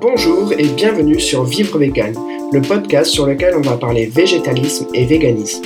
Bonjour 0.00 0.52
et 0.52 0.68
bienvenue 0.68 1.18
sur 1.18 1.42
Vivre 1.42 1.76
Vegan, 1.76 2.14
le 2.52 2.62
podcast 2.62 3.10
sur 3.10 3.26
lequel 3.26 3.56
on 3.56 3.62
va 3.62 3.76
parler 3.76 4.06
végétalisme 4.06 4.86
et 4.94 5.04
véganisme. 5.04 5.62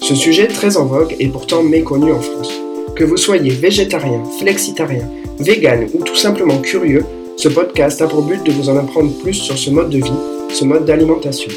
Ce 0.00 0.14
sujet 0.14 0.46
très 0.46 0.78
en 0.78 0.86
vogue 0.86 1.14
est 1.20 1.28
pourtant 1.28 1.62
méconnu 1.62 2.10
en 2.10 2.20
France. 2.20 2.50
Que 2.96 3.04
vous 3.04 3.18
soyez 3.18 3.50
végétarien, 3.50 4.22
flexitarien, 4.38 5.06
vegan 5.38 5.86
ou 5.92 6.02
tout 6.02 6.16
simplement 6.16 6.58
curieux, 6.58 7.04
ce 7.36 7.48
podcast 7.48 8.00
a 8.00 8.06
pour 8.06 8.22
but 8.22 8.42
de 8.42 8.52
vous 8.52 8.70
en 8.70 8.78
apprendre 8.78 9.12
plus 9.18 9.34
sur 9.34 9.58
ce 9.58 9.68
mode 9.68 9.90
de 9.90 9.98
vie, 9.98 10.20
ce 10.50 10.64
mode 10.64 10.86
d'alimentation. 10.86 11.52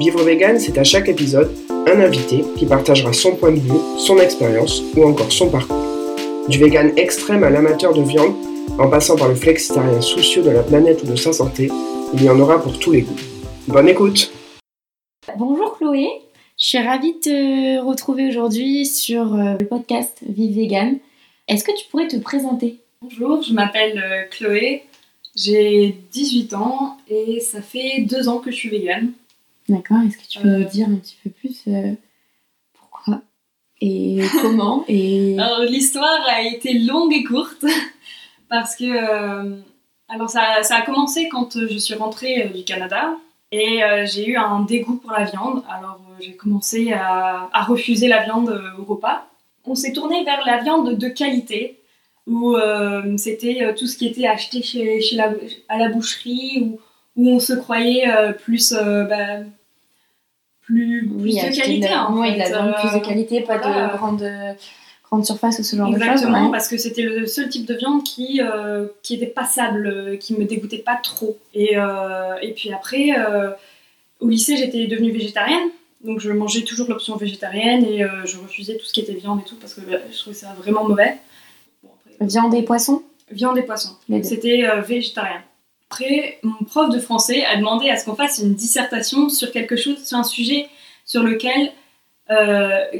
Vivre 0.00 0.22
vegan, 0.22 0.58
c'est 0.58 0.78
à 0.78 0.84
chaque 0.84 1.10
épisode 1.10 1.50
un 1.86 2.00
invité 2.00 2.44
qui 2.56 2.64
partagera 2.64 3.12
son 3.12 3.32
point 3.32 3.52
de 3.52 3.60
vue, 3.60 3.80
son 3.98 4.16
expérience 4.16 4.82
ou 4.96 5.04
encore 5.04 5.30
son 5.30 5.48
parcours. 5.48 5.84
Du 6.48 6.58
vegan 6.58 6.92
extrême 6.96 7.44
à 7.44 7.50
l'amateur 7.50 7.92
de 7.92 8.02
viande, 8.02 8.34
en 8.78 8.88
passant 8.88 9.16
par 9.16 9.28
le 9.28 9.34
flexitarien 9.34 10.00
soucieux 10.00 10.42
de 10.42 10.50
la 10.50 10.62
planète 10.62 11.02
ou 11.02 11.06
de 11.06 11.16
sa 11.16 11.32
santé, 11.32 11.70
il 12.14 12.22
y 12.22 12.28
en 12.28 12.38
aura 12.40 12.60
pour 12.60 12.78
tous 12.78 12.92
les 12.92 13.02
goûts. 13.02 13.16
Bonne 13.68 13.88
écoute 13.88 14.30
Bonjour 15.38 15.76
Chloé, 15.78 16.08
je 16.58 16.66
suis 16.66 16.78
ravie 16.78 17.12
de 17.14 17.18
te 17.20 17.78
retrouver 17.80 18.28
aujourd'hui 18.28 18.86
sur 18.86 19.34
euh, 19.34 19.54
le 19.58 19.66
podcast 19.66 20.18
Vive 20.28 20.56
Vegan. 20.56 20.98
Est-ce 21.48 21.64
que 21.64 21.72
tu 21.76 21.86
pourrais 21.88 22.08
te 22.08 22.16
présenter? 22.16 22.78
Bonjour, 23.02 23.42
je 23.42 23.52
m'appelle 23.52 23.98
euh, 23.98 24.24
Chloé, 24.30 24.82
j'ai 25.36 25.96
18 26.12 26.54
ans 26.54 26.96
et 27.08 27.40
ça 27.40 27.62
fait 27.62 28.02
deux 28.02 28.28
ans 28.28 28.38
que 28.38 28.50
je 28.50 28.56
suis 28.56 28.68
végane. 28.68 29.12
D'accord, 29.68 29.98
est-ce 30.06 30.18
que 30.18 30.28
tu 30.28 30.38
peux 30.40 30.48
Euh. 30.48 30.58
nous 30.58 30.68
dire 30.68 30.88
un 30.88 30.96
petit 30.96 31.16
peu 31.22 31.30
plus 31.30 31.62
euh, 31.68 31.92
pourquoi 32.74 33.20
et 33.80 34.20
comment 34.42 34.84
et... 34.88 35.36
Alors 35.38 35.60
l'histoire 35.60 36.20
a 36.28 36.42
été 36.42 36.74
longue 36.80 37.12
et 37.12 37.22
courte 37.22 37.64
parce 38.52 38.76
que 38.76 38.84
euh, 38.84 39.56
alors 40.14 40.28
ça, 40.28 40.62
ça 40.62 40.76
a 40.76 40.82
commencé 40.82 41.28
quand 41.30 41.56
euh, 41.56 41.66
je 41.70 41.78
suis 41.78 41.94
rentrée 41.94 42.34
euh, 42.44 42.48
du 42.58 42.64
Canada 42.64 43.14
et 43.50 43.82
euh, 43.82 44.04
j'ai 44.04 44.28
eu 44.28 44.36
un 44.36 44.60
dégoût 44.60 44.96
pour 44.96 45.10
la 45.12 45.24
viande. 45.24 45.62
Alors 45.74 45.98
j'ai 46.20 46.34
commencé 46.36 46.92
à, 46.92 47.48
à 47.50 47.62
refuser 47.62 48.08
la 48.08 48.22
viande 48.22 48.50
au 48.78 48.84
repas. 48.84 49.26
On 49.64 49.74
s'est 49.74 49.92
tourné 49.92 50.22
vers 50.24 50.44
la 50.44 50.58
viande 50.58 50.98
de 50.98 51.08
qualité 51.08 51.80
où 52.26 52.54
euh, 52.54 53.16
c'était 53.16 53.74
tout 53.76 53.86
ce 53.86 53.96
qui 53.96 54.06
était 54.06 54.26
acheté 54.26 54.62
chez, 54.62 55.00
chez 55.00 55.16
la, 55.16 55.28
à 55.70 55.78
la 55.78 55.88
boucherie 55.88 56.60
où, 56.62 56.80
où 57.16 57.28
on 57.30 57.40
se 57.40 57.54
croyait 57.54 58.04
plus 58.44 58.74
bah, 58.74 59.38
plus, 60.60 61.08
plus 61.08 61.24
Oui, 61.24 61.34
de 61.36 61.56
qualité 61.56 61.88
de 61.88 61.94
en 61.94 62.18
ouais, 62.18 62.28
fait. 62.28 62.34
de 62.34 62.38
la 62.40 62.48
viande 62.48 62.74
plus 62.82 62.98
de 63.00 63.04
qualité, 63.04 63.40
pas 63.40 63.58
voilà. 63.58 63.86
de 63.88 63.96
grande, 63.96 64.22
grande 65.12 65.26
surface 65.26 65.58
ou 65.58 65.62
ce 65.62 65.76
genre 65.76 65.90
de 65.90 65.98
choses. 65.98 66.02
Exactement, 66.02 66.46
ouais. 66.46 66.50
parce 66.50 66.68
que 66.68 66.78
c'était 66.78 67.02
le 67.02 67.26
seul 67.26 67.50
type 67.50 67.66
de 67.66 67.74
viande 67.74 68.02
qui, 68.02 68.40
euh, 68.40 68.86
qui 69.02 69.14
était 69.14 69.26
passable, 69.26 69.86
euh, 69.86 70.16
qui 70.16 70.32
me 70.34 70.46
dégoûtait 70.46 70.78
pas 70.78 70.96
trop. 70.96 71.38
Et, 71.52 71.76
euh, 71.76 72.34
et 72.40 72.52
puis 72.52 72.72
après, 72.72 73.10
euh, 73.18 73.50
au 74.20 74.28
lycée, 74.28 74.56
j'étais 74.56 74.86
devenue 74.86 75.12
végétarienne. 75.12 75.68
Donc 76.02 76.18
je 76.20 76.32
mangeais 76.32 76.62
toujours 76.62 76.88
l'option 76.88 77.16
végétarienne 77.16 77.84
et 77.84 78.04
je 78.24 78.36
refusais 78.38 78.76
tout 78.76 78.84
ce 78.84 78.92
qui 78.92 79.00
était 79.02 79.12
viande 79.12 79.40
et 79.40 79.44
tout 79.44 79.54
parce 79.54 79.74
que 79.74 79.82
bah, 79.82 79.98
je 80.10 80.18
trouvais 80.18 80.34
ça 80.34 80.52
vraiment 80.58 80.82
mauvais. 80.82 81.18
Bon, 81.84 81.90
après, 81.94 82.26
Viande 82.26 82.54
et 82.54 82.62
poisson? 82.62 83.02
viande 83.30 83.56
et 83.56 83.62
poisson. 83.62 83.90
C'était 84.24 84.64
végétarien. 84.80 85.42
Après, 85.88 86.38
mon 86.42 86.64
prof 86.64 86.90
de 86.90 86.98
français 86.98 87.44
a 87.44 87.56
demandé 87.56 87.88
à 87.88 87.96
ce 87.96 88.04
qu'on 88.04 88.16
fasse 88.16 88.38
une 88.38 88.54
dissertation 88.54 89.28
sur 89.28 89.52
quelque 89.52 89.76
chose, 89.76 90.04
sur 90.04 90.18
un 90.18 90.24
sujet 90.24 90.66
sur 91.06 91.22
lequel, 91.22 91.70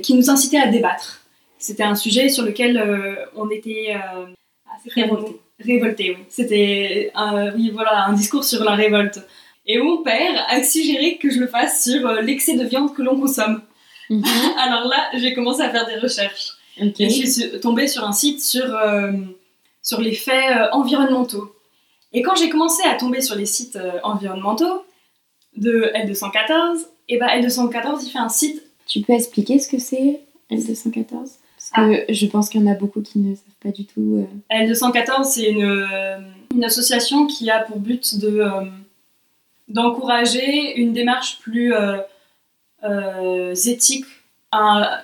qui 0.00 0.14
nous 0.14 0.30
incitait 0.30 0.58
à 0.58 0.68
débattre. 0.68 1.21
C'était 1.62 1.82
un 1.84 1.94
sujet 1.94 2.28
sur 2.28 2.44
lequel 2.44 2.76
euh, 2.76 3.14
on 3.36 3.48
était 3.50 3.94
euh, 3.94 4.26
assez 4.76 4.90
Révolté. 5.00 5.40
Révolté, 5.64 6.10
oui. 6.18 6.24
C'était 6.28 7.12
un, 7.14 7.52
oui, 7.54 7.70
voilà, 7.72 8.06
un 8.06 8.12
discours 8.14 8.44
sur 8.44 8.64
la 8.64 8.72
révolte. 8.74 9.20
Et 9.64 9.78
mon 9.78 9.98
père 10.02 10.44
a 10.48 10.62
suggéré 10.64 11.18
que 11.18 11.30
je 11.30 11.38
le 11.38 11.46
fasse 11.46 11.84
sur 11.84 12.06
euh, 12.06 12.20
l'excès 12.20 12.54
de 12.56 12.64
viande 12.64 12.92
que 12.94 13.02
l'on 13.02 13.18
consomme. 13.18 13.62
Mhm. 14.10 14.24
Alors 14.58 14.88
là, 14.88 15.10
j'ai 15.14 15.34
commencé 15.34 15.62
à 15.62 15.70
faire 15.70 15.86
des 15.86 15.96
recherches. 15.96 16.48
Ok. 16.80 17.00
Et 17.00 17.08
je 17.10 17.14
suis 17.14 17.30
su- 17.30 17.60
tombée 17.60 17.86
sur 17.86 18.02
un 18.04 18.12
site 18.12 18.42
sur, 18.42 18.64
euh, 18.74 19.12
sur 19.82 20.00
les 20.00 20.14
faits 20.14 20.56
euh, 20.56 20.66
environnementaux. 20.72 21.54
Et 22.12 22.22
quand 22.22 22.34
j'ai 22.34 22.48
commencé 22.48 22.82
à 22.88 22.94
tomber 22.94 23.20
sur 23.20 23.36
les 23.36 23.46
sites 23.46 23.76
euh, 23.76 24.00
environnementaux 24.02 24.84
de 25.56 25.92
L214, 25.94 26.86
et 27.08 27.18
ben 27.18 27.28
L214 27.28 28.00
il 28.04 28.10
fait 28.10 28.18
un 28.18 28.28
site. 28.28 28.62
Tu 28.88 29.00
peux 29.02 29.12
expliquer 29.12 29.58
ce 29.60 29.68
que 29.68 29.78
c'est 29.78 30.20
L214 30.50 31.36
Je 31.76 32.26
pense 32.26 32.48
qu'il 32.48 32.60
y 32.60 32.64
en 32.64 32.70
a 32.70 32.74
beaucoup 32.74 33.00
qui 33.00 33.18
ne 33.18 33.34
savent 33.34 33.44
pas 33.62 33.70
du 33.70 33.84
tout. 33.86 34.26
euh, 34.52 34.64
L214 34.64 35.24
c'est 35.24 35.48
une, 35.50 35.64
euh, 35.64 36.18
une 36.54 36.64
association 36.64 37.26
qui 37.26 37.50
a 37.50 37.60
pour 37.60 37.78
but 37.78 38.18
de 38.18 38.40
euh, 38.40 38.64
d'encourager 39.68 40.76
une 40.76 40.92
démarche 40.92 41.38
plus 41.40 41.72
euh, 41.74 43.54
éthique, 43.54 44.04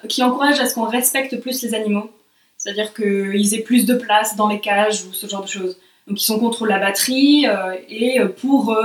qui 0.08 0.22
encourage 0.22 0.60
à 0.60 0.66
ce 0.66 0.74
qu'on 0.74 0.84
respecte 0.84 1.40
plus 1.40 1.62
les 1.62 1.74
animaux. 1.74 2.10
C'est-à-dire 2.58 2.92
qu'ils 2.92 3.54
aient 3.54 3.62
plus 3.62 3.86
de 3.86 3.94
place 3.94 4.36
dans 4.36 4.48
les 4.48 4.60
cages 4.60 5.04
ou 5.04 5.12
ce 5.12 5.26
genre 5.26 5.42
de 5.42 5.48
choses. 5.48 5.78
Donc 6.06 6.20
ils 6.20 6.24
sont 6.24 6.38
contre 6.38 6.66
la 6.66 6.78
batterie 6.78 7.46
et 7.88 8.18
pour 8.40 8.76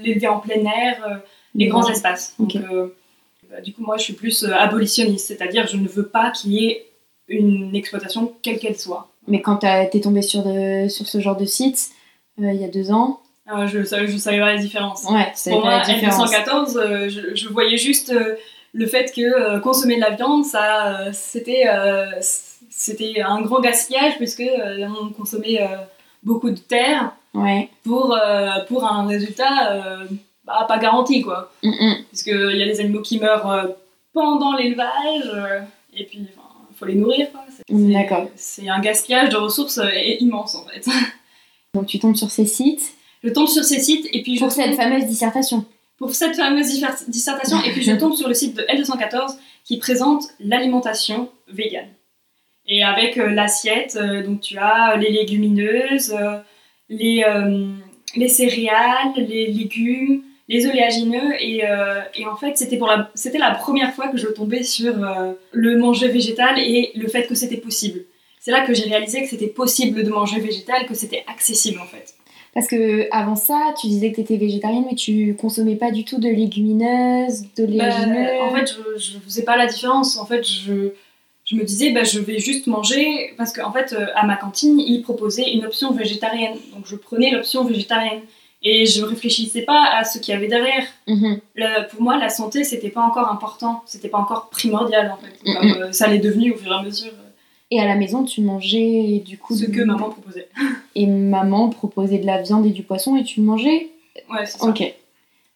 l'élever 0.00 0.28
en 0.28 0.38
plein 0.38 0.64
air, 0.64 1.20
les 1.54 1.66
grands 1.66 1.88
espaces. 1.90 2.34
Donc, 2.38 2.56
bah, 3.50 3.60
du 3.60 3.72
coup, 3.74 3.82
moi 3.82 3.96
je 3.98 4.04
suis 4.04 4.12
plus 4.12 4.44
abolitionniste, 4.44 5.26
c'est-à-dire 5.26 5.66
je 5.66 5.76
ne 5.76 5.88
veux 5.88 6.06
pas 6.06 6.30
qu'il 6.30 6.52
y 6.52 6.66
ait 6.66 6.87
une 7.28 7.74
exploitation 7.76 8.32
quelle 8.42 8.58
qu'elle 8.58 8.78
soit. 8.78 9.08
Mais 9.26 9.40
quand 9.42 9.56
t'es 9.58 10.00
tombé 10.00 10.22
sur, 10.22 10.42
de- 10.42 10.88
sur 10.88 11.06
ce 11.06 11.20
genre 11.20 11.36
de 11.36 11.44
site 11.44 11.90
euh, 12.40 12.50
il 12.52 12.60
y 12.60 12.64
a 12.64 12.68
deux 12.68 12.90
ans, 12.90 13.20
Euh, 13.50 13.66
je 13.66 13.78
je 13.82 14.16
savais 14.18 14.38
pas 14.40 14.52
la 14.54 14.58
différence. 14.58 15.04
ouais, 15.04 15.32
Pour 15.50 15.64
moi, 15.64 15.80
différence. 15.80 16.30
L214, 16.32 16.76
euh, 16.76 17.08
je, 17.08 17.34
je 17.34 17.48
voyais 17.48 17.76
juste 17.78 18.10
euh, 18.10 18.36
le 18.74 18.86
fait 18.86 19.12
que 19.14 19.58
consommer 19.60 19.96
de 19.96 20.00
la 20.02 20.10
viande, 20.10 20.44
ça, 20.44 21.12
c'était, 21.12 21.64
c'était 22.70 23.20
un 23.22 23.40
grand 23.40 23.60
gaspillage 23.60 24.16
puisque 24.18 24.42
on 25.02 25.08
consommait 25.10 25.60
beaucoup 26.22 26.50
de 26.50 26.58
terre 26.58 27.12
Ouais. 27.34 27.68
pour, 27.84 28.18
pour 28.68 28.84
un 28.84 29.06
résultat 29.06 29.80
bah, 30.44 30.64
pas 30.66 30.78
garanti 30.78 31.22
quoi. 31.22 31.50
Mm, 31.62 31.68
mm. 31.68 31.94
Puisqu'il 32.08 32.56
y 32.56 32.62
a 32.62 32.66
des 32.66 32.80
animaux 32.80 33.02
qui 33.02 33.18
meurent 33.20 33.68
pendant 34.12 34.54
l'élevage 34.56 35.30
et 35.94 36.04
puis 36.04 36.26
faut 36.78 36.86
les 36.86 36.94
nourrir. 36.94 37.26
Mm, 37.70 37.92
d'accord. 37.92 38.28
C'est 38.36 38.68
un 38.68 38.80
gaspillage 38.80 39.30
de 39.30 39.36
ressources 39.36 39.78
euh, 39.78 39.90
immense 40.20 40.54
en 40.54 40.64
fait. 40.64 40.86
Donc 41.74 41.86
tu 41.86 41.98
tombes 41.98 42.16
sur 42.16 42.30
ces 42.30 42.46
sites 42.46 42.94
Je 43.24 43.30
tombe 43.30 43.48
sur 43.48 43.64
ces 43.64 43.80
sites 43.80 44.06
et 44.12 44.22
puis 44.22 44.36
je 44.36 44.40
pour 44.40 44.52
cette 44.52 44.66
tombe- 44.70 44.76
fameuse 44.76 45.04
dissertation. 45.06 45.64
pour 45.98 46.14
cette 46.14 46.36
fameuse 46.36 46.80
dissertation 47.08 47.60
et 47.62 47.72
puis 47.72 47.82
je 47.82 47.92
tombe 47.98 48.14
sur 48.14 48.28
le 48.28 48.34
site 48.34 48.54
de 48.56 48.62
L214 48.62 49.36
qui 49.64 49.78
présente 49.78 50.24
l'alimentation 50.40 51.28
végane. 51.48 51.88
Et 52.66 52.82
avec 52.84 53.18
euh, 53.18 53.28
l'assiette, 53.30 53.96
euh, 54.00 54.22
donc 54.22 54.40
tu 54.40 54.56
as 54.58 54.96
les 54.96 55.10
légumineuses, 55.10 56.14
les, 56.90 57.24
les 58.16 58.28
céréales, 58.28 59.12
les 59.16 59.46
légumes, 59.52 60.22
les 60.48 60.66
oléagineux 60.66 61.34
et, 61.40 61.64
euh, 61.64 62.00
et 62.14 62.26
en 62.26 62.36
fait 62.36 62.56
c'était 62.56 62.78
pour 62.78 62.88
la 62.88 63.10
c'était 63.14 63.38
la 63.38 63.50
première 63.50 63.94
fois 63.94 64.08
que 64.08 64.16
je 64.16 64.28
tombais 64.28 64.62
sur 64.62 65.04
euh, 65.04 65.32
le 65.52 65.76
manger 65.76 66.08
végétal 66.08 66.58
et 66.58 66.90
le 66.94 67.08
fait 67.08 67.26
que 67.26 67.34
c'était 67.34 67.58
possible. 67.58 68.00
C'est 68.40 68.50
là 68.50 68.64
que 68.66 68.72
j'ai 68.72 68.84
réalisé 68.84 69.22
que 69.22 69.28
c'était 69.28 69.48
possible 69.48 70.02
de 70.02 70.10
manger 70.10 70.40
végétal, 70.40 70.86
que 70.86 70.94
c'était 70.94 71.24
accessible 71.26 71.80
en 71.80 71.86
fait. 71.86 72.14
Parce 72.54 72.66
que 72.66 73.06
avant 73.12 73.36
ça, 73.36 73.74
tu 73.80 73.88
disais 73.88 74.10
que 74.10 74.16
tu 74.16 74.22
étais 74.22 74.36
végétarienne, 74.36 74.84
mais 74.90 74.96
tu 74.96 75.36
consommais 75.36 75.76
pas 75.76 75.90
du 75.90 76.04
tout 76.04 76.18
de 76.18 76.28
légumineuses, 76.28 77.42
de. 77.56 77.66
Bah, 77.76 77.90
en 78.42 78.54
fait, 78.54 78.72
je, 78.72 78.98
je 78.98 79.18
faisais 79.18 79.44
pas 79.44 79.56
la 79.56 79.66
différence. 79.66 80.18
En 80.18 80.24
fait, 80.24 80.42
je, 80.44 80.92
je 81.44 81.56
me 81.56 81.62
disais, 81.62 81.92
bah, 81.92 82.04
je 82.04 82.20
vais 82.20 82.38
juste 82.38 82.66
manger 82.66 83.32
parce 83.36 83.52
qu'en 83.52 83.72
fait, 83.72 83.92
euh, 83.92 84.06
à 84.14 84.26
ma 84.26 84.36
cantine, 84.36 84.80
ils 84.80 85.02
proposaient 85.02 85.50
une 85.52 85.66
option 85.66 85.92
végétarienne. 85.92 86.56
Donc, 86.74 86.86
je 86.86 86.96
prenais 86.96 87.30
l'option 87.30 87.64
végétarienne 87.64 88.22
et 88.62 88.86
je 88.86 89.02
réfléchissais 89.04 89.62
pas 89.62 89.84
à 89.94 90.04
ce 90.04 90.18
qu'il 90.18 90.34
y 90.34 90.36
avait 90.36 90.48
derrière. 90.48 90.84
Mhm. 91.06 91.38
Le- 91.54 91.88
pour 91.90 92.02
moi, 92.02 92.16
la 92.18 92.28
santé, 92.28 92.64
c'était 92.64 92.90
pas 92.90 93.02
encore 93.02 93.30
important, 93.30 93.82
c'était 93.86 94.08
pas 94.08 94.18
encore 94.18 94.48
primordial 94.50 95.12
en 95.12 95.16
fait. 95.16 95.52
Comme, 95.52 95.82
euh, 95.82 95.92
ça 95.92 96.08
l'est 96.08 96.18
devenu 96.18 96.52
au 96.52 96.56
fur 96.56 96.72
et 96.72 96.74
à 96.74 96.82
mesure. 96.82 97.12
Et 97.70 97.78
à 97.80 97.84
la 97.84 97.96
maison, 97.96 98.24
tu 98.24 98.40
mangeais 98.40 99.22
du 99.24 99.36
coup 99.38 99.54
ce 99.54 99.66
de- 99.66 99.70
que 99.72 99.82
maman 99.82 100.08
proposait. 100.10 100.48
Et 100.94 101.06
maman 101.06 101.68
proposait 101.68 102.18
de 102.18 102.26
la 102.26 102.40
viande 102.42 102.64
et 102.66 102.70
du 102.70 102.82
poisson 102.82 103.14
et 103.16 103.22
tu 103.24 103.40
mangeais 103.40 103.90
Ouais, 104.30 104.44
c'est 104.46 104.58
ça. 104.58 104.66
Ok. 104.66 104.82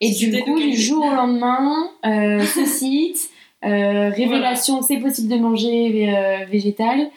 Et 0.00 0.10
du 0.10 0.30
coup, 0.42 0.58
du 0.60 0.76
jour 0.76 1.04
au 1.04 1.10
lendemain, 1.14 1.90
euh, 2.06 2.40
ce 2.54 2.64
site, 2.64 3.30
euh, 3.64 4.10
révélation, 4.10 4.82
c'est 4.82 4.98
possible 4.98 5.28
de 5.28 5.36
manger 5.36 6.08
euh, 6.14 6.44
végétal. 6.44 7.08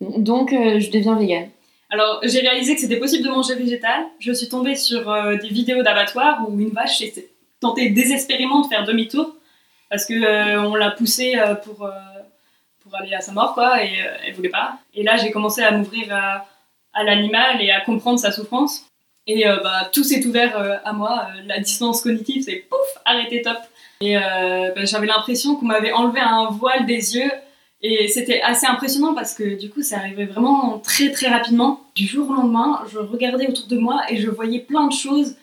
Donc, 0.00 0.50
je 0.52 0.90
deviens 0.90 1.16
végane. 1.16 1.48
Alors, 1.94 2.18
j'ai 2.24 2.40
réalisé 2.40 2.74
que 2.74 2.80
c'était 2.80 2.96
possible 2.96 3.22
de 3.22 3.28
manger 3.28 3.54
végétal. 3.54 4.02
Je 4.18 4.32
suis 4.32 4.48
tombée 4.48 4.74
sur 4.74 5.08
euh, 5.08 5.36
des 5.36 5.46
vidéos 5.46 5.84
d'abattoir 5.84 6.44
où 6.44 6.58
une 6.58 6.70
vache 6.70 7.00
tentait 7.60 7.90
désespérément 7.90 8.62
de 8.62 8.66
faire 8.66 8.84
demi-tour 8.84 9.32
parce 9.88 10.06
que 10.06 10.14
euh, 10.14 10.60
on 10.60 10.74
l'a 10.74 10.90
poussée 10.90 11.36
euh, 11.36 11.54
pour, 11.54 11.84
euh, 11.84 11.92
pour 12.82 12.96
aller 12.96 13.14
à 13.14 13.20
sa 13.20 13.30
mort, 13.30 13.54
quoi, 13.54 13.84
et 13.84 13.92
elle 14.26 14.34
voulait 14.34 14.48
pas. 14.48 14.78
Et 14.92 15.04
là, 15.04 15.16
j'ai 15.16 15.30
commencé 15.30 15.62
à 15.62 15.70
m'ouvrir 15.70 16.12
à, 16.12 17.04
l'animal 17.04 17.62
et 17.62 17.70
à 17.70 17.80
comprendre 17.80 18.18
sa 18.18 18.32
souffrance. 18.32 18.86
Et 19.28 19.44
bah, 19.44 19.88
tout 19.92 20.02
s'est 20.02 20.26
ouvert 20.26 20.80
à 20.84 20.92
moi. 20.92 21.28
La 21.46 21.60
distance 21.60 22.02
cognitive, 22.02 22.42
c'est 22.42 22.66
pouf, 22.68 22.80
arrêté 23.04 23.40
top. 23.40 23.58
Et 24.00 24.16
bah, 24.16 24.84
j'avais 24.84 25.06
l'impression 25.06 25.54
qu'on 25.56 25.66
m'avait 25.66 25.92
enlevé 25.92 26.20
un 26.20 26.50
voile 26.50 26.86
des 26.86 27.16
yeux. 27.16 27.30
Et 27.86 28.08
c'était 28.08 28.40
assez 28.40 28.66
impressionnant 28.66 29.12
parce 29.12 29.34
que 29.34 29.58
du 29.60 29.68
coup, 29.68 29.82
ça 29.82 29.98
arrivait 29.98 30.24
vraiment 30.24 30.78
très 30.78 31.10
très 31.10 31.28
rapidement. 31.28 31.80
Du 31.94 32.06
jour 32.06 32.30
au 32.30 32.32
lendemain, 32.32 32.80
je 32.90 32.98
regardais 32.98 33.46
autour 33.46 33.66
de 33.66 33.76
moi 33.76 34.00
et 34.08 34.16
je 34.16 34.30
voyais 34.30 34.60
plein 34.60 34.86
de 34.86 34.92
choses 34.94 35.36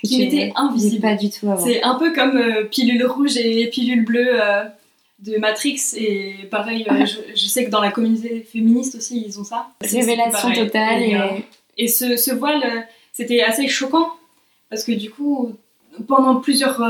Que 0.00 0.06
qui 0.06 0.16
tu 0.16 0.22
m'étaient 0.22 0.52
invisibles. 0.54 1.02
pas 1.02 1.16
du 1.16 1.28
tout 1.28 1.50
avant. 1.50 1.64
C'est 1.64 1.82
un 1.82 1.96
peu 1.96 2.12
comme 2.12 2.36
euh, 2.36 2.62
pilule 2.66 3.04
rouge 3.04 3.36
et 3.36 3.66
pilule 3.66 4.04
bleue 4.04 4.28
euh, 4.40 4.62
de 5.18 5.38
Matrix. 5.38 5.80
Et 5.96 6.34
pareil, 6.52 6.86
euh, 6.88 7.04
je, 7.04 7.16
je 7.34 7.46
sais 7.46 7.64
que 7.64 7.70
dans 7.70 7.80
la 7.80 7.90
communauté 7.90 8.42
féministe 8.42 8.94
aussi, 8.94 9.20
ils 9.26 9.40
ont 9.40 9.44
ça. 9.44 9.66
Révélation 9.80 10.52
totale. 10.52 11.02
Et, 11.02 11.10
Et, 11.10 11.16
euh, 11.16 11.26
et 11.78 11.88
ce, 11.88 12.16
ce 12.16 12.30
voile, 12.32 12.86
c'était 13.12 13.42
assez 13.42 13.66
choquant. 13.66 14.06
Parce 14.70 14.84
que 14.84 14.92
du 14.92 15.10
coup, 15.10 15.50
pendant 16.06 16.36
plusieurs 16.36 16.80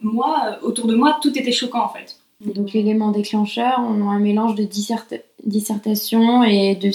mois, 0.00 0.58
autour 0.62 0.86
de 0.86 0.94
moi, 0.94 1.18
tout 1.20 1.36
était 1.36 1.50
choquant 1.50 1.82
en 1.84 1.88
fait. 1.88 2.17
Donc 2.40 2.72
l'élément 2.72 3.10
déclencheur, 3.10 3.78
on 3.80 4.08
a 4.08 4.12
un 4.12 4.20
mélange 4.20 4.54
de 4.54 4.64
dissert- 4.64 5.06
dissertation 5.44 6.44
et 6.44 6.76
de, 6.76 6.90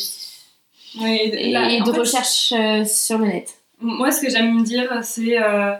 Ouais, 1.02 1.28
et, 1.28 1.52
là, 1.52 1.72
et 1.72 1.82
en 1.82 1.86
de 1.86 1.92
fait, 1.92 2.00
recherche 2.00 2.54
euh, 2.54 2.86
sur 2.86 3.18
le 3.18 3.26
net. 3.26 3.56
Moi, 3.80 4.12
ce 4.12 4.22
que 4.22 4.30
j'aime 4.30 4.54
me 4.58 4.64
dire, 4.64 5.04
c'est 5.04 5.42
euh, 5.42 5.74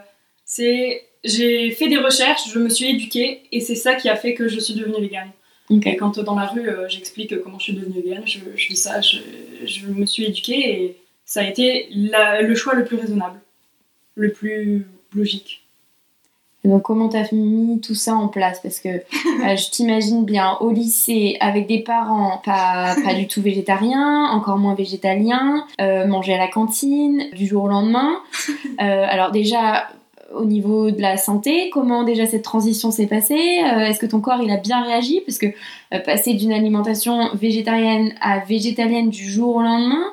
c'est 0.44 1.02
j'ai 1.22 1.70
fait 1.70 1.88
des 1.88 1.96
recherches, 1.96 2.50
je 2.52 2.58
me 2.58 2.68
suis 2.68 2.90
éduquée, 2.90 3.42
et 3.52 3.60
c'est 3.60 3.76
ça 3.76 3.94
qui 3.94 4.08
a 4.10 4.16
fait 4.16 4.34
que 4.34 4.48
je 4.48 4.58
suis 4.60 4.74
devenue 4.74 5.00
végane. 5.00 5.30
Et 5.70 5.96
quand 5.96 6.18
euh, 6.18 6.22
dans 6.22 6.34
la 6.34 6.46
rue, 6.46 6.68
euh, 6.68 6.86
j'explique 6.88 7.40
comment 7.42 7.58
je 7.58 7.64
suis 7.64 7.72
devenue 7.72 8.02
végane, 8.02 8.26
je, 8.26 8.40
je 8.54 8.68
dis 8.68 8.76
ça, 8.76 9.00
je, 9.00 9.18
je 9.64 9.86
me 9.86 10.04
suis 10.04 10.24
éduquée, 10.26 10.82
et 10.82 10.96
ça 11.24 11.40
a 11.40 11.44
été 11.48 11.88
la- 11.94 12.42
le 12.42 12.54
choix 12.54 12.74
le 12.74 12.84
plus 12.84 12.96
raisonnable, 12.96 13.40
le 14.16 14.30
plus 14.32 14.86
logique. 15.14 15.63
Donc 16.64 16.82
comment 16.82 17.08
t'as 17.08 17.24
mis 17.32 17.80
tout 17.80 17.94
ça 17.94 18.14
en 18.14 18.28
place? 18.28 18.60
Parce 18.60 18.80
que 18.80 18.88
euh, 18.88 19.56
je 19.56 19.70
t'imagine 19.70 20.24
bien 20.24 20.56
au 20.60 20.70
lycée 20.70 21.36
avec 21.40 21.66
des 21.66 21.80
parents 21.80 22.40
pas, 22.44 22.94
pas 23.04 23.14
du 23.14 23.26
tout 23.26 23.42
végétariens, 23.42 24.30
encore 24.32 24.58
moins 24.58 24.74
végétaliens, 24.74 25.66
euh, 25.80 26.06
manger 26.06 26.34
à 26.34 26.38
la 26.38 26.48
cantine 26.48 27.24
du 27.32 27.46
jour 27.46 27.64
au 27.64 27.68
lendemain. 27.68 28.18
Euh, 28.80 29.06
alors 29.08 29.30
déjà 29.30 29.86
au 30.34 30.44
niveau 30.44 30.90
de 30.90 31.00
la 31.00 31.16
santé, 31.16 31.70
comment 31.70 32.04
déjà 32.04 32.26
cette 32.26 32.42
transition 32.42 32.90
s'est 32.90 33.06
passée? 33.06 33.60
Euh, 33.64 33.86
Est-ce 33.86 33.98
que 33.98 34.06
ton 34.06 34.20
corps 34.20 34.40
il 34.42 34.50
a 34.50 34.56
bien 34.56 34.82
réagi? 34.82 35.20
Parce 35.24 35.38
que 35.38 35.46
euh, 35.46 35.98
passer 36.00 36.34
d'une 36.34 36.52
alimentation 36.52 37.30
végétarienne 37.34 38.12
à 38.20 38.40
végétalienne 38.40 39.10
du 39.10 39.24
jour 39.24 39.56
au 39.56 39.62
lendemain, 39.62 40.04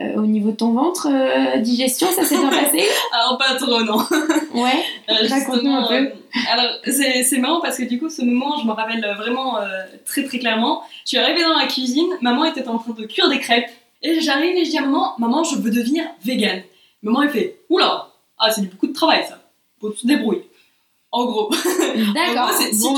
euh, 0.00 0.14
au 0.16 0.26
niveau 0.26 0.50
de 0.52 0.56
ton 0.56 0.72
ventre, 0.72 1.08
euh, 1.10 1.58
digestion, 1.58 2.08
ça 2.10 2.24
s'est 2.24 2.38
bien 2.38 2.48
passé? 2.48 2.82
Alors, 3.12 3.38
pas 3.38 3.54
trop, 3.54 3.82
non. 3.82 3.98
Ouais. 4.54 4.84
Euh, 5.08 5.28
Raconte-nous 5.28 5.70
un 5.70 5.86
peu. 5.86 6.12
alors, 6.50 6.70
c'est 6.84 7.22
c'est 7.22 7.38
marrant 7.38 7.60
parce 7.60 7.76
que 7.76 7.84
du 7.84 7.98
coup, 7.98 8.08
ce 8.08 8.22
moment, 8.22 8.56
je 8.60 8.66
me 8.66 8.72
rappelle 8.72 9.04
vraiment 9.18 9.58
très 10.06 10.24
très 10.24 10.38
clairement. 10.38 10.82
Je 11.04 11.10
suis 11.10 11.18
arrivée 11.18 11.42
dans 11.42 11.56
la 11.58 11.66
cuisine, 11.66 12.08
maman 12.20 12.44
était 12.44 12.66
en 12.68 12.78
train 12.78 12.92
de 12.92 13.06
cuire 13.06 13.28
des 13.28 13.38
crêpes. 13.38 13.70
Et 14.02 14.20
j'arrive 14.20 14.56
et 14.56 14.64
je 14.64 14.70
dis 14.70 14.78
à 14.78 14.82
maman, 14.82 15.14
maman, 15.18 15.44
je 15.44 15.56
veux 15.56 15.70
devenir 15.70 16.04
végane. 16.24 16.62
Maman, 17.02 17.22
elle 17.22 17.30
fait, 17.30 17.60
oula, 17.68 18.08
ah, 18.38 18.50
c'est 18.50 18.68
beaucoup 18.68 18.88
de 18.88 18.92
travail 18.92 19.24
ça. 19.28 19.38
Faut 19.80 19.90
que 19.90 19.94
tu 19.94 20.02
te 20.02 20.06
débrouilles. 20.08 20.42
En 21.12 21.26
gros. 21.26 21.50
D'accord. 22.14 22.52
si, 22.52 22.82
Bon 22.82 22.96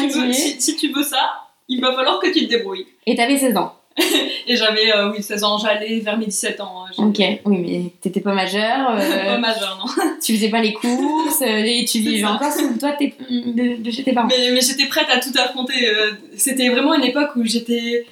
si 0.59 0.77
tu 0.77 0.93
veux 0.93 1.03
ça, 1.03 1.45
il 1.69 1.81
va 1.81 1.93
falloir 1.93 2.21
que 2.21 2.29
tu 2.29 2.47
te 2.47 2.51
débrouilles. 2.51 2.87
Et 3.07 3.15
t'avais 3.17 3.37
16 3.37 3.57
ans. 3.57 3.75
Et 4.47 4.57
j'avais, 4.57 4.93
euh, 4.95 5.11
oui, 5.13 5.23
16 5.23 5.45
ans, 5.45 5.57
j'allais 5.59 6.01
vers 6.01 6.19
mes 6.19 6.27
17 6.27 6.61
ans. 6.61 6.85
hein. 6.85 6.91
J'étais 6.91 7.41
Ok, 7.41 7.41
oui, 7.47 7.59
mais 7.59 7.93
t'étais 8.01 8.21
pas 8.21 8.35
majeur, 8.35 8.87
Pas 8.97 9.01
euh, 9.01 9.39
majeure, 9.39 9.79
non. 9.81 10.05
tu 10.23 10.35
faisais 10.35 10.49
pas 10.51 10.61
les 10.61 10.73
courses, 10.75 11.41
euh, 11.43 11.63
et 11.65 11.85
tu 11.85 11.99
vivais 12.01 12.25
encore 12.25 12.53
sous 12.53 12.69
le 12.69 12.77
toit 12.79 12.93
de, 12.93 12.97
tes- 12.99 13.15
de, 13.31 13.83
de 13.83 13.91
chez 13.91 14.03
tes 14.03 14.13
parents. 14.13 14.29
Mais, 14.29 14.51
mais 14.53 14.61
j'étais 14.61 14.87
prête 14.87 15.07
à 15.11 15.21
tout 15.21 15.33
affronter. 15.39 15.89
euh, 15.89 16.11
C'était 16.37 16.69
vraiment 16.69 16.95
une 16.95 17.05
époque 17.05 17.31
où 17.37 17.45
j'étais. 17.45 18.05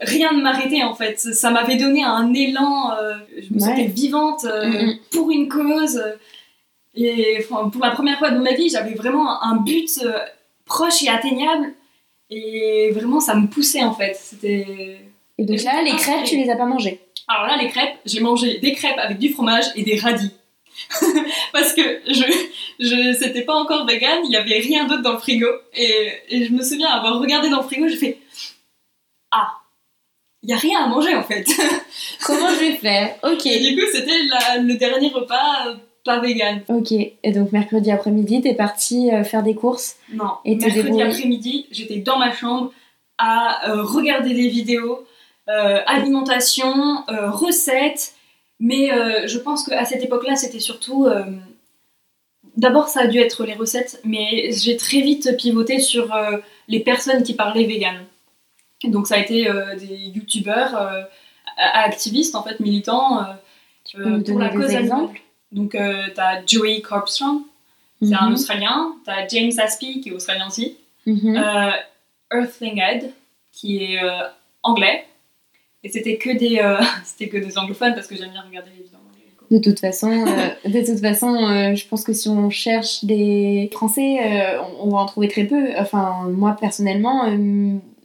Rien 0.00 0.32
ne 0.32 0.40
m'arrêtait 0.40 0.82
en 0.82 0.94
fait. 0.94 1.18
Ça 1.18 1.50
m'avait 1.50 1.76
donné 1.76 2.02
un 2.02 2.32
élan. 2.32 2.92
euh, 2.98 3.14
je 3.36 3.52
me 3.54 3.60
Ouais. 3.60 3.66
sentais 3.66 3.86
vivante 3.86 4.44
euh, 4.46 4.66
Mhm. 4.68 4.94
pour 5.12 5.30
une 5.30 5.48
cause. 5.48 6.02
Et 6.94 7.44
pour 7.50 7.84
la 7.84 7.90
première 7.90 8.18
fois 8.18 8.30
de 8.30 8.38
ma 8.38 8.52
vie, 8.52 8.68
j'avais 8.70 8.94
vraiment 8.94 9.42
un 9.42 9.56
but 9.56 9.90
euh, 10.04 10.12
proche 10.64 11.02
et 11.02 11.08
atteignable. 11.08 11.74
Et 12.30 12.90
vraiment, 12.92 13.20
ça 13.20 13.34
me 13.34 13.46
poussait 13.46 13.82
en 13.82 13.94
fait. 13.94 14.14
C'était. 14.14 14.98
Et 15.38 15.44
donc 15.44 15.62
là, 15.62 15.82
les 15.82 15.92
crêpes, 15.92 16.24
tu 16.24 16.36
les 16.36 16.50
as 16.50 16.56
pas 16.56 16.66
mangées. 16.66 17.00
Alors 17.26 17.46
là, 17.46 17.56
les 17.56 17.68
crêpes, 17.68 17.96
j'ai 18.04 18.20
mangé 18.20 18.58
des 18.58 18.72
crêpes 18.72 18.98
avec 18.98 19.18
du 19.18 19.30
fromage 19.30 19.64
et 19.74 19.82
des 19.82 19.96
radis. 19.96 20.32
Parce 21.52 21.72
que 21.72 22.00
je, 22.06 22.24
je 22.78 23.16
c'était 23.18 23.42
pas 23.42 23.54
encore 23.54 23.86
vegan, 23.86 24.20
il 24.24 24.30
y 24.30 24.36
avait 24.36 24.58
rien 24.58 24.86
d'autre 24.86 25.02
dans 25.02 25.12
le 25.12 25.18
frigo. 25.18 25.48
Et, 25.74 26.12
et 26.28 26.44
je 26.44 26.52
me 26.52 26.62
souviens 26.62 26.88
avoir 26.88 27.18
regardé 27.18 27.48
dans 27.48 27.58
le 27.58 27.64
frigo, 27.64 27.88
j'ai 27.88 27.96
fait 27.96 28.18
Ah, 29.30 29.60
il 30.42 30.50
y 30.50 30.52
a 30.52 30.56
rien 30.56 30.84
à 30.84 30.86
manger 30.86 31.14
en 31.14 31.22
fait. 31.22 31.44
Comment 32.24 32.48
je 32.54 32.60
vais 32.60 32.72
faire? 32.72 33.16
Ok. 33.22 33.46
Et 33.46 33.60
du 33.60 33.76
coup, 33.76 33.86
c'était 33.92 34.22
le 34.58 34.74
dernier 34.74 35.08
repas 35.08 35.68
euh, 35.68 35.74
pas 36.04 36.20
vegan. 36.20 36.62
Ok, 36.68 36.92
et 36.92 37.32
donc 37.32 37.52
mercredi 37.52 37.90
après-midi, 37.90 38.40
t'es 38.42 38.54
partie 38.54 39.10
euh, 39.10 39.24
faire 39.24 39.42
des 39.42 39.54
courses. 39.54 39.96
Non. 40.12 40.32
Et 40.44 40.56
Mercredi 40.56 41.02
après-midi, 41.02 41.66
j'étais 41.70 41.98
dans 41.98 42.18
ma 42.18 42.32
chambre 42.32 42.72
à 43.20 43.68
euh, 43.68 43.82
regarder 43.82 44.34
des 44.34 44.48
vidéos, 44.48 45.04
euh, 45.48 45.78
alimentation, 45.86 47.04
euh, 47.08 47.30
recettes. 47.30 48.14
Mais 48.62 48.90
je 49.26 49.38
pense 49.38 49.64
qu'à 49.64 49.86
cette 49.86 50.04
époque-là, 50.04 50.36
c'était 50.36 50.60
surtout. 50.60 51.06
D'abord, 52.58 52.88
ça 52.88 53.00
a 53.00 53.06
dû 53.06 53.18
être 53.18 53.46
les 53.46 53.54
recettes, 53.54 54.02
mais 54.04 54.50
j'ai 54.52 54.76
très 54.76 55.00
vite 55.00 55.34
pivoté 55.38 55.80
sur 55.80 56.14
les 56.68 56.80
personnes 56.80 57.22
qui 57.22 57.32
parlaient 57.32 57.64
vegan. 57.64 58.04
Donc, 58.84 59.06
ça 59.06 59.14
a 59.14 59.18
été 59.18 59.48
des 59.78 59.96
youtubeurs 60.14 61.06
activistes, 61.56 62.34
en 62.34 62.42
fait, 62.42 62.60
militants 62.60 63.24
Tu 63.86 63.96
peux 63.96 64.04
nous 64.04 64.22
pour 64.22 64.34
donner 64.38 64.50
la 64.54 64.66
des 64.66 64.76
exemples? 64.76 65.22
Donc, 65.52 65.74
euh, 65.74 66.04
t'as 66.14 66.44
Joey 66.46 66.82
Carbstrong, 66.82 67.42
c'est 68.02 68.14
un 68.14 68.28
Mhm. 68.28 68.34
Australien. 68.34 68.94
T'as 69.04 69.26
James 69.28 69.52
Aspey, 69.58 70.00
qui 70.00 70.08
est 70.08 70.12
Australien 70.12 70.46
aussi. 70.48 70.76
Euh, 71.06 71.70
Earthling 72.32 72.80
Ed, 72.80 73.12
qui 73.52 73.84
est 73.84 74.02
euh, 74.02 74.22
anglais. 74.62 75.04
Et 75.82 75.88
c'était 75.88 76.16
que 76.16 76.36
des, 76.36 76.58
euh, 76.58 76.80
c'était 77.04 77.28
que 77.28 77.38
des 77.38 77.58
anglophones 77.58 77.94
parce 77.94 78.06
que 78.06 78.16
j'aime 78.16 78.30
bien 78.30 78.42
regarder 78.42 78.70
les 78.76 79.56
De 79.56 79.62
toute 79.62 79.80
façon, 79.80 80.08
de 80.08 80.86
toute 80.86 81.00
façon, 81.00 81.74
je 81.74 81.88
pense 81.88 82.04
que 82.04 82.12
si 82.12 82.28
on 82.28 82.50
cherche 82.50 83.04
des 83.04 83.68
Français, 83.72 84.56
on, 84.80 84.90
va 84.90 84.98
en 84.98 85.06
trouver 85.06 85.28
très 85.28 85.44
peu. 85.44 85.70
Enfin, 85.76 86.28
moi 86.28 86.56
personnellement, 86.58 87.24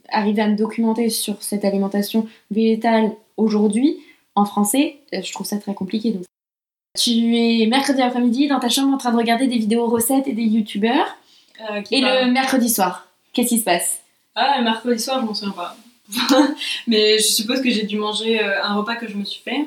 arriver 0.08 0.42
à 0.42 0.48
me 0.48 0.56
documenter 0.56 1.08
sur 1.08 1.42
cette 1.42 1.64
alimentation 1.64 2.26
végétale 2.50 3.12
aujourd'hui 3.36 3.98
en 4.34 4.44
français, 4.44 4.96
je 5.12 5.32
trouve 5.32 5.46
ça 5.46 5.58
très 5.58 5.74
compliqué. 5.74 6.10
Donc. 6.10 6.24
Tu 6.96 7.36
es 7.36 7.66
mercredi 7.66 8.00
après-midi 8.02 8.48
dans 8.48 8.58
ta 8.60 8.68
chambre 8.68 8.94
en 8.94 8.98
train 8.98 9.12
de 9.12 9.16
regarder 9.16 9.46
des 9.46 9.58
vidéos 9.58 9.86
recettes 9.86 10.26
et 10.26 10.32
des 10.32 10.42
youtubeurs. 10.44 11.16
Euh, 11.70 11.80
Et 11.90 12.00
le 12.00 12.30
mercredi 12.30 12.68
soir, 12.68 13.06
qu'est-ce 13.32 13.48
qui 13.50 13.58
se 13.58 13.64
passe? 13.64 14.00
Ah, 14.34 14.56
le 14.58 14.64
mercredi 14.64 15.02
soir, 15.02 15.20
je 15.20 15.26
m'en 15.26 15.34
souviens 15.34 15.54
pas. 15.54 15.76
Mais 16.86 17.18
je 17.18 17.24
suppose 17.24 17.60
que 17.62 17.70
j'ai 17.70 17.84
dû 17.84 17.96
manger 17.98 18.40
euh, 18.42 18.62
un 18.62 18.74
repas 18.74 18.96
que 18.96 19.08
je 19.08 19.14
me 19.16 19.24
suis 19.24 19.42
fait. 19.42 19.66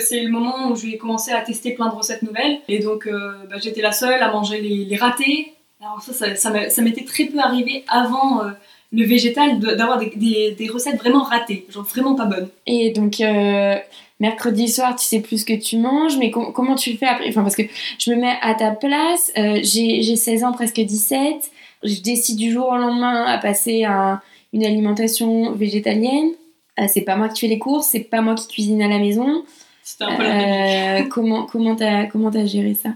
C'est 0.00 0.22
le 0.22 0.30
moment 0.30 0.70
où 0.70 0.76
j'ai 0.76 0.96
commencé 0.96 1.32
à 1.32 1.42
tester 1.42 1.72
plein 1.72 1.88
de 1.90 1.94
recettes 1.94 2.22
nouvelles. 2.22 2.60
Et 2.66 2.78
donc, 2.78 3.06
euh, 3.06 3.32
bah, 3.50 3.56
j'étais 3.62 3.82
la 3.82 3.92
seule 3.92 4.22
à 4.22 4.32
manger 4.32 4.60
les, 4.62 4.86
les 4.86 4.96
ratés. 4.96 5.52
Alors 5.82 6.00
ça, 6.00 6.14
ça, 6.14 6.34
ça 6.34 6.48
m'a- 6.50 6.70
ça 6.70 6.80
m'était 6.80 7.04
très 7.04 7.24
peu 7.26 7.38
arrivé 7.38 7.84
avant 7.88 8.42
euh, 8.42 8.50
le 8.92 9.04
végétal 9.04 9.58
d'avoir 9.58 9.98
des, 9.98 10.10
des- 10.16 10.52
des 10.52 10.68
recettes 10.68 10.96
vraiment 10.96 11.22
ratées. 11.24 11.66
Genre 11.68 11.84
vraiment 11.84 12.14
pas 12.14 12.24
bonnes. 12.24 12.48
Et 12.66 12.90
donc, 12.90 13.20
euh, 13.20 13.74
mercredi 14.20 14.68
soir, 14.68 14.96
tu 14.96 15.04
sais 15.04 15.20
plus 15.20 15.38
ce 15.38 15.44
que 15.44 15.52
tu 15.54 15.76
manges, 15.76 16.16
mais 16.18 16.30
com- 16.30 16.52
comment 16.54 16.74
tu 16.74 16.90
le 16.92 16.96
fais 16.96 17.06
après? 17.06 17.28
Enfin, 17.28 17.42
parce 17.42 17.56
que 17.56 17.62
je 17.98 18.10
me 18.10 18.16
mets 18.16 18.36
à 18.42 18.54
ta 18.54 18.70
place, 18.70 19.30
euh, 19.36 19.60
j'ai 19.62 20.02
j'ai 20.02 20.16
16 20.16 20.44
ans, 20.44 20.52
presque 20.52 20.80
17, 20.80 21.50
je 21.82 22.00
décide 22.00 22.36
du 22.38 22.50
jour 22.52 22.68
au 22.68 22.76
lendemain 22.76 23.24
à 23.24 23.38
passer 23.38 23.84
à 23.84 24.22
une 24.52 24.64
alimentation 24.64 25.52
végétalienne. 25.52 26.30
Euh, 26.78 26.84
c'est 26.88 27.02
pas 27.02 27.16
moi 27.16 27.28
qui 27.28 27.40
fais 27.40 27.46
les 27.48 27.58
courses, 27.58 27.88
c'est 27.88 28.00
pas 28.00 28.20
moi 28.22 28.34
qui 28.34 28.48
cuisine 28.48 28.82
à 28.82 28.88
la 28.88 28.98
maison. 28.98 29.44
C'était 29.82 30.04
un 30.04 30.16
peu 30.16 30.22
la. 30.22 30.98
Euh, 30.98 31.02
comment 31.10 31.44
comment 31.46 31.76
t'as 31.76 32.06
comment 32.06 32.30
t'as 32.30 32.44
géré 32.46 32.74
ça? 32.74 32.90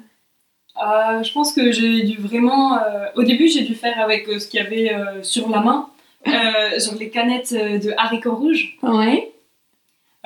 Je 1.23 1.33
pense 1.33 1.53
que 1.53 1.71
j'ai 1.73 2.03
dû 2.05 2.17
vraiment. 2.19 2.79
au 3.15 3.23
début, 3.23 3.49
j'ai 3.49 3.63
dû 3.63 3.75
faire 3.75 4.01
avec 4.01 4.27
ce 4.27 4.47
qu'il 4.49 4.61
y 4.61 4.67
avait 4.67 4.91
sur 5.23 5.49
la 5.51 5.61
main, 5.61 5.89
genre 6.27 6.95
les 6.99 7.11
canettes 7.11 7.53
de 7.53 7.93
haricots 7.99 8.35
rouges. 8.35 8.79
Ouais. 8.83 9.31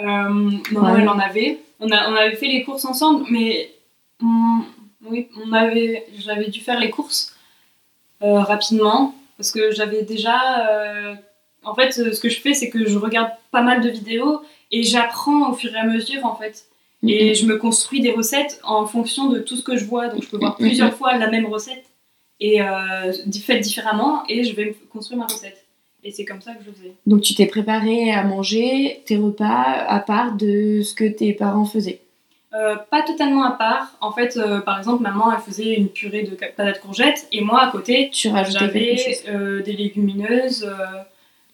Euh, 0.01 0.05
maman, 0.05 0.93
Ouais. 0.93 1.01
elle 1.03 1.09
en 1.09 1.19
avait. 1.19 1.61
On, 1.81 1.91
a, 1.91 2.11
on 2.11 2.15
avait 2.15 2.35
fait 2.37 2.47
les 2.49 2.65
courses 2.65 2.85
ensemble, 2.85 3.27
mais 3.31 3.71
on, 4.23 4.61
oui, 5.07 5.29
on 5.45 5.53
avait, 5.53 6.07
j'avais 6.19 6.49
dû 6.49 6.61
faire 6.61 6.81
les 6.81 6.91
courses 6.91 7.35
euh, 8.23 8.41
rapidement 8.41 9.15
parce 9.37 9.51
que 9.51 9.71
j'avais 9.73 10.03
déjà. 10.03 10.69
euh, 10.69 11.15
en 11.65 11.75
fait, 11.75 11.93
ce 11.93 12.21
que 12.21 12.29
je 12.29 12.41
fais, 12.41 12.53
c'est 12.55 12.69
que 12.71 12.85
je 12.87 12.99
regarde 12.99 13.31
pas 13.51 13.63
mal 13.63 13.81
de 13.81 13.89
vidéos 13.89 14.43
et 14.71 14.83
j'apprends 14.83 15.51
au 15.51 15.55
fur 15.55 15.75
et 15.75 15.79
à 15.79 15.85
mesure, 15.85 16.25
en 16.27 16.35
fait. 16.37 16.67
Et 17.07 17.35
je 17.35 17.45
me 17.47 17.59
construis 17.59 18.01
des 18.01 18.13
recettes 18.13 18.61
en 18.65 18.87
fonction 18.87 19.29
de 19.29 19.39
tout 19.39 19.57
ce 19.57 19.63
que 19.63 19.77
je 19.77 19.85
vois. 19.85 20.09
Donc 20.09 20.23
je 20.23 20.29
peux 20.29 20.39
voir 20.39 20.57
plusieurs 20.57 20.95
fois 20.95 21.17
la 21.19 21.29
même 21.29 21.45
recette 21.47 21.85
et 22.41 22.63
euh, 22.63 23.13
faite 23.45 23.61
différemment 23.61 24.25
et 24.29 24.43
je 24.45 24.55
vais 24.57 24.75
construire 24.91 25.19
ma 25.21 25.27
recette. 25.27 25.64
Et 26.05 26.11
c'est 26.11 26.25
comme 26.25 26.43
ça 26.43 26.53
que 26.53 26.63
je 26.65 26.71
faisais. 26.71 26.95
Donc 27.07 27.23
tu 27.23 27.35
t'es 27.35 27.47
préparé 27.47 28.13
à 28.13 28.25
manger 28.25 29.03
tes 29.07 29.17
repas 29.17 29.63
à 29.63 30.01
part 30.01 30.33
de 30.33 30.83
ce 30.83 30.95
que 30.95 31.05
tes 31.05 31.33
parents 31.33 31.65
faisaient? 31.65 32.01
Euh, 32.55 32.77
pas 32.91 33.03
totalement 33.03 33.43
à 33.43 33.51
part. 33.51 33.97
En 34.01 34.13
fait, 34.13 34.37
euh, 34.37 34.61
par 34.61 34.79
exemple, 34.79 35.03
maman, 35.03 35.33
elle 35.33 35.41
faisait 35.41 35.75
une 35.75 35.89
purée 35.89 36.23
de 36.23 36.37
patates 36.37 36.81
courgettes 36.81 37.27
et 37.33 37.41
moi, 37.41 37.63
à 37.63 37.71
côté, 37.71 38.11
j'avais 38.13 38.97
euh, 39.29 39.63
des 39.63 39.73
légumineuses. 39.73 40.71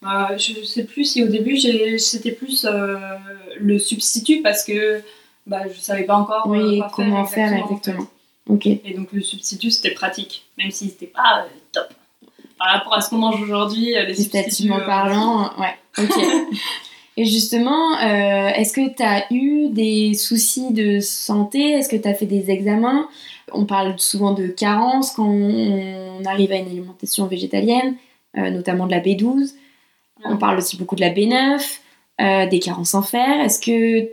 Bah, 0.02 0.37
je 0.37 0.64
sais 0.64 0.85
plus 0.85 1.04
si 1.04 1.23
au 1.23 1.28
début, 1.28 1.59
c'était 1.99 2.33
plus 2.33 2.66
le 3.59 3.78
substitut 3.78 4.42
parce 4.42 4.64
que 4.64 5.00
bah, 5.47 5.62
je 5.73 5.78
savais 5.78 6.04
pas 6.04 6.16
encore 6.16 6.47
oui, 6.47 6.83
comment 6.95 7.25
faire 7.25 7.52
exactement. 7.52 8.07
Ok. 8.49 8.66
Et 8.66 8.95
donc, 8.95 9.12
le 9.12 9.23
substitut, 9.23 9.71
c'était 9.71 9.95
pratique, 9.95 10.47
même 10.59 10.71
si 10.71 10.88
c'était 10.88 11.07
pas 11.07 11.47
top. 11.73 11.88
Par 12.61 12.69
rapport 12.69 12.95
à 12.95 13.00
ce 13.00 13.11
qu'on 13.11 13.17
mange 13.17 13.43
aujourd'hui, 13.43 13.95
les 13.95 14.14
substituts... 14.14 14.69
parlant, 14.69 15.50
ouais, 15.59 15.75
ok. 15.99 16.12
Et 17.17 17.25
justement, 17.26 17.99
euh, 17.99 18.49
est-ce 18.49 18.73
que 18.73 18.95
tu 18.95 19.02
as 19.02 19.31
eu 19.31 19.69
des 19.69 20.14
soucis 20.14 20.73
de 20.73 21.00
santé? 21.00 21.73
Est-ce 21.73 21.88
que 21.88 21.97
tu 21.97 22.09
as 22.09 22.14
fait 22.14 22.26
des 22.26 22.50
examens? 22.50 23.09
On 23.52 23.67
parle 23.67 23.99
souvent 23.99 24.33
de 24.33 24.47
carence 24.47 25.11
quand 25.12 25.26
on 25.26 26.25
arrive 26.25 26.52
à 26.52 26.57
une 26.57 26.69
alimentation 26.69 27.26
végétalienne, 27.26 27.97
euh, 28.38 28.50
notamment 28.50 28.87
de 28.87 28.93
la 28.93 29.00
B12. 29.00 29.55
On 30.25 30.37
parle 30.37 30.59
aussi 30.59 30.76
beaucoup 30.76 30.97
de 30.97 31.00
la 31.00 31.11
B9, 31.11 31.61
euh, 32.21 32.47
des 32.47 32.59
carences 32.59 32.95
en 32.95 33.02
fer. 33.02 33.40
Est-ce 33.40 33.61
que 33.61 34.09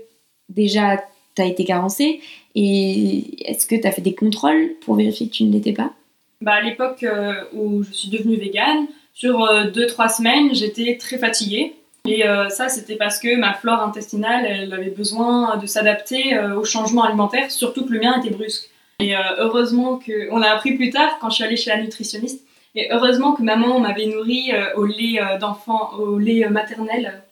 déjà 0.49 0.97
tu 1.35 1.41
as 1.41 1.45
été 1.45 1.65
carencé 1.65 2.19
Et 2.55 3.49
est-ce 3.49 3.67
que 3.67 3.75
tu 3.75 3.87
as 3.87 3.91
fait 3.91 4.01
des 4.01 4.15
contrôles 4.15 4.71
pour 4.81 4.95
vérifier 4.95 5.27
que 5.27 5.33
tu 5.33 5.43
ne 5.43 5.53
l'étais 5.53 5.73
pas? 5.73 5.93
Bah, 6.41 6.53
À 6.53 6.61
l'époque 6.61 7.05
où 7.53 7.83
je 7.83 7.91
suis 7.91 8.09
devenue 8.09 8.37
végane, 8.37 8.87
sur 9.13 9.39
2-3 9.39 10.17
semaines, 10.17 10.53
j'étais 10.53 10.97
très 10.97 11.17
fatiguée. 11.17 11.73
Et 12.07 12.25
euh, 12.25 12.49
ça, 12.49 12.69
c'était 12.69 12.95
parce 12.95 13.19
que 13.19 13.35
ma 13.35 13.53
flore 13.53 13.81
intestinale, 13.81 14.45
elle 14.45 14.73
avait 14.73 14.89
besoin 14.89 15.57
de 15.57 15.65
s'adapter 15.65 16.35
euh, 16.35 16.57
aux 16.57 16.63
changements 16.63 17.03
alimentaires, 17.03 17.51
surtout 17.51 17.85
que 17.85 17.91
le 17.91 17.99
mien 17.99 18.19
était 18.19 18.33
brusque. 18.33 18.69
Et 18.99 19.15
euh, 19.15 19.19
heureusement 19.39 19.97
que, 19.97 20.31
on 20.31 20.41
a 20.41 20.47
appris 20.47 20.75
plus 20.75 20.89
tard 20.89 21.17
quand 21.19 21.29
je 21.29 21.35
suis 21.35 21.43
allée 21.43 21.57
chez 21.57 21.69
la 21.69 21.81
nutritionniste, 21.81 22.45
et 22.75 22.87
heureusement 22.91 23.33
que 23.33 23.43
maman 23.43 23.79
m'avait 23.79 24.05
nourri 24.05 24.51
au 24.75 24.85
lait 24.85 25.19
d'enfant, 25.39 25.93
au 25.97 26.19
lait 26.19 26.47
maternel 26.47 27.23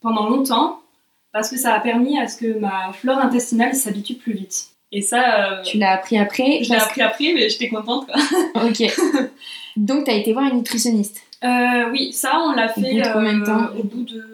pendant 0.00 0.28
longtemps, 0.28 0.80
parce 1.32 1.50
que 1.50 1.56
ça 1.56 1.74
a 1.74 1.80
permis 1.80 2.18
à 2.18 2.28
ce 2.28 2.36
que 2.36 2.58
ma 2.58 2.92
flore 2.92 3.18
intestinale 3.18 3.74
s'habitue 3.74 4.14
plus 4.14 4.34
vite. 4.34 4.73
Et 4.96 5.02
ça. 5.02 5.60
tu 5.64 5.76
l'as 5.76 5.92
appris 5.92 6.16
après 6.16 6.62
Je 6.62 6.70
l'ai 6.70 6.76
appris 6.76 7.02
après, 7.02 7.32
mais 7.34 7.48
j'étais 7.48 7.68
contente. 7.68 8.06
Quoi. 8.06 8.14
ok. 8.64 8.82
Donc, 9.76 10.04
tu 10.04 10.10
as 10.10 10.14
été 10.14 10.32
voir 10.32 10.46
une 10.46 10.58
nutritionniste 10.58 11.20
euh, 11.44 11.90
oui, 11.90 12.12
ça, 12.12 12.40
on 12.42 12.52
l'a 12.52 12.68
fait 12.68 13.02
au 13.02 13.20
bout 13.20 13.40
de, 13.40 13.44
temps 13.44 13.68
au 13.78 13.82
bout 13.82 14.02
de 14.02 14.24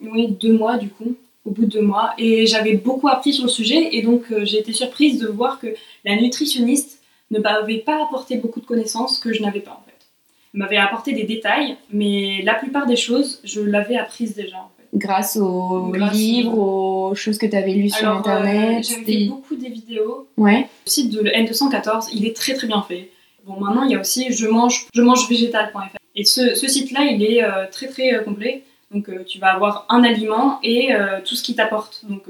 oui, 0.00 0.28
deux 0.28 0.54
mois, 0.54 0.78
du 0.78 0.88
coup. 0.88 1.14
Au 1.44 1.50
bout 1.50 1.66
de 1.66 1.70
deux 1.70 1.82
mois. 1.82 2.14
Et 2.16 2.46
j'avais 2.46 2.74
beaucoup 2.74 3.08
appris 3.08 3.32
sur 3.32 3.44
le 3.44 3.50
sujet. 3.50 3.90
Et 3.92 4.02
donc, 4.02 4.22
euh, 4.30 4.44
j'ai 4.44 4.58
été 4.58 4.72
surprise 4.72 5.18
de 5.18 5.26
voir 5.26 5.60
que 5.60 5.66
la 6.04 6.16
nutritionniste 6.16 7.00
ne 7.30 7.38
m'avait 7.38 7.78
pas 7.78 8.02
apporté 8.02 8.36
beaucoup 8.36 8.60
de 8.60 8.66
connaissances 8.66 9.18
que 9.18 9.32
je 9.32 9.42
n'avais 9.42 9.60
pas, 9.60 9.72
en 9.72 9.84
fait. 9.84 10.06
Elle 10.54 10.60
m'avait 10.60 10.78
apporté 10.78 11.12
des 11.12 11.24
détails, 11.24 11.76
mais 11.90 12.40
la 12.42 12.54
plupart 12.54 12.86
des 12.86 12.96
choses, 12.96 13.40
je 13.44 13.60
l'avais 13.60 13.96
apprises 13.96 14.34
déjà, 14.34 14.56
en 14.56 14.70
fait. 14.77 14.77
Grâce 14.94 15.36
aux 15.36 15.92
livres, 15.94 16.58
aux 16.58 17.14
choses 17.14 17.38
que 17.38 17.46
tu 17.46 17.56
avais 17.56 17.72
lues 17.72 17.90
sur 17.90 18.08
euh, 18.08 18.14
Internet 18.14 18.84
J'avais 18.88 19.04
fait 19.04 19.24
beaucoup 19.26 19.56
des 19.56 19.68
vidéos. 19.68 20.26
Ouais. 20.36 20.68
Le 20.86 20.90
site 20.90 21.12
de 21.12 21.22
N214, 21.22 22.08
il 22.12 22.26
est 22.26 22.34
très 22.34 22.54
très 22.54 22.66
bien 22.66 22.82
fait. 22.82 23.10
Bon, 23.46 23.60
maintenant, 23.60 23.84
il 23.84 23.92
y 23.92 23.94
a 23.94 24.00
aussi 24.00 24.32
je 24.32 24.46
mange, 24.46 24.86
je 24.94 25.02
mange 25.02 25.28
végétal.fr. 25.28 25.98
Et 26.18 26.24
ce, 26.24 26.54
site-là, 26.54 27.04
il 27.04 27.22
est 27.22 27.44
euh, 27.44 27.66
très 27.70 27.86
très 27.86 28.12
euh, 28.12 28.22
complet. 28.22 28.64
Donc 28.90 29.08
euh, 29.08 29.22
tu 29.24 29.38
vas 29.38 29.54
avoir 29.54 29.86
un 29.88 30.02
aliment 30.02 30.58
et 30.62 30.90
tout 31.24 31.36
ce 31.36 31.42
qui 31.42 31.54
t'apporte. 31.54 32.04
Donc 32.08 32.24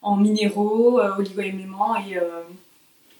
en 0.00 0.16
minéraux, 0.16 1.00
oligo-éléments 1.18 1.96
et, 1.96 2.16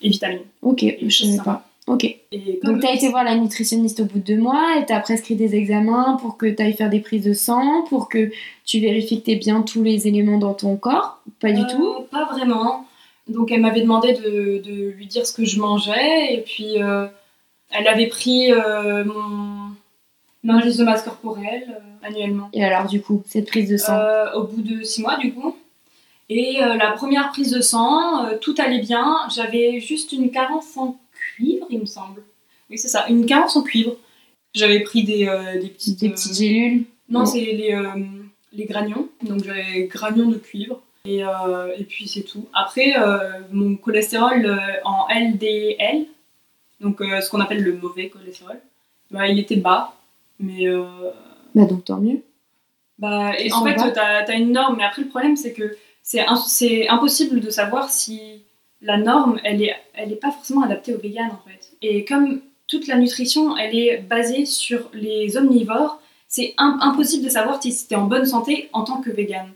et, 0.00 0.09
vitamines. 0.09 0.41
Ok, 0.62 0.85
je 1.00 1.26
ne 1.26 1.37
sais 1.37 1.43
pas. 1.45 1.69
Ok. 1.88 2.16
Donc 2.62 2.80
tu 2.80 2.86
as 2.86 2.94
été 2.94 3.08
voir 3.08 3.24
la 3.24 3.34
nutritionniste 3.34 4.00
au 4.00 4.04
bout 4.04 4.20
de 4.20 4.24
deux 4.24 4.36
mois, 4.36 4.74
elle 4.76 4.86
t'a 4.86 5.00
prescrit 5.00 5.34
des 5.34 5.56
examens 5.56 6.16
pour 6.20 6.36
que 6.36 6.46
tu 6.46 6.62
ailles 6.62 6.74
faire 6.74 6.90
des 6.90 7.00
prises 7.00 7.24
de 7.24 7.32
sang, 7.32 7.82
pour 7.88 8.08
que 8.08 8.30
tu 8.64 8.78
vérifies 8.78 9.20
que 9.20 9.30
tu 9.32 9.36
bien 9.36 9.62
tous 9.62 9.82
les 9.82 10.06
éléments 10.06 10.38
dans 10.38 10.54
ton 10.54 10.76
corps 10.76 11.20
Pas 11.40 11.50
du 11.52 11.66
tout? 11.66 11.94
Pas 12.10 12.26
vraiment. 12.26 12.86
Donc 13.28 13.50
elle 13.50 13.60
m'avait 13.60 13.82
demandé 13.82 14.12
de, 14.12 14.62
de, 14.62 14.90
lui 14.90 15.06
dire 15.06 15.26
ce 15.26 15.32
que 15.32 15.44
je 15.44 15.60
mangeais 15.60 16.34
et 16.34 16.42
puis 16.42 16.76
elle 16.76 17.88
avait 17.88 18.08
pris 18.08 18.52
mon 19.04 19.72
l'indice 20.44 20.76
de 20.76 20.84
masse 20.84 21.02
corporelle 21.02 21.64
euh, 21.70 22.06
annuellement. 22.06 22.48
Et 22.52 22.64
alors, 22.64 22.86
du 22.86 23.00
coup, 23.00 23.22
cette 23.26 23.48
prise 23.48 23.70
de 23.70 23.76
sang? 23.76 23.94
Euh, 23.94 24.32
Au 24.34 24.44
bout 24.44 24.62
de 24.62 24.82
six 24.82 25.02
mois, 25.02 25.16
du 25.16 25.32
coup. 25.32 25.56
Et 26.28 26.62
euh, 26.62 26.74
la 26.74 26.92
première 26.92 27.30
prise 27.30 27.50
de 27.50 27.60
sang, 27.60 28.26
tout 28.40 28.54
allait 28.58 28.80
bien. 28.80 29.18
J'avais 29.34 29.80
juste 29.80 30.12
une 30.12 30.30
carence 30.30 30.76
en 30.76 30.96
cuivre, 31.34 31.66
il 31.70 31.80
me 31.80 31.86
semble. 31.86 32.22
Oui, 32.70 32.78
c'est 32.78 32.88
ça, 32.88 33.06
une 33.08 33.26
carence 33.26 33.56
en 33.56 33.62
cuivre. 33.62 33.96
J'avais 34.54 34.80
pris 34.80 35.04
des, 35.04 35.26
des, 35.60 35.68
petites, 35.68 36.00
des 36.00 36.10
petites 36.10 36.34
gélules 36.34 36.84
Non, 37.08 37.24
c'est 37.24 37.40
les, 37.40 37.74
les 38.52 38.64
granions. 38.66 39.08
Donc 39.22 39.44
j'avais 39.44 39.84
granions 39.84 40.28
de 40.28 40.36
cuivre. 40.36 40.82
Et, 41.04 41.20
et 41.20 41.84
puis 41.84 42.06
c'est 42.06 42.22
tout. 42.22 42.46
Après, 42.52 42.94
mon 43.50 43.76
cholestérol 43.76 44.60
en 44.84 45.06
LDL, 45.08 46.04
donc 46.80 46.98
ce 47.00 47.30
qu'on 47.30 47.40
appelle 47.40 47.62
le 47.62 47.76
mauvais 47.78 48.10
cholestérol, 48.10 48.60
bah, 49.12 49.28
il 49.28 49.38
était 49.38 49.56
bas. 49.56 49.94
Mais. 50.40 50.66
Euh, 50.66 50.84
bah, 51.54 51.66
donc 51.66 51.84
tant 51.84 51.98
mieux. 51.98 52.22
Bah, 52.98 53.38
et 53.38 53.52
en 53.52 53.64
fait, 53.64 53.76
tu 53.76 53.98
as, 53.98 54.36
une 54.36 54.52
norme, 54.52 54.76
mais 54.76 54.84
après, 54.84 55.02
le 55.02 55.08
problème, 55.08 55.36
c'est 55.36 55.52
que 55.52 55.76
c'est 56.02 56.88
impossible 56.88 57.40
de 57.40 57.50
savoir 57.50 57.90
si 57.90 58.42
la 58.82 58.96
norme, 58.98 59.38
elle 59.44 59.58
n'est 59.58 59.74
elle 59.94 60.12
est 60.12 60.16
pas 60.16 60.30
forcément 60.30 60.62
adaptée 60.62 60.94
aux 60.94 60.98
véganes, 60.98 61.30
en 61.30 61.48
fait. 61.48 61.72
Et 61.82 62.04
comme 62.04 62.40
toute 62.66 62.86
la 62.86 62.96
nutrition, 62.96 63.56
elle 63.56 63.76
est 63.76 63.98
basée 63.98 64.44
sur 64.46 64.90
les 64.92 65.36
omnivores, 65.36 66.00
c'est 66.28 66.54
impossible 66.56 67.24
de 67.24 67.28
savoir 67.28 67.62
si 67.62 67.86
tu 67.86 67.92
es 67.92 67.96
en 67.96 68.06
bonne 68.06 68.24
santé 68.24 68.70
en 68.72 68.84
tant 68.84 69.00
que 69.00 69.10
végane. 69.10 69.52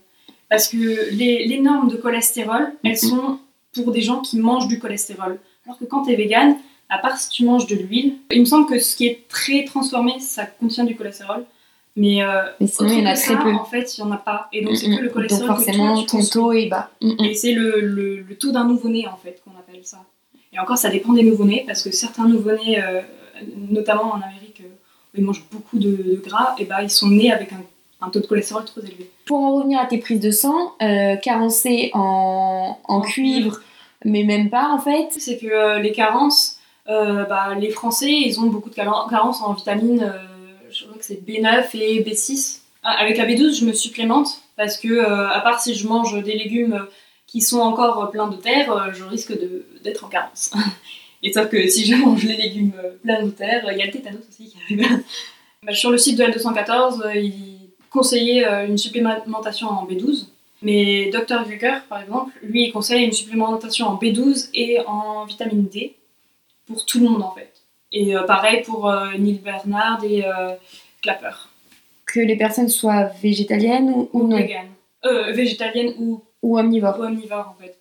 Parce 0.49 0.67
que 0.67 1.11
les, 1.11 1.45
les, 1.45 1.59
normes 1.59 1.89
de 1.89 1.97
cholestérol, 1.97 2.71
elles 2.83 2.93
mm-hmm. 2.93 3.09
sont 3.09 3.39
pour 3.73 3.91
des 3.91 4.01
gens 4.01 4.21
qui 4.21 4.37
mangent 4.37 4.67
du 4.67 4.79
cholestérol. 4.79 5.39
Alors 5.65 5.77
que 5.77 5.85
quand 5.85 6.03
tu 6.03 6.11
es 6.11 6.15
végane, 6.15 6.57
à 6.89 6.99
part 6.99 7.17
si 7.17 7.29
tu 7.29 7.45
manges 7.45 7.67
de 7.67 7.75
l'huile. 7.75 8.15
Il 8.31 8.39
me 8.39 8.45
semble 8.45 8.67
que 8.67 8.79
ce 8.79 8.95
qui 8.95 9.07
est 9.07 9.27
très 9.27 9.65
transformé, 9.65 10.19
ça 10.19 10.45
contient 10.45 10.85
du 10.85 10.95
cholestérol. 10.95 11.45
Mais, 11.97 12.21
euh, 12.21 12.43
sinon, 12.65 12.89
il 12.89 12.99
y 12.99 13.01
en 13.01 13.09
a 13.09 13.15
très 13.15 13.37
peu. 13.37 13.51
En 13.53 13.65
fait, 13.65 13.97
il 13.97 14.03
n'y 14.03 14.09
en 14.09 14.13
a 14.13 14.17
pas. 14.17 14.47
Et 14.53 14.63
donc, 14.63 14.77
c'est 14.77 14.85
que 14.85 15.01
le 15.01 15.09
cholestérol. 15.09 15.47
Donc, 15.47 15.57
forcément, 15.57 16.03
ton 16.03 16.23
taux 16.23 16.53
est 16.53 16.67
bas. 16.67 16.91
Et 17.01 17.33
c'est 17.33 17.53
le, 17.53 17.81
le, 17.81 18.35
taux 18.35 18.51
d'un 18.51 18.65
nouveau-né, 18.65 19.07
en 19.07 19.17
fait, 19.17 19.41
qu'on 19.43 19.57
appelle 19.57 19.83
ça. 19.83 19.97
Et 20.53 20.59
encore, 20.59 20.77
ça 20.77 20.89
dépend 20.89 21.13
des 21.13 21.23
nouveau-nés, 21.23 21.63
parce 21.67 21.83
que 21.83 21.91
certains 21.91 22.27
nouveau-nés, 22.27 22.81
euh, 22.81 23.01
notamment 23.69 24.13
en 24.13 24.21
Amérique, 24.21 24.61
euh, 24.61 24.69
où 25.13 25.17
ils 25.17 25.23
mangent 25.23 25.45
beaucoup 25.51 25.77
de, 25.77 26.21
gras, 26.23 26.55
et 26.57 26.65
bah, 26.65 26.83
ils 26.83 26.89
sont 26.89 27.09
nés 27.09 27.31
avec 27.31 27.51
un, 27.51 27.61
un, 28.05 28.09
taux 28.09 28.19
de 28.19 28.27
cholestérol 28.27 28.63
trop 28.63 28.81
élevé. 28.81 29.09
Pour 29.25 29.39
en 29.39 29.55
revenir 29.57 29.79
à 29.79 29.85
tes 29.85 29.97
prises 29.97 30.21
de 30.21 30.31
sang, 30.31 30.75
carencé 31.21 31.89
en, 31.93 32.77
en, 32.83 33.01
cuivre, 33.01 33.59
mais 34.05 34.23
même 34.23 34.49
pas, 34.49 34.69
en 34.69 34.79
fait. 34.79 35.09
C'est 35.17 35.37
que 35.37 35.79
les 35.81 35.91
carences 35.91 36.57
euh, 36.89 37.25
bah, 37.25 37.53
les 37.55 37.69
Français, 37.69 38.11
ils 38.11 38.39
ont 38.39 38.47
beaucoup 38.47 38.69
de 38.69 38.75
carences 38.75 39.41
en 39.41 39.53
vitamines, 39.53 40.03
euh, 40.03 40.17
je 40.71 40.85
crois 40.85 40.97
que 40.97 41.05
c'est 41.05 41.21
B9 41.25 41.75
et 41.75 42.03
B6. 42.03 42.59
Ah, 42.83 42.97
avec 42.99 43.17
la 43.17 43.25
B12, 43.25 43.59
je 43.59 43.65
me 43.65 43.73
supplémente 43.73 44.41
parce 44.55 44.77
que, 44.77 44.87
euh, 44.87 45.29
à 45.29 45.41
part 45.41 45.61
si 45.61 45.75
je 45.75 45.87
mange 45.87 46.21
des 46.23 46.33
légumes 46.37 46.85
qui 47.25 47.41
sont 47.41 47.59
encore 47.59 48.09
pleins 48.11 48.27
de 48.27 48.37
terre, 48.37 48.93
je 48.93 49.03
risque 49.03 49.33
d'être 49.83 50.05
en 50.05 50.07
carence. 50.07 50.51
Et 51.23 51.33
sauf 51.33 51.49
que 51.49 51.67
si 51.67 51.85
je 51.85 51.95
mange 52.05 52.23
les 52.23 52.37
légumes 52.37 52.73
pleins 53.03 53.23
de 53.23 53.31
terre, 53.31 53.67
il 53.71 53.77
y 53.77 53.81
a 53.81 53.85
le 53.85 53.91
tétanos 53.91 54.21
aussi 54.29 54.49
qui 54.49 54.57
arrive. 54.63 55.03
Bah, 55.63 55.73
sur 55.73 55.89
le 55.89 55.97
site 55.97 56.19
de 56.19 56.23
L214, 56.23 57.15
il 57.15 57.71
conseillait 57.89 58.45
une 58.67 58.77
supplémentation 58.77 59.67
en 59.67 59.87
B12. 59.87 60.27
Mais 60.61 61.09
Dr. 61.09 61.45
Zucker, 61.45 61.81
par 61.89 62.01
exemple, 62.03 62.31
lui, 62.43 62.65
il 62.65 62.71
conseille 62.71 63.03
une 63.03 63.11
supplémentation 63.11 63.87
en 63.87 63.97
B12 63.97 64.49
et 64.53 64.79
en 64.85 65.25
vitamine 65.25 65.67
D 65.67 65.95
pour 66.67 66.85
tout 66.85 66.99
le 66.99 67.09
monde 67.09 67.23
en 67.23 67.31
fait. 67.31 67.56
Et 67.97 68.15
euh, 68.15 68.21
pareil 68.23 68.61
pour 68.61 68.87
euh, 68.87 69.07
Neil 69.17 69.41
Bernard 69.43 70.03
et 70.03 70.23
euh, 70.23 70.53
Clapper. 71.01 71.31
Que 72.05 72.19
les 72.19 72.35
personnes 72.35 72.69
soient 72.69 73.05
végétaliennes 73.23 73.89
ou, 73.89 74.09
ou 74.13 74.27
non 74.27 74.37
Végétaliennes 75.33 75.93
ou, 75.97 76.21
ou 76.43 76.59
omnivores. 76.59 76.99
Ou 76.99 77.03
omnivores 77.05 77.55
en 77.57 77.61
fait. 77.61 77.75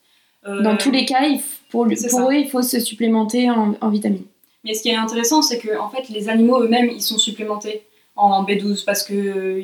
Dans 0.62 0.76
tous 0.76 0.92
les 0.92 1.04
cas, 1.04 1.22
pour, 1.70 1.86
pour 2.10 2.30
eux, 2.30 2.34
il 2.34 2.48
faut 2.48 2.62
se 2.62 2.78
supplémenter 2.78 3.50
en, 3.50 3.74
en, 3.80 3.88
vitamines. 3.90 4.26
Mais 4.64 4.74
ce 4.74 4.82
qui 4.82 4.90
est 4.90 4.94
intéressant, 4.94 5.42
c'est 5.42 5.58
que 5.58 5.76
en 5.76 5.90
fait, 5.90 6.08
les 6.08 6.28
animaux 6.28 6.62
eux-mêmes, 6.62 6.88
ils 6.88 7.02
sont 7.02 7.18
supplémentés 7.18 7.82
en 8.14 8.44
B12 8.44 8.84
parce 8.84 9.02
que 9.02 9.62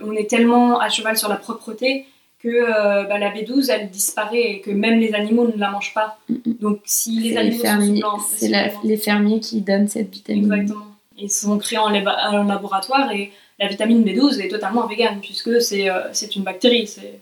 on 0.00 0.12
est 0.12 0.30
tellement 0.30 0.78
à 0.78 0.88
cheval 0.88 1.18
sur 1.18 1.28
la 1.28 1.36
propreté 1.36 2.06
que 2.42 2.48
euh, 2.48 3.04
bah, 3.04 3.18
la 3.18 3.32
B12 3.32 3.70
elle 3.70 3.88
disparaît 3.90 4.42
et 4.52 4.60
que 4.60 4.70
même 4.70 4.98
les 4.98 5.14
animaux 5.14 5.46
ne 5.46 5.56
la 5.56 5.70
mangent 5.70 5.94
pas. 5.94 6.18
Mhm. 6.28 6.40
Donc 6.60 6.80
si 6.84 7.20
les 7.20 7.30
les 7.30 7.36
animaux 7.36 7.56
sont 7.56 7.62
fermiers, 7.62 7.86
supplément- 7.96 8.18
c'est 8.36 8.48
la- 8.48 8.70
les 8.84 8.96
fermiers 8.96 9.40
qui 9.40 9.60
donnent 9.60 9.88
cette 9.88 10.10
vitamine. 10.10 10.52
Exactement. 10.52 10.86
Ils 11.16 11.30
sont 11.30 11.56
créés 11.58 11.78
en, 11.78 11.94
en 11.94 12.42
laboratoire 12.44 13.12
et 13.12 13.30
la 13.58 13.68
vitamine 13.68 14.02
B12 14.02 14.40
est 14.40 14.48
totalement 14.48 14.86
végane 14.86 15.20
puisque 15.20 15.60
c'est 15.62 15.88
euh, 15.88 16.00
c'est 16.12 16.34
une 16.34 16.42
bactérie. 16.42 16.86
C'est 16.86 17.20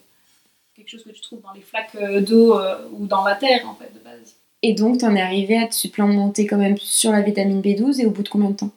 quelque 0.74 0.88
chose 0.88 1.04
que 1.04 1.10
tu 1.10 1.20
trouves 1.20 1.42
dans 1.42 1.52
les 1.52 1.60
flaques 1.60 1.94
euh, 2.00 2.20
d'eau 2.20 2.58
euh, 2.58 2.76
ou 2.92 3.06
dans 3.06 3.22
la 3.24 3.34
terre 3.34 3.68
en 3.68 3.74
fait 3.74 3.92
de 3.92 3.98
base. 4.02 4.36
Et 4.62 4.74
donc, 4.74 4.98
t'en 4.98 5.14
es 5.16 5.20
arrivé 5.22 5.56
à 5.58 5.66
te 5.66 5.74
supplémenter 5.74 6.46
quand 6.46 6.58
même 6.58 6.76
sur 6.78 7.12
la 7.12 7.22
vitamine 7.22 7.62
B12 7.62 8.00
et 8.00 8.06
au 8.06 8.10
bout 8.10 8.22
de 8.22 8.28
combien 8.28 8.50
de 8.50 8.56
temps? 8.56 8.70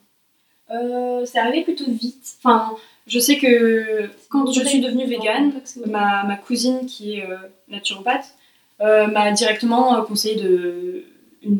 C'est 1.26 1.38
arrivé 1.38 1.62
plutôt 1.62 1.84
vite. 1.90 2.36
Enfin, 2.42 2.74
je 3.06 3.18
sais 3.18 3.36
que 3.38 4.08
quand 4.30 4.50
je 4.52 4.64
suis 4.64 4.80
devenue 4.80 5.06
végane, 5.06 5.52
ma, 5.86 6.24
ma 6.24 6.36
cousine 6.36 6.86
qui 6.86 7.16
est 7.18 7.24
euh, 7.28 7.36
naturopathe 7.68 8.34
euh, 8.80 9.06
m'a 9.06 9.30
directement 9.32 9.96
euh, 9.98 10.02
conseillé 10.02 10.36
de. 10.36 11.04
Une, 11.42 11.58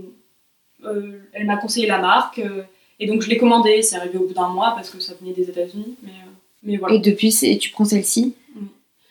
euh, 0.84 1.18
elle 1.32 1.46
m'a 1.46 1.56
conseillé 1.56 1.86
la 1.86 1.98
marque 1.98 2.38
euh, 2.38 2.62
et 3.00 3.06
donc 3.06 3.22
je 3.22 3.28
l'ai 3.28 3.36
commandée. 3.38 3.82
C'est 3.82 3.96
arrivé 3.96 4.18
au 4.18 4.26
bout 4.26 4.34
d'un 4.34 4.48
mois 4.48 4.72
parce 4.74 4.90
que 4.90 5.00
ça 5.00 5.14
venait 5.20 5.32
des 5.32 5.48
États-Unis. 5.48 5.94
Mais, 6.02 6.10
euh, 6.10 6.30
mais 6.62 6.76
voilà. 6.76 6.94
Et 6.94 6.98
depuis, 6.98 7.30
c'est- 7.32 7.56
tu 7.58 7.70
prends 7.70 7.84
celle-ci 7.84 8.34
Mm. 8.54 8.66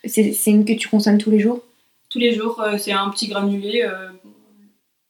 C'est 0.05 0.31
c'est 0.33 0.51
une 0.51 0.63
que 0.65 0.73
tu 0.73 0.87
consommes 0.89 1.17
tous 1.17 1.31
les 1.31 1.39
jours? 1.39 1.59
Tous 2.09 2.19
les 2.19 2.33
jours, 2.33 2.61
euh, 2.61 2.77
c'est 2.77 2.91
un 2.93 3.09
petit 3.09 3.27
granulé. 3.27 3.81
euh, 3.83 4.07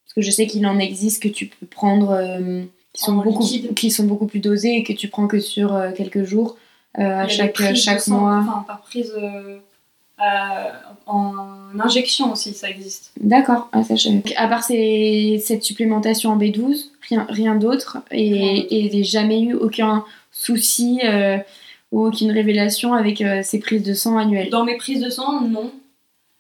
Parce 0.06 0.14
que 0.16 0.22
je 0.22 0.32
sais 0.32 0.46
qu'il 0.48 0.66
en 0.68 0.78
existe 0.80 1.22
que 1.24 1.28
tu 1.28 1.48
peux 1.48 1.66
prendre, 1.66 2.12
euh, 2.12 2.64
qui, 2.94 3.02
sont 3.04 3.14
En 3.18 3.24
beaucoup, 3.24 3.42
liquide. 3.44 3.74
qui 3.76 3.90
sont 3.92 4.04
beaucoup 4.06 4.28
plus 4.28 4.40
dosés 4.40 4.76
et 4.78 4.84
que 4.84 4.94
tu 4.94 5.08
prends 5.08 5.28
que 5.28 5.40
sur 5.40 5.74
euh, 5.76 5.92
quelques 5.92 6.24
jours, 6.24 6.58
à 6.96 7.22
a 7.22 7.26
des 7.26 7.34
chaque, 7.34 7.76
chaque 7.76 8.02
sang, 8.02 8.20
mois. 8.20 8.38
Enfin, 8.42 8.64
par 8.68 8.82
prise 8.82 9.14
euh, 9.18 9.58
à- 10.18 10.72
en 11.08 11.34
injection 11.80 12.32
aussi, 12.32 12.54
ça 12.54 12.70
existe. 12.70 13.12
D'accord, 13.20 13.68
ah, 13.72 13.84
ça, 13.84 13.96
je. 13.96 14.10
Donc, 14.10 14.32
À 14.38 14.48
part 14.48 14.64
ces- 14.64 15.42
cette 15.44 15.64
supplémentation 15.64 16.32
en 16.32 16.38
B12, 16.38 16.92
rien, 17.10 17.26
rien 17.30 17.56
d'autre 17.56 17.98
et, 18.12 18.86
et 18.86 18.92
j'ai 18.92 19.04
jamais 19.04 19.42
eu 19.42 19.54
aucun 19.54 20.06
souci 20.32 21.00
euh, 21.04 21.38
ou 21.92 22.06
aucune 22.06 22.32
révélation 22.32 22.94
avec 22.94 23.22
euh, 23.22 23.42
ces 23.44 23.60
prises 23.60 23.84
de 23.84 23.94
sang 23.94 24.18
annuelles. 24.18 24.50
Dans 24.50 24.64
mes 24.64 24.78
prises 24.78 25.02
de 25.02 25.10
sang, 25.10 25.42
non. 25.42 25.72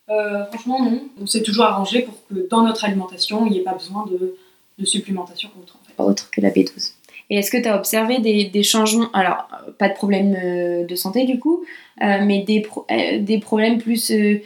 Euh, 0.09 0.45
franchement, 0.47 0.81
non. 0.83 1.01
On 1.21 1.25
s'est 1.25 1.43
toujours 1.43 1.65
arrangé 1.65 2.01
pour 2.03 2.15
que 2.27 2.47
dans 2.49 2.61
notre 2.63 2.85
alimentation, 2.85 3.45
il 3.45 3.51
n'y 3.53 3.59
ait 3.59 3.63
pas 3.63 3.73
besoin 3.73 4.05
de, 4.05 4.35
de 4.77 4.85
supplémentation 4.85 5.49
autre. 5.61 5.77
En 5.81 5.85
fait. 5.87 6.03
autre 6.11 6.29
que 6.31 6.41
la 6.41 6.49
B12. 6.51 6.93
Et 7.33 7.37
est-ce 7.37 7.49
que 7.49 7.57
tu 7.57 7.67
as 7.67 7.75
observé 7.75 8.19
des, 8.19 8.43
des 8.45 8.61
changements 8.61 9.09
Alors, 9.11 9.47
pas 9.79 9.89
de 9.89 9.95
problème 9.95 10.37
euh, 10.39 10.85
de 10.85 10.93
santé 10.95 11.25
du 11.25 11.39
coup, 11.39 11.63
euh, 12.03 12.19
mais 12.23 12.43
des, 12.43 12.61
pro- 12.61 12.85
euh, 12.91 13.17
des 13.19 13.39
problèmes 13.39 13.79
plus 13.79 14.11
euh, 14.11 14.37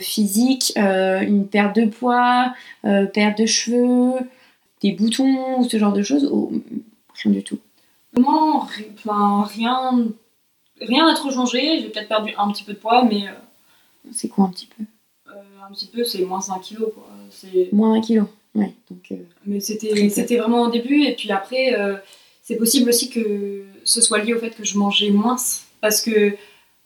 physiques, 0.00 0.72
une 0.76 1.46
perte 1.46 1.76
de 1.76 1.84
poids, 1.86 2.52
perte 2.82 3.38
de 3.38 3.46
cheveux, 3.46 4.14
des 4.82 4.90
boutons 4.90 5.60
ou 5.60 5.64
ce 5.68 5.78
genre 5.78 5.92
de 5.92 6.02
choses 6.02 6.24
ou 6.32 6.50
rien 7.22 7.32
du 7.32 7.44
tout? 7.44 7.58
Enfin, 8.16 9.44
rien 9.44 10.04
rien 10.80 11.06
n'a 11.06 11.14
trop 11.14 11.30
changé. 11.30 11.78
J'ai 11.80 11.90
peut-être 11.90 12.08
perdu 12.08 12.32
un 12.36 12.50
petit 12.50 12.64
peu 12.64 12.72
de 12.72 12.78
poids, 12.78 13.04
mais 13.04 13.28
euh, 13.28 14.10
C'est 14.12 14.28
quoi 14.28 14.46
un 14.46 14.48
petit 14.48 14.66
peu? 14.66 14.82
euh, 15.28 15.34
un 15.68 15.72
petit 15.72 15.86
peu, 15.86 16.02
c'est 16.02 16.24
moins 16.24 16.40
1 16.50 16.58
kg. 16.58 16.78
Quoi. 16.92 17.06
Moins 17.70 17.94
d'un 17.94 18.00
kilo. 18.00 18.24
Ouais, 18.56 18.72
donc 18.90 19.00
euh, 19.12 19.16
Mais 19.46 19.60
c'était 19.60 20.36
vraiment 20.38 20.62
au 20.62 20.70
début, 20.70 21.04
et 21.04 21.14
puis 21.14 21.30
après, 21.30 21.72
c'est 22.42 22.56
possible 22.56 22.88
aussi 22.90 23.08
que 23.10 23.64
ce 23.84 24.00
soit 24.00 24.18
lié 24.18 24.34
au 24.34 24.38
fait 24.38 24.50
que 24.50 24.64
je 24.64 24.76
mangeais 24.78 25.10
moins. 25.10 25.36
Parce 25.80 26.00
que 26.00 26.36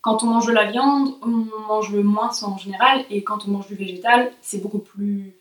quand 0.00 0.22
on 0.22 0.26
mange 0.26 0.46
de 0.46 0.52
la 0.52 0.70
viande, 0.70 1.14
on 1.22 1.46
mange 1.68 1.92
moins 1.94 2.30
en 2.42 2.56
général, 2.58 3.04
et 3.10 3.22
quand 3.22 3.38
on 3.46 3.50
mange 3.50 3.66
du 3.66 3.74
végétal, 3.74 4.30
c'est 4.40 4.62
beaucoup 4.62 4.78
plus 4.78 5.32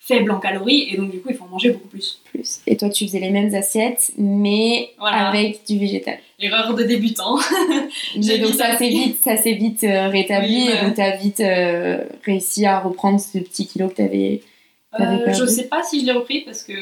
faible 0.00 0.30
en 0.30 0.38
calories, 0.38 0.88
et 0.90 0.96
donc 0.96 1.10
du 1.10 1.20
coup, 1.20 1.28
il 1.30 1.36
faut 1.36 1.44
en 1.44 1.48
manger 1.48 1.70
beaucoup 1.70 1.88
plus. 1.88 2.20
plus. 2.24 2.60
Et 2.68 2.76
toi, 2.76 2.88
tu 2.88 3.04
faisais 3.06 3.18
les 3.18 3.30
mêmes 3.30 3.52
assiettes, 3.54 4.12
mais 4.16 4.90
Voilà. 4.98 5.28
avec 5.28 5.66
du 5.66 5.78
végétal. 5.78 6.18
Erreur 6.40 6.72
de 6.74 6.84
débutant. 6.84 7.36
Mais 8.16 8.38
donc 8.38 8.54
ça 8.54 8.78
s'est 8.78 8.88
vite, 8.88 9.18
ça 9.24 9.36
s'est 9.36 9.54
vite 9.54 9.82
euh, 9.82 10.06
rétabli 10.08 10.68
Oui, 10.68 10.70
et 10.72 10.84
donc 10.84 10.94
t'as 10.94 11.16
vite 11.16 11.40
euh, 11.40 12.04
réussi 12.24 12.64
à 12.64 12.78
reprendre 12.78 13.18
ce 13.18 13.38
petit 13.38 13.66
kilo 13.66 13.88
que 13.88 13.94
t'avais. 13.94 14.42
T'avais 14.96 15.28
Euh, 15.28 15.32
je 15.34 15.44
sais 15.46 15.64
pas 15.64 15.82
si 15.82 16.00
je 16.00 16.06
l'ai 16.06 16.12
repris, 16.12 16.42
parce 16.42 16.62
que 16.62 16.72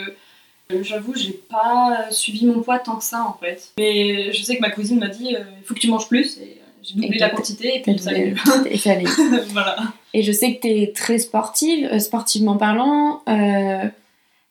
j'avoue, 0.71 1.15
j'ai 1.15 1.33
pas 1.33 2.11
suivi 2.11 2.47
mon 2.47 2.61
poids 2.63 2.79
tant 2.79 2.97
que 2.97 3.05
ça, 3.05 3.25
en 3.25 3.35
fait. 3.39 3.73
Mais 3.79 4.33
je 4.33 4.43
sais 4.43 4.57
que 4.57 4.61
ma 4.61 4.71
cousine 4.71 4.99
m'a 4.99 5.09
dit, 5.09 5.35
euh, 5.37 5.41
il 5.61 5.65
faut 5.65 5.75
que 5.75 5.81
tu 5.81 5.89
manges 5.89 6.09
plus, 6.09 6.39
et 6.39 6.43
euh, 6.43 6.65
j'ai 6.83 6.95
doublé 6.95 7.17
Et 7.17 7.19
la 7.19 7.31
quantité, 7.31 7.77
et 7.79 7.83
puis 7.83 7.99
ça 7.99 8.11
allait. 8.11 8.35
et 8.71 8.79
ça 8.79 8.93
allait. 8.93 9.05
voilà. 9.53 9.77
Et 10.15 10.23
je 10.23 10.33
sais 10.33 10.55
que 10.57 10.61
t'es 10.63 10.93
très 10.95 11.19
sportive, 11.19 11.89
euh, 11.93 11.99
sportivement 11.99 12.57
parlant. 12.57 13.23
euh, 13.29 13.85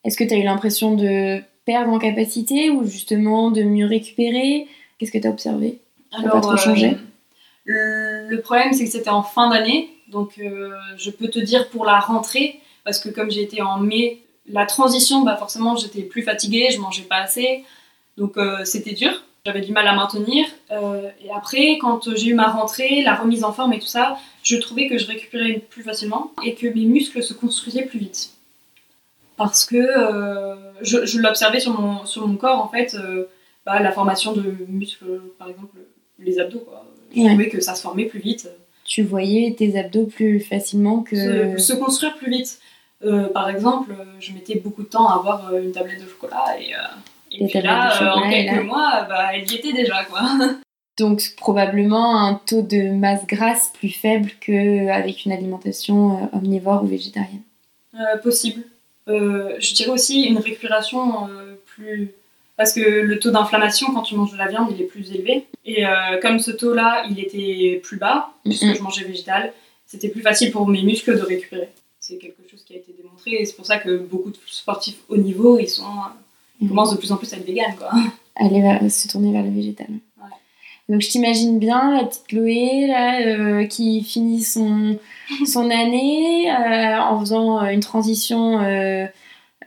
Est-ce 0.04 0.18
que 0.18 0.24
t'as 0.24 0.38
eu 0.38 0.44
l'impression 0.44 0.96
de 0.96 1.42
perdre 1.66 1.92
en 1.92 2.00
capacité 2.00 2.70
ou 2.70 2.86
justement 2.86 3.52
de 3.52 3.64
mieux 3.64 3.88
récupérer? 3.88 4.68
Qu'est-ce 4.98 5.12
que 5.12 5.28
observé? 5.28 5.80
N'a 6.22 6.30
pas 6.30 6.40
trop 6.40 6.56
changé? 6.56 6.96
euh, 7.68 8.30
Le 8.30 8.40
problème, 8.42 8.72
c'est 8.74 8.86
que 8.86 8.92
c'était 8.92 9.10
en 9.10 9.24
fin 9.24 9.50
d'année. 9.50 9.90
Donc, 10.08 10.38
euh, 10.40 10.70
je 10.98 11.10
peux 11.10 11.28
te 11.28 11.40
dire 11.40 11.70
pour 11.70 11.84
la 11.84 12.00
rentrée, 12.00 12.60
parce 12.84 13.00
que 13.00 13.10
comme 13.10 13.32
j'ai 13.32 13.42
été 13.42 13.62
en 13.62 13.80
mai, 13.80 14.20
la 14.48 14.66
transition, 14.66 15.22
bah 15.24 15.36
forcément, 15.38 15.76
j'étais 15.76 16.02
plus 16.04 16.22
fatiguée, 16.24 16.70
je 16.72 16.80
mangeais 16.80 17.04
pas 17.04 17.18
assez. 17.18 17.64
Donc, 18.18 18.38
euh, 18.38 18.64
c'était 18.66 18.94
dur. 18.94 19.24
J'avais 19.46 19.62
du 19.62 19.72
mal 19.74 19.88
à 19.88 19.94
maintenir. 19.94 20.46
Euh, 20.72 21.10
et 21.24 21.30
après, 21.32 21.78
quand 21.80 22.16
j'ai 22.16 22.28
eu 22.28 22.34
ma 22.34 22.48
rentrée, 22.48 23.02
la 23.04 23.14
remise 23.16 23.44
en 23.44 23.54
forme 23.54 23.74
et 23.74 23.80
tout 23.80 23.86
ça, 23.88 24.18
je 24.44 24.56
trouvais 24.58 24.88
que 24.88 24.98
je 24.98 25.06
récupérais 25.06 25.62
plus 25.70 25.84
facilement 25.84 26.32
et 26.44 26.56
que 26.56 26.66
mes 26.68 26.86
muscles 26.86 27.22
se 27.22 27.34
construisaient 27.34 27.84
plus 27.86 28.00
vite. 28.00 28.32
Parce 29.38 29.66
que 29.66 29.76
euh, 29.76 30.56
je, 30.82 31.06
je 31.06 31.20
l'observais 31.20 31.60
sur 31.60 31.80
mon, 31.80 32.06
sur 32.06 32.28
mon 32.28 32.38
corps, 32.38 32.60
en 32.64 32.70
fait, 32.70 32.96
bah, 33.66 33.80
la 33.82 33.92
formation 33.92 34.32
de 34.34 34.56
muscles, 34.70 35.22
par 35.38 35.50
exemple, 35.50 35.78
les 36.20 36.40
abdos. 36.40 36.60
Quoi. 36.60 36.86
Je 37.16 37.22
Ouais. 37.22 37.28
trouvais 37.30 37.50
que 37.50 37.62
ça 37.62 37.76
se 37.76 37.82
formait 37.82 38.06
plus 38.06 38.20
vite, 38.20 38.50
Tu 38.84 39.04
voyais 39.04 39.54
tes 39.58 39.78
abdos 39.78 40.06
plus 40.06 40.40
facilement 40.40 41.02
que. 41.02 41.58
se, 41.58 41.64
se 41.64 41.74
construire 41.74 42.16
plus 42.18 42.30
vite. 42.32 42.60
Euh, 43.04 43.28
par 43.28 43.50
exemple, 43.50 43.92
euh, 43.92 44.04
je 44.20 44.32
mettais 44.32 44.56
beaucoup 44.56 44.84
de 44.84 44.88
temps 44.88 45.08
à 45.08 45.16
avoir 45.16 45.52
euh, 45.52 45.62
une 45.62 45.72
tablette 45.72 46.02
de 46.04 46.08
chocolat 46.08 46.56
et, 46.60 46.74
et 47.32 47.48
puis 47.48 47.62
là, 47.62 48.16
en 48.16 48.30
quelques 48.30 48.56
là- 48.56 48.64
mois, 48.64 49.06
bah, 49.10 49.28
elle 49.34 49.52
y 49.52 49.56
était 49.56 49.74
déjà. 49.74 50.06
Quoi. 50.06 50.22
Donc 50.98 51.22
probablement 51.36 52.22
un 52.26 52.36
taux 52.36 52.62
de 52.62 52.90
masse 52.92 53.28
grasse 53.28 53.70
plus 53.78 53.90
faible 53.90 54.32
qu'avec 54.40 55.26
une 55.26 55.34
alimentation 55.34 56.30
omnivore 56.34 56.84
ou 56.84 56.88
végétarienne. 56.88 57.42
Euh, 57.96 58.18
possible. 58.18 58.64
Euh, 59.08 59.56
je 59.60 59.74
dirais 59.74 59.92
aussi 59.92 60.24
une 60.24 60.38
récupération 60.38 61.28
euh, 61.30 61.56
plus... 61.66 62.12
Parce 62.58 62.74
que 62.74 62.80
le 62.80 63.20
taux 63.20 63.32
d'inflammation 63.32 63.94
quand 63.94 64.04
tu 64.04 64.16
manges 64.16 64.32
de 64.32 64.38
la 64.38 64.48
viande, 64.48 64.70
il 64.72 64.82
est 64.82 64.86
plus 64.86 65.12
élevé. 65.12 65.46
Et 65.66 65.84
comme 66.22 66.40
ce 66.40 66.52
taux-là, 66.52 67.04
il 67.10 67.20
était 67.20 67.82
plus 67.84 67.98
bas, 67.98 68.32
puisque 68.46 68.74
je 68.74 68.82
mangeais 68.82 69.04
végétal, 69.04 69.52
c'était 69.86 70.08
plus 70.08 70.22
facile 70.22 70.52
pour 70.52 70.66
mes 70.66 70.82
muscles 70.82 71.18
de 71.18 71.22
récupérer. 71.24 71.68
C'est 72.00 72.18
quelque 72.18 72.45
qui 72.66 72.74
a 72.74 72.78
été 72.78 72.94
démontré 72.98 73.32
et 73.32 73.46
c'est 73.46 73.56
pour 73.56 73.66
ça 73.66 73.78
que 73.78 73.98
beaucoup 73.98 74.30
de 74.32 74.38
sportifs 74.48 74.98
haut 75.10 75.18
niveau, 75.18 75.60
ils, 75.60 75.70
sont, 75.70 75.84
ils 76.60 76.66
Mhm. 76.66 76.70
commencent 76.70 76.92
de 76.94 76.98
plus 76.98 77.12
en 77.12 77.18
plus 77.18 77.32
à 77.34 77.38
être 77.38 77.46
véganes. 77.46 77.76
Quoi. 77.78 77.90
Aller 78.36 78.62
vers- 78.62 78.90
se 78.92 79.08
tourner 79.08 79.32
vers 79.32 79.44
le 79.44 79.52
végétal. 79.52 79.88
Ouais. 80.18 80.30
Donc 80.90 81.02
je 81.02 81.10
t'imagine 81.10 81.60
bien 81.60 81.96
la 81.98 82.04
petite 82.06 82.28
Chloé 82.28 82.88
là, 82.88 83.22
euh, 83.22 83.66
qui 83.66 84.04
finit 84.04 84.42
son, 84.44 84.98
son 85.46 85.70
année 85.70 86.50
euh, 86.52 87.00
en 87.00 87.20
faisant 87.20 87.64
euh, 87.64 87.70
une 87.70 87.80
transition 87.82 88.60
euh, 88.62 89.06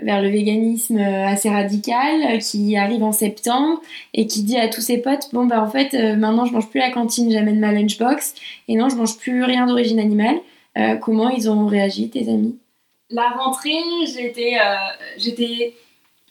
vers 0.00 0.22
le 0.22 0.28
véganisme 0.28 0.98
euh, 0.98 1.26
assez 1.26 1.50
radicale, 1.50 2.34
euh, 2.34 2.38
qui 2.38 2.76
arrive 2.76 3.02
en 3.02 3.12
septembre 3.12 3.80
et 4.14 4.26
qui 4.26 4.42
dit 4.42 4.56
à 4.56 4.68
tous 4.68 4.80
ses 4.80 4.98
potes 4.98 5.28
bon 5.32 5.46
bah 5.46 5.60
en 5.62 5.68
fait 5.70 5.92
euh, 5.94 6.14
maintenant 6.16 6.44
je 6.46 6.52
mange 6.52 6.68
plus 6.68 6.78
la 6.80 6.90
cantine, 6.90 7.30
j'amène 7.32 7.58
ma 7.58 7.72
lunchbox 7.72 8.34
et 8.68 8.76
non 8.76 8.88
je 8.88 8.96
mange 8.96 9.16
plus 9.18 9.42
rien 9.44 9.66
d'origine 9.66 9.98
animale. 10.00 10.36
Euh, 10.76 10.94
comment 10.96 11.28
ils 11.30 11.50
ont 11.50 11.66
réagi 11.66 12.08
tes 12.10 12.28
amis? 12.28 12.56
La 13.10 13.30
rentrée, 13.30 13.72
j'étais, 14.06 14.56
euh, 14.62 14.74
j'étais. 15.16 15.74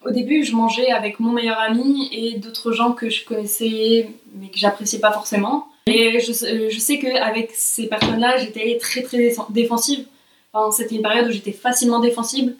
Au 0.06 0.12
début, 0.12 0.44
je 0.44 0.54
mangeais 0.56 0.92
avec 0.92 1.20
mon 1.20 1.32
meilleur 1.32 1.58
ami 1.60 2.08
et 2.12 2.38
d'autres 2.38 2.72
gens 2.72 2.92
que 2.92 3.10
je 3.10 3.26
connaissais 3.26 4.10
mais 4.36 4.48
que 4.50 4.58
j'appréciais 4.58 5.00
pas 5.00 5.12
forcément. 5.12 5.68
Et 5.88 6.20
je, 6.20 6.32
sais- 6.32 6.70
je 6.70 6.80
sais 6.80 7.00
qu'avec 7.00 7.50
ces 7.54 7.88
personnes-là, 7.88 8.38
j'étais 8.38 8.78
très 8.80 9.02
très 9.02 9.18
dé- 9.18 9.36
défensive. 9.50 10.06
Enfin, 10.54 10.72
c'était 10.72 10.96
une 10.96 11.02
période 11.02 11.28
où 11.28 11.32
j'étais 11.32 11.52
facilement 11.52 12.00
défensible. 12.00 12.56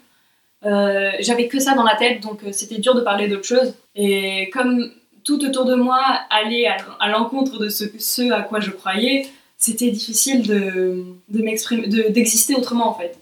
Euh, 0.66 1.12
j'avais 1.20 1.46
que 1.46 1.60
ça 1.60 1.74
dans 1.74 1.84
la 1.84 1.94
tête, 1.94 2.20
donc 2.20 2.42
euh, 2.42 2.50
c'était 2.50 2.78
dur 2.78 2.94
de 2.96 3.00
parler 3.02 3.28
d'autre 3.28 3.44
chose. 3.44 3.74
Et 3.94 4.50
comme 4.52 4.90
tout 5.24 5.44
autour 5.44 5.64
de 5.64 5.74
moi 5.76 6.00
allait 6.30 6.66
à, 6.66 7.08
l'encontre 7.08 7.58
de 7.58 7.68
ce, 7.68 8.32
à 8.32 8.42
quoi 8.42 8.58
je 8.60 8.70
croyais, 8.72 9.28
c'était 9.56 9.90
difficile 9.90 10.42
de, 10.46 11.04
de 11.28 11.42
m'exprimer, 11.42 11.86
de- 11.86 12.08
d'exister 12.08 12.56
autrement 12.56 12.88
en 12.88 12.94
fait. 12.94 13.16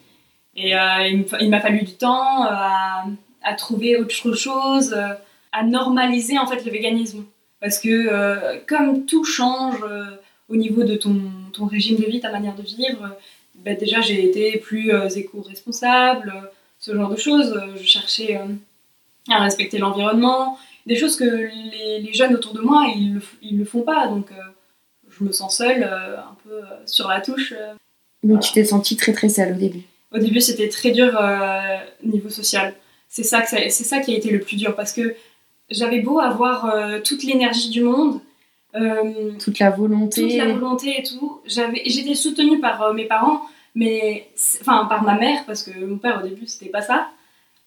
Et 0.56 0.74
euh, 0.74 1.22
il 1.40 1.50
m'a 1.50 1.60
fallu 1.60 1.82
du 1.82 1.94
temps 1.94 2.46
euh, 2.46 3.10
à, 3.42 3.54
trouver 3.54 3.98
autre 3.98 4.34
chose, 4.34 4.94
euh, 4.96 5.14
à 5.52 5.62
normaliser 5.64 6.38
en 6.38 6.46
fait 6.46 6.64
le 6.64 6.70
véganisme. 6.70 7.24
Parce 7.60 7.78
que 7.78 8.58
comme 8.66 9.06
tout 9.06 9.24
change 9.24 9.82
au 10.48 10.56
niveau 10.56 10.84
de 10.84 10.94
ton, 10.94 11.20
ton, 11.52 11.66
régime 11.66 11.96
de 11.96 12.04
vie, 12.04 12.20
ta 12.20 12.30
manière 12.30 12.54
de 12.54 12.62
vivre, 12.62 13.16
bah, 13.56 13.74
déjà 13.74 14.02
j'ai 14.02 14.24
été 14.24 14.58
plus 14.58 14.92
éco-responsable, 15.16 16.34
ce 16.78 16.94
genre 16.94 17.08
de 17.08 17.16
choses. 17.16 17.58
Je 17.74 17.82
cherchais 17.82 18.38
à 19.30 19.38
respecter 19.38 19.78
l'environnement, 19.78 20.58
des 20.84 20.96
choses 20.96 21.16
que 21.16 21.24
les, 21.24 22.12
jeunes 22.12 22.34
autour 22.34 22.52
de 22.52 22.60
moi, 22.60 22.84
ils 22.94 23.20
ils 23.40 23.58
le 23.58 23.64
font 23.64 23.82
pas. 23.82 24.06
Donc 24.06 24.28
je 25.08 25.24
me 25.24 25.32
sens 25.32 25.56
seule, 25.56 25.82
un 25.82 26.36
peu 26.44 26.60
sur 26.84 27.08
la 27.08 27.22
touche. 27.22 27.54
Donc 28.22 28.40
tu 28.40 28.52
t'es 28.52 28.64
sentie 28.64 28.96
très 28.96 29.14
très 29.14 29.30
seule 29.30 29.54
au 29.54 29.58
début 29.58 29.86
Au 30.12 30.18
début 30.18 30.40
c'était 30.40 30.68
très 30.68 30.92
dur 30.92 31.20
niveau 32.02 32.28
social. 32.28 32.74
C'est 33.08 33.22
ça, 33.22 33.44
c'est 33.46 33.70
ça 33.70 34.00
qui 34.00 34.12
a 34.14 34.16
été 34.16 34.30
le 34.30 34.40
plus 34.40 34.56
dur 34.56 34.74
parce 34.74 34.92
que 34.92 35.14
j'avais 35.70 36.00
beau 36.00 36.18
avoir 36.18 36.66
euh, 36.66 37.00
toute 37.00 37.22
l'énergie 37.24 37.70
du 37.70 37.82
monde, 37.82 38.20
euh, 38.74 39.32
toute 39.38 39.58
la 39.58 39.70
volonté, 39.70 40.22
toute 40.22 40.36
la 40.36 40.52
volonté 40.52 40.94
et 40.98 41.02
tout. 41.02 41.40
J'étais 41.46 42.14
soutenue 42.14 42.60
par 42.60 42.82
euh, 42.82 42.92
mes 42.92 43.04
parents, 43.04 43.42
mais 43.74 44.28
enfin 44.60 44.86
par 44.86 45.02
ma 45.02 45.18
mère 45.18 45.44
parce 45.46 45.62
que 45.62 45.78
mon 45.84 45.98
père 45.98 46.20
au 46.22 46.28
début 46.28 46.46
c'était 46.46 46.70
pas 46.70 46.82
ça, 46.82 47.08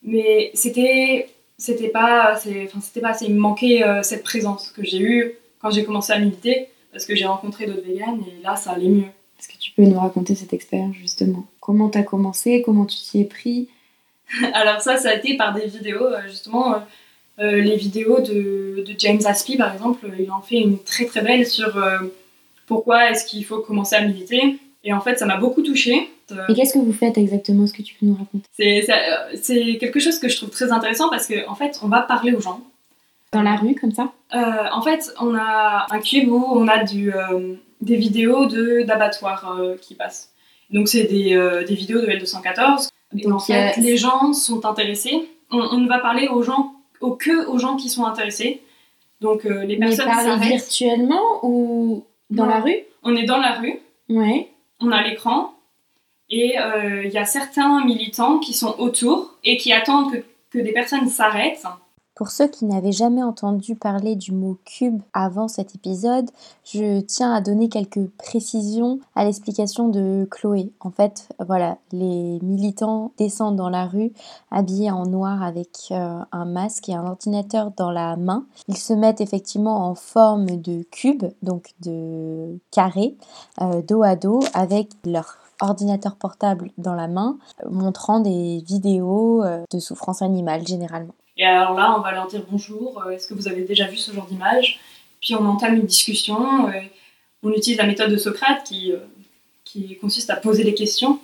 mais 0.04 0.52
c'était 0.54 1.30
c'était 1.58 1.90
pas, 1.90 2.34
enfin 2.36 2.80
c'était 2.82 3.02
pas 3.02 3.10
assez. 3.10 3.26
Il 3.26 3.36
me 3.36 3.40
manquait 3.40 3.84
cette 4.04 4.24
présence 4.24 4.70
que 4.72 4.84
j'ai 4.84 5.02
eue 5.02 5.34
quand 5.60 5.72
j'ai 5.72 5.84
commencé 5.84 6.14
à 6.14 6.20
militer 6.20 6.68
parce 6.92 7.06
que 7.06 7.16
j'ai 7.16 7.26
rencontré 7.26 7.66
d'autres 7.66 7.86
véganes 7.86 8.22
et 8.28 8.42
là 8.44 8.56
ça 8.56 8.72
allait 8.72 8.88
mieux. 8.88 9.10
Est-ce 9.40 9.48
que 9.48 9.58
tu 9.58 9.72
peux 9.72 9.84
nous 9.84 10.00
raconter 10.00 10.36
cette 10.36 10.54
expérience 10.54 10.96
justement? 10.96 11.46
Comment 11.70 11.88
t'as 11.88 12.02
commencé 12.02 12.64
Comment 12.66 12.86
tu 12.88 12.98
t'y 12.98 13.22
es 13.22 13.26
pris 13.26 13.68
Alors 14.56 14.82
ça, 14.82 14.98
ça 14.98 15.12
a 15.12 15.14
été 15.14 15.38
par 15.38 15.54
des 15.54 15.68
vidéos 15.68 16.08
justement 16.28 16.82
euh, 17.38 17.62
les 17.62 17.76
vidéos 17.76 18.22
de, 18.22 18.84
James 18.98 19.22
Aspey, 19.24 19.56
par 19.56 19.72
exemple, 19.72 20.12
il 20.18 20.32
en 20.32 20.42
fait 20.42 20.56
une 20.56 20.80
très 20.80 21.06
très 21.06 21.22
belle 21.22 21.46
sur 21.46 21.78
euh, 21.78 22.00
pourquoi 22.66 23.12
est-ce 23.12 23.24
qu'il 23.24 23.46
faut 23.46 23.60
commencer 23.60 23.96
à 23.96 24.02
militer. 24.02 24.58
Et 24.84 24.94
en 24.94 25.00
fait, 25.00 25.20
ça 25.20 25.28
m'a 25.28 25.38
beaucoup 25.38 25.62
touchée. 25.62 26.10
Et 26.50 26.56
qu'est-ce 26.56 26.74
que 26.74 26.80
vous 26.80 26.92
faites 26.92 27.20
exactement? 27.20 27.66
Est-ce 27.66 27.74
que 27.76 27.84
tu 27.84 27.94
peux 28.00 28.08
nous 28.08 28.16
raconter? 28.16 28.50
C'est 28.56 29.78
quelque 29.78 30.00
chose 30.00 30.18
que 30.18 30.28
je 30.28 30.38
trouve 30.38 30.50
très 30.50 30.72
intéressant 30.72 31.12
parce 31.12 31.28
qu'en 31.28 31.52
en 31.52 31.56
fait, 31.56 31.80
on 31.84 31.88
va 31.88 32.02
parler 32.02 32.34
aux 32.34 32.42
gens. 32.42 32.62
Dans 33.32 33.44
la 33.44 33.58
rue, 33.58 33.76
comme 33.76 33.92
ça? 33.92 34.12
Euh, 34.34 34.66
En 34.72 34.82
fait, 34.82 35.14
on 35.22 35.36
a 35.36 35.86
un 35.92 36.00
cube 36.00 36.30
où 36.30 36.44
on 36.44 36.68
a 36.68 36.84
du, 36.84 37.14
des 37.82 37.96
vidéos 37.96 38.48
d'abattoirs 38.48 39.56
qui 39.82 39.94
passent. 39.94 40.32
Donc, 40.72 40.88
c'est 40.88 41.06
des, 41.06 41.64
des, 41.68 41.76
vidéos 41.76 42.02
de 42.02 42.08
L214. 42.08 42.90
Et 43.18 43.32
en 43.32 43.40
fait, 43.40 43.78
les 43.78 43.98
gens 43.98 44.34
sont 44.34 44.66
intéressés. 44.66 45.28
On, 45.52 45.58
on 45.60 45.88
va 45.88 46.00
parler 46.00 46.28
aux 46.28 46.44
gens 46.44 46.74
que 47.18 47.48
aux 47.48 47.58
gens 47.58 47.76
qui 47.76 47.90
sont 47.90 48.06
intéressés. 48.06 48.62
Donc 49.22 49.46
euh, 49.46 49.66
les 49.66 49.78
personnes 49.78 50.10
Mais 50.40 50.48
virtuellement 50.48 51.40
ou 51.44 52.06
dans 52.30 52.46
la 52.46 52.62
rue? 52.62 52.78
On 53.04 53.16
est 53.16 53.26
dans 53.26 53.38
la 53.38 53.54
rue. 53.54 53.80
Ouais. 54.10 54.50
On 54.80 54.92
a 54.92 55.02
l'écran. 55.04 55.54
Et 56.30 56.60
euh, 56.60 57.04
il 57.04 57.12
y 57.12 57.18
a 57.18 57.26
certains 57.26 57.84
militants 57.86 58.38
qui 58.38 58.54
sont 58.54 58.76
autour 58.78 59.36
et 59.44 59.58
qui 59.58 59.74
attendent 59.74 60.12
que, 60.12 60.24
que 60.52 60.60
des 60.60 60.72
personnes 60.72 61.10
s'arrêtent 61.10 61.66
pour 62.20 62.32
ceux 62.32 62.50
qui 62.50 62.66
n'avaient 62.66 62.92
jamais 62.92 63.24
entendu 63.24 63.76
parler 63.76 64.18
du 64.18 64.34
mot 64.34 64.58
cube 64.66 65.02
avant 65.14 65.48
cet 65.48 65.74
épisode, 65.74 66.30
je 66.66 67.00
tiens 67.00 67.34
à 67.34 67.40
donner 67.40 67.70
quelques 67.70 68.10
précisions 68.18 69.00
à 69.16 69.24
l'explication 69.24 69.88
de 69.88 70.28
Chloé. 70.30 70.74
En 70.82 70.92
fait, 70.92 71.30
voilà, 71.40 71.78
les 71.94 72.42
militants 72.42 73.14
descendent 73.18 73.56
dans 73.56 73.70
la 73.70 73.86
rue 73.86 74.12
habillés 74.52 74.92
en 74.92 75.06
noir 75.06 75.42
avec 75.42 75.70
euh, 75.92 76.20
un 76.34 76.44
masque 76.44 76.90
et 76.90 76.94
un 76.94 77.06
ordinateur 77.06 77.72
dans 77.78 77.90
la 77.90 78.18
main. 78.18 78.46
Ils 78.68 78.76
se 78.76 78.92
mettent 78.92 79.22
effectivement 79.22 79.88
en 79.88 79.96
forme 79.96 80.60
de 80.60 80.84
cube, 80.92 81.24
donc 81.42 81.70
de 81.80 82.60
carré, 82.70 83.16
euh, 83.62 83.82
dos 83.82 84.04
à 84.04 84.18
dos, 84.18 84.42
avec 84.54 84.90
leur 85.06 85.38
ordinateur 85.62 86.18
portable 86.18 86.72
dans 86.78 86.96
la 86.96 87.08
main, 87.08 87.38
montrant 87.70 88.20
des 88.20 88.62
vidéos 88.68 89.42
euh, 89.46 89.64
de 89.72 89.80
souffrance 89.80 90.22
animale 90.22 90.68
généralement. 90.68 91.14
Et 91.40 91.46
alors 91.46 91.74
là, 91.74 91.96
on 91.98 92.02
va 92.02 92.12
leur 92.12 92.28
dire 92.28 92.44
bonjour, 92.52 93.02
euh, 93.02 93.12
est-ce 93.12 93.26
que 93.26 93.34
vous 93.34 93.48
avez 93.48 93.64
déjà 93.64 93.88
vu 93.88 93.96
ce 93.96 94.12
genre 94.12 94.26
d'image? 94.26 94.80
Puis 95.22 95.34
on 95.36 95.46
entame 95.46 95.76
une 95.76 95.86
discussion. 95.86 96.68
Euh, 96.68 96.82
on 97.44 97.52
utilise 97.54 97.78
la 97.78 97.86
méthode 97.86 98.12
de 98.12 98.18
Socrate 98.18 98.66
qui, 98.66 98.92
euh, 98.92 99.00
consiste 100.02 100.30
à 100.30 100.36
poser 100.36 100.66
des 100.66 100.74
questions 100.74 101.20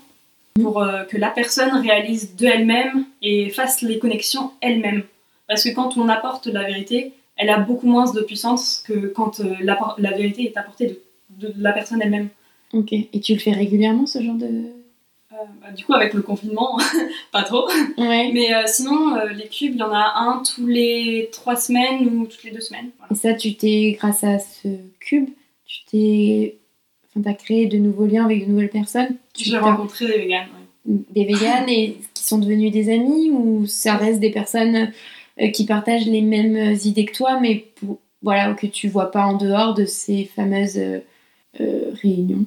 pour 0.55 0.75
que 1.09 1.17
la 1.17 1.31
personne 1.31 1.73
réalise 1.81 2.35
de 2.35 2.45
elle-même 2.45 3.05
et 3.21 3.49
fasse 3.49 3.81
les 3.81 3.97
connexions 3.99 4.51
elle-même. 4.61 5.03
Parce 5.47 5.63
que 5.63 5.69
quand 5.73 5.97
on 5.97 6.07
apporte 6.07 6.45
la 6.45 6.63
vérité, 6.63 7.11
elle 7.35 7.49
a 7.49 7.57
beaucoup 7.57 7.87
moins 7.87 8.09
de 8.09 8.21
puissance 8.21 8.83
que 8.87 9.07
quand 9.07 9.41
la, 9.59 10.11
vérité 10.11 10.43
est 10.43 10.55
apportée 10.57 11.01
de, 11.31 11.47
de 11.47 11.53
la 11.57 11.73
personne 11.73 12.01
elle-même. 12.01 12.29
Ok, 12.71 12.93
et 12.93 13.19
tu 13.19 13.33
le 13.33 13.39
fais 13.39 13.51
régulièrement 13.51 14.05
ce 14.05 14.21
genre 14.21 14.35
de, 14.35 14.74
bah, 15.61 15.71
du 15.71 15.83
coup, 15.83 15.93
avec 15.93 16.13
le 16.13 16.21
confinement, 16.21 16.77
pas 17.31 17.43
trop. 17.43 17.67
Mais 17.97 18.53
euh, 18.53 18.63
sinon, 18.65 19.15
euh, 19.15 19.29
les 19.29 19.47
cubes, 19.47 19.73
il 19.75 19.79
y 19.79 19.83
en 19.83 19.91
a 19.91 20.13
un 20.17 20.43
tous 20.43 20.67
les 20.67 21.29
trois 21.31 21.55
semaines 21.55 22.07
ou 22.07 22.25
toutes 22.25 22.43
les 22.43 22.51
deux 22.51 22.61
semaines. 22.61 22.89
Et 23.11 23.15
ça, 23.15 23.33
tu 23.33 23.55
t'es, 23.55 23.97
grâce 23.99 24.23
à 24.23 24.39
ce 24.39 24.67
cube, 24.99 25.29
tu 25.65 25.85
t'es. 25.85 26.57
Enfin, 27.15 27.29
as 27.29 27.33
créé 27.33 27.67
de 27.67 27.77
nouveaux 27.77 28.05
liens 28.05 28.25
avec 28.25 28.45
de 28.45 28.51
nouvelles 28.51 28.69
personnes? 28.69 29.15
J'ai 29.37 29.57
rencontré 29.57 30.07
des 30.07 30.17
véganes, 30.19 30.47
Des 30.85 31.25
véganes 31.25 31.69
et 31.69 31.97
qui 32.13 32.23
sont 32.23 32.39
devenus 32.39 32.71
des 32.71 32.93
amis 32.93 33.31
ou 33.31 33.65
ça 33.65 33.95
reste 33.95 34.19
des 34.19 34.31
personnes 34.31 34.91
qui 35.53 35.65
partagent 35.65 36.07
les 36.07 36.21
mêmes 36.21 36.77
idées 36.85 37.05
que 37.05 37.13
toi, 37.13 37.39
mais 37.41 37.65
pour, 37.75 37.99
voilà, 38.21 38.53
que 38.53 38.67
tu 38.67 38.87
vois 38.87 39.11
pas 39.11 39.25
en 39.25 39.37
dehors 39.37 39.73
de 39.73 39.85
ces 39.85 40.25
fameuses 40.25 40.79
réunions? 41.59 42.45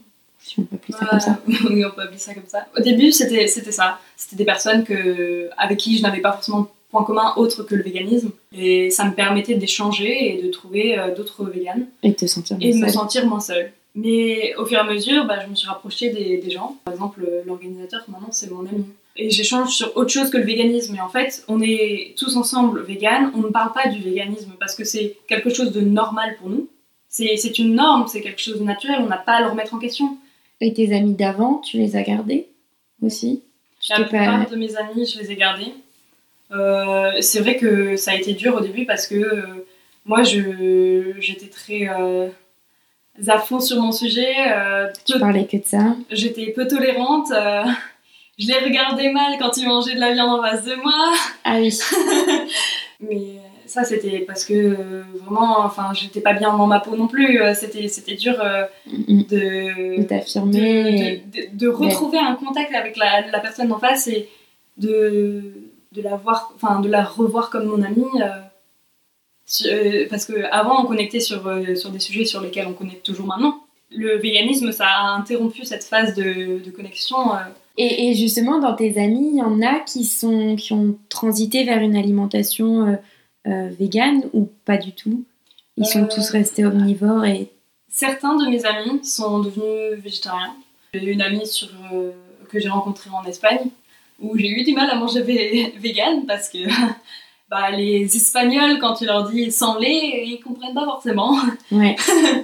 Si 0.48 0.60
on 0.60 0.62
peut 0.62 0.76
appeler 0.76 0.98
ça 0.98 1.06
comme 1.06 1.20
ça. 1.20 1.38
oui, 1.46 1.84
on 1.84 1.90
peut 1.90 2.02
appeler 2.02 2.18
ça 2.18 2.34
comme 2.34 2.46
ça. 2.46 2.66
Au 2.76 2.80
début, 2.80 3.12
c'était 3.12 3.46
ça. 3.46 3.98
C'était 4.16 4.36
des 4.36 4.44
personnes 4.44 4.84
que, 4.84 5.48
avec 5.56 5.78
qui 5.78 5.96
je 5.98 6.02
n'avais 6.02 6.20
pas 6.20 6.32
forcément 6.32 6.60
de 6.60 6.66
point 6.90 7.04
commun 7.04 7.34
autre 7.36 7.62
que 7.62 7.74
le 7.74 7.82
véganisme. 7.82 8.30
Et 8.52 8.90
ça 8.90 9.04
me 9.04 9.12
permettait 9.12 9.54
d'échanger 9.54 10.38
et 10.38 10.42
de 10.42 10.50
trouver 10.50 10.98
euh, 10.98 11.14
d'autres 11.14 11.44
véganes. 11.44 11.86
Et 12.02 12.10
de 12.10 12.14
te 12.14 12.26
sentir 12.26 12.56
Et 12.60 12.72
de 12.72 12.78
me 12.78 12.88
sentir 12.88 13.26
moins 13.26 13.40
seule. 13.40 13.72
Mais 13.94 14.54
au 14.56 14.64
fur 14.64 14.78
et 14.78 14.80
à 14.80 14.84
mesure, 14.84 15.26
bah, 15.26 15.38
je 15.44 15.50
me 15.50 15.54
suis 15.54 15.68
rapprochée 15.68 16.10
des, 16.10 16.38
des 16.38 16.50
gens. 16.50 16.76
Par 16.84 16.94
exemple, 16.94 17.26
l'organisateur, 17.46 18.04
maintenant, 18.08 18.28
c'est 18.30 18.50
mon 18.50 18.60
ami. 18.60 18.84
Et 19.16 19.30
j'échange 19.30 19.70
sur 19.70 19.96
autre 19.96 20.10
chose 20.10 20.30
que 20.30 20.38
le 20.38 20.44
véganisme. 20.44 20.94
Et 20.94 21.00
en 21.00 21.08
fait, 21.08 21.44
on 21.48 21.60
est 21.60 22.14
tous 22.16 22.36
ensemble 22.36 22.82
véganes. 22.82 23.32
On 23.34 23.38
ne 23.38 23.48
parle 23.48 23.72
pas 23.72 23.88
du 23.88 24.00
véganisme 24.00 24.52
parce 24.60 24.76
que 24.76 24.84
c'est 24.84 25.16
quelque 25.26 25.50
chose 25.50 25.72
de 25.72 25.80
normal 25.80 26.36
pour 26.38 26.48
nous. 26.48 26.68
C'est 27.08 27.58
une 27.58 27.74
norme, 27.74 28.06
c'est 28.06 28.20
quelque 28.20 28.40
chose 28.40 28.60
de 28.60 28.64
naturel. 28.64 28.98
On 29.00 29.06
n'a 29.06 29.16
pas 29.16 29.32
à 29.32 29.40
le 29.40 29.48
remettre 29.48 29.74
en 29.74 29.78
question. 29.78 30.16
Et 30.60 30.72
tes 30.72 30.94
amis 30.94 31.14
d'avant, 31.14 31.58
tu 31.58 31.76
les 31.78 31.96
as 31.96 32.02
gardés 32.02 32.48
aussi? 33.02 33.42
La 33.88 34.00
plupart 34.00 34.50
de 34.50 34.56
mes 34.56 34.76
amis, 34.76 35.06
je 35.06 35.20
les 35.20 35.32
ai 35.32 35.36
gardés. 35.36 35.72
Euh, 36.50 37.12
c'est 37.20 37.40
vrai 37.40 37.56
que 37.56 37.96
ça 37.96 38.12
a 38.12 38.14
été 38.14 38.32
dur 38.32 38.54
au 38.54 38.60
début 38.60 38.86
parce 38.86 39.06
que 39.06 39.14
euh, 39.14 39.66
moi, 40.04 40.22
j'étais 40.22 41.48
très 41.48 41.88
euh, 41.88 42.28
à 43.26 43.38
fond 43.38 43.60
sur 43.60 43.80
mon 43.80 43.92
sujet. 43.92 44.34
tu 45.04 45.18
parlais 45.18 45.46
que 45.46 45.58
de 45.58 45.64
ça 45.64 45.94
J'étais 46.10 46.52
peu 46.52 46.66
tolérante. 46.66 47.28
je 48.38 48.46
les 48.46 48.58
regardais 48.58 49.12
mal 49.12 49.38
quand 49.38 49.56
ils 49.58 49.68
mangeaient 49.68 49.94
de 49.94 50.00
la 50.00 50.12
viande 50.12 50.40
en 50.40 50.42
face 50.42 50.64
de 50.64 50.74
moi. 50.74 51.12
Ah 51.44 51.58
oui. 51.58 51.78
Mais 53.00 53.36
ça 53.68 53.84
c'était 53.84 54.20
parce 54.20 54.44
que 54.44 54.54
euh, 54.54 55.02
vraiment 55.24 55.60
enfin 55.60 55.92
j'étais 55.94 56.20
pas 56.20 56.32
bien 56.32 56.56
dans 56.56 56.66
ma 56.66 56.80
peau 56.80 56.96
non 56.96 57.06
plus. 57.06 57.40
Euh, 57.40 57.54
c'était 57.54 57.88
c'était 57.88 58.14
dur 58.14 58.34
euh, 58.40 58.64
de, 58.86 59.98
de 59.98 60.02
t'affirmer 60.02 61.22
de, 61.32 61.56
de, 61.56 61.68
retrouver 61.68 62.18
un 62.18 62.34
contact 62.34 62.74
avec 62.74 62.96
la, 62.96 63.26
la, 63.30 63.40
personne 63.40 63.72
en 63.72 63.78
face 63.78 64.08
et 64.08 64.28
de, 64.76 65.52
de 65.92 66.02
la 66.02 66.16
voir 66.16 66.52
enfin 66.56 66.80
de 66.80 66.88
la 66.88 67.04
revoir 67.04 67.50
comme 67.50 67.66
mon 67.66 67.82
amie 67.82 68.04
parce 70.10 70.24
que 70.26 70.44
avant 70.50 70.82
on 70.82 70.86
connectait 70.86 71.20
sur, 71.20 71.50
sur 71.76 71.90
des 71.90 72.00
sujets 72.00 72.24
sur 72.24 72.40
lesquels 72.40 72.66
on 72.66 72.74
connecte 72.74 73.04
toujours 73.04 73.26
maintenant. 73.26 73.60
Le 73.90 74.18
véganisme 74.18 74.72
ça 74.72 74.86
a 74.86 75.10
interrompu 75.12 75.64
cette 75.64 75.84
phase 75.84 76.14
de, 76.14 76.62
de 76.62 76.70
connexion 76.70 77.16
et, 77.80 78.08
et, 78.10 78.14
justement, 78.14 78.58
dans 78.58 78.74
tes 78.74 79.00
amis, 79.00 79.30
il 79.34 79.38
y 79.38 79.42
en 79.42 79.62
a 79.62 79.78
qui, 79.78 80.04
sont, 80.04 80.56
qui 80.56 80.72
ont 80.72 80.98
transité 81.08 81.62
vers 81.62 81.78
une 81.78 81.96
alimentation 81.96 82.88
euh, 82.88 82.96
vegan 83.48 84.22
ou 84.32 84.48
pas 84.64 84.76
du 84.76 84.92
tout? 84.92 85.24
Ils 85.78 85.86
sont 85.86 86.04
euh, 86.04 86.08
tous 86.12 86.30
restés 86.30 86.66
omnivores 86.66 87.24
et... 87.24 87.50
Certains 87.88 88.36
de 88.36 88.48
mes 88.48 88.64
amis 88.66 89.04
sont 89.04 89.40
devenus 89.40 90.02
végétariens. 90.02 90.54
J'ai 90.92 91.12
une 91.12 91.22
amie 91.22 91.46
sur, 91.46 91.68
euh, 91.92 92.10
que 92.48 92.58
j'ai 92.58 92.68
rencontrée 92.68 93.10
en 93.10 93.24
Espagne 93.24 93.70
où 94.20 94.36
j'ai 94.36 94.48
eu 94.48 94.64
du 94.64 94.72
mal 94.74 94.90
à 94.90 94.96
manger 94.96 95.22
vegan 95.22 96.24
parce 96.26 96.48
que 96.48 96.58
bah, 97.50 97.70
les 97.70 98.04
Espagnols, 98.04 98.78
quand 98.80 98.94
tu 98.94 99.06
leur 99.06 99.30
dis 99.30 99.50
sans 99.52 99.78
lait, 99.78 100.24
ils 100.26 100.40
comprennent 100.44 100.74
pas 100.74 100.84
forcément. 100.84 101.38
Ouais. 101.70 101.96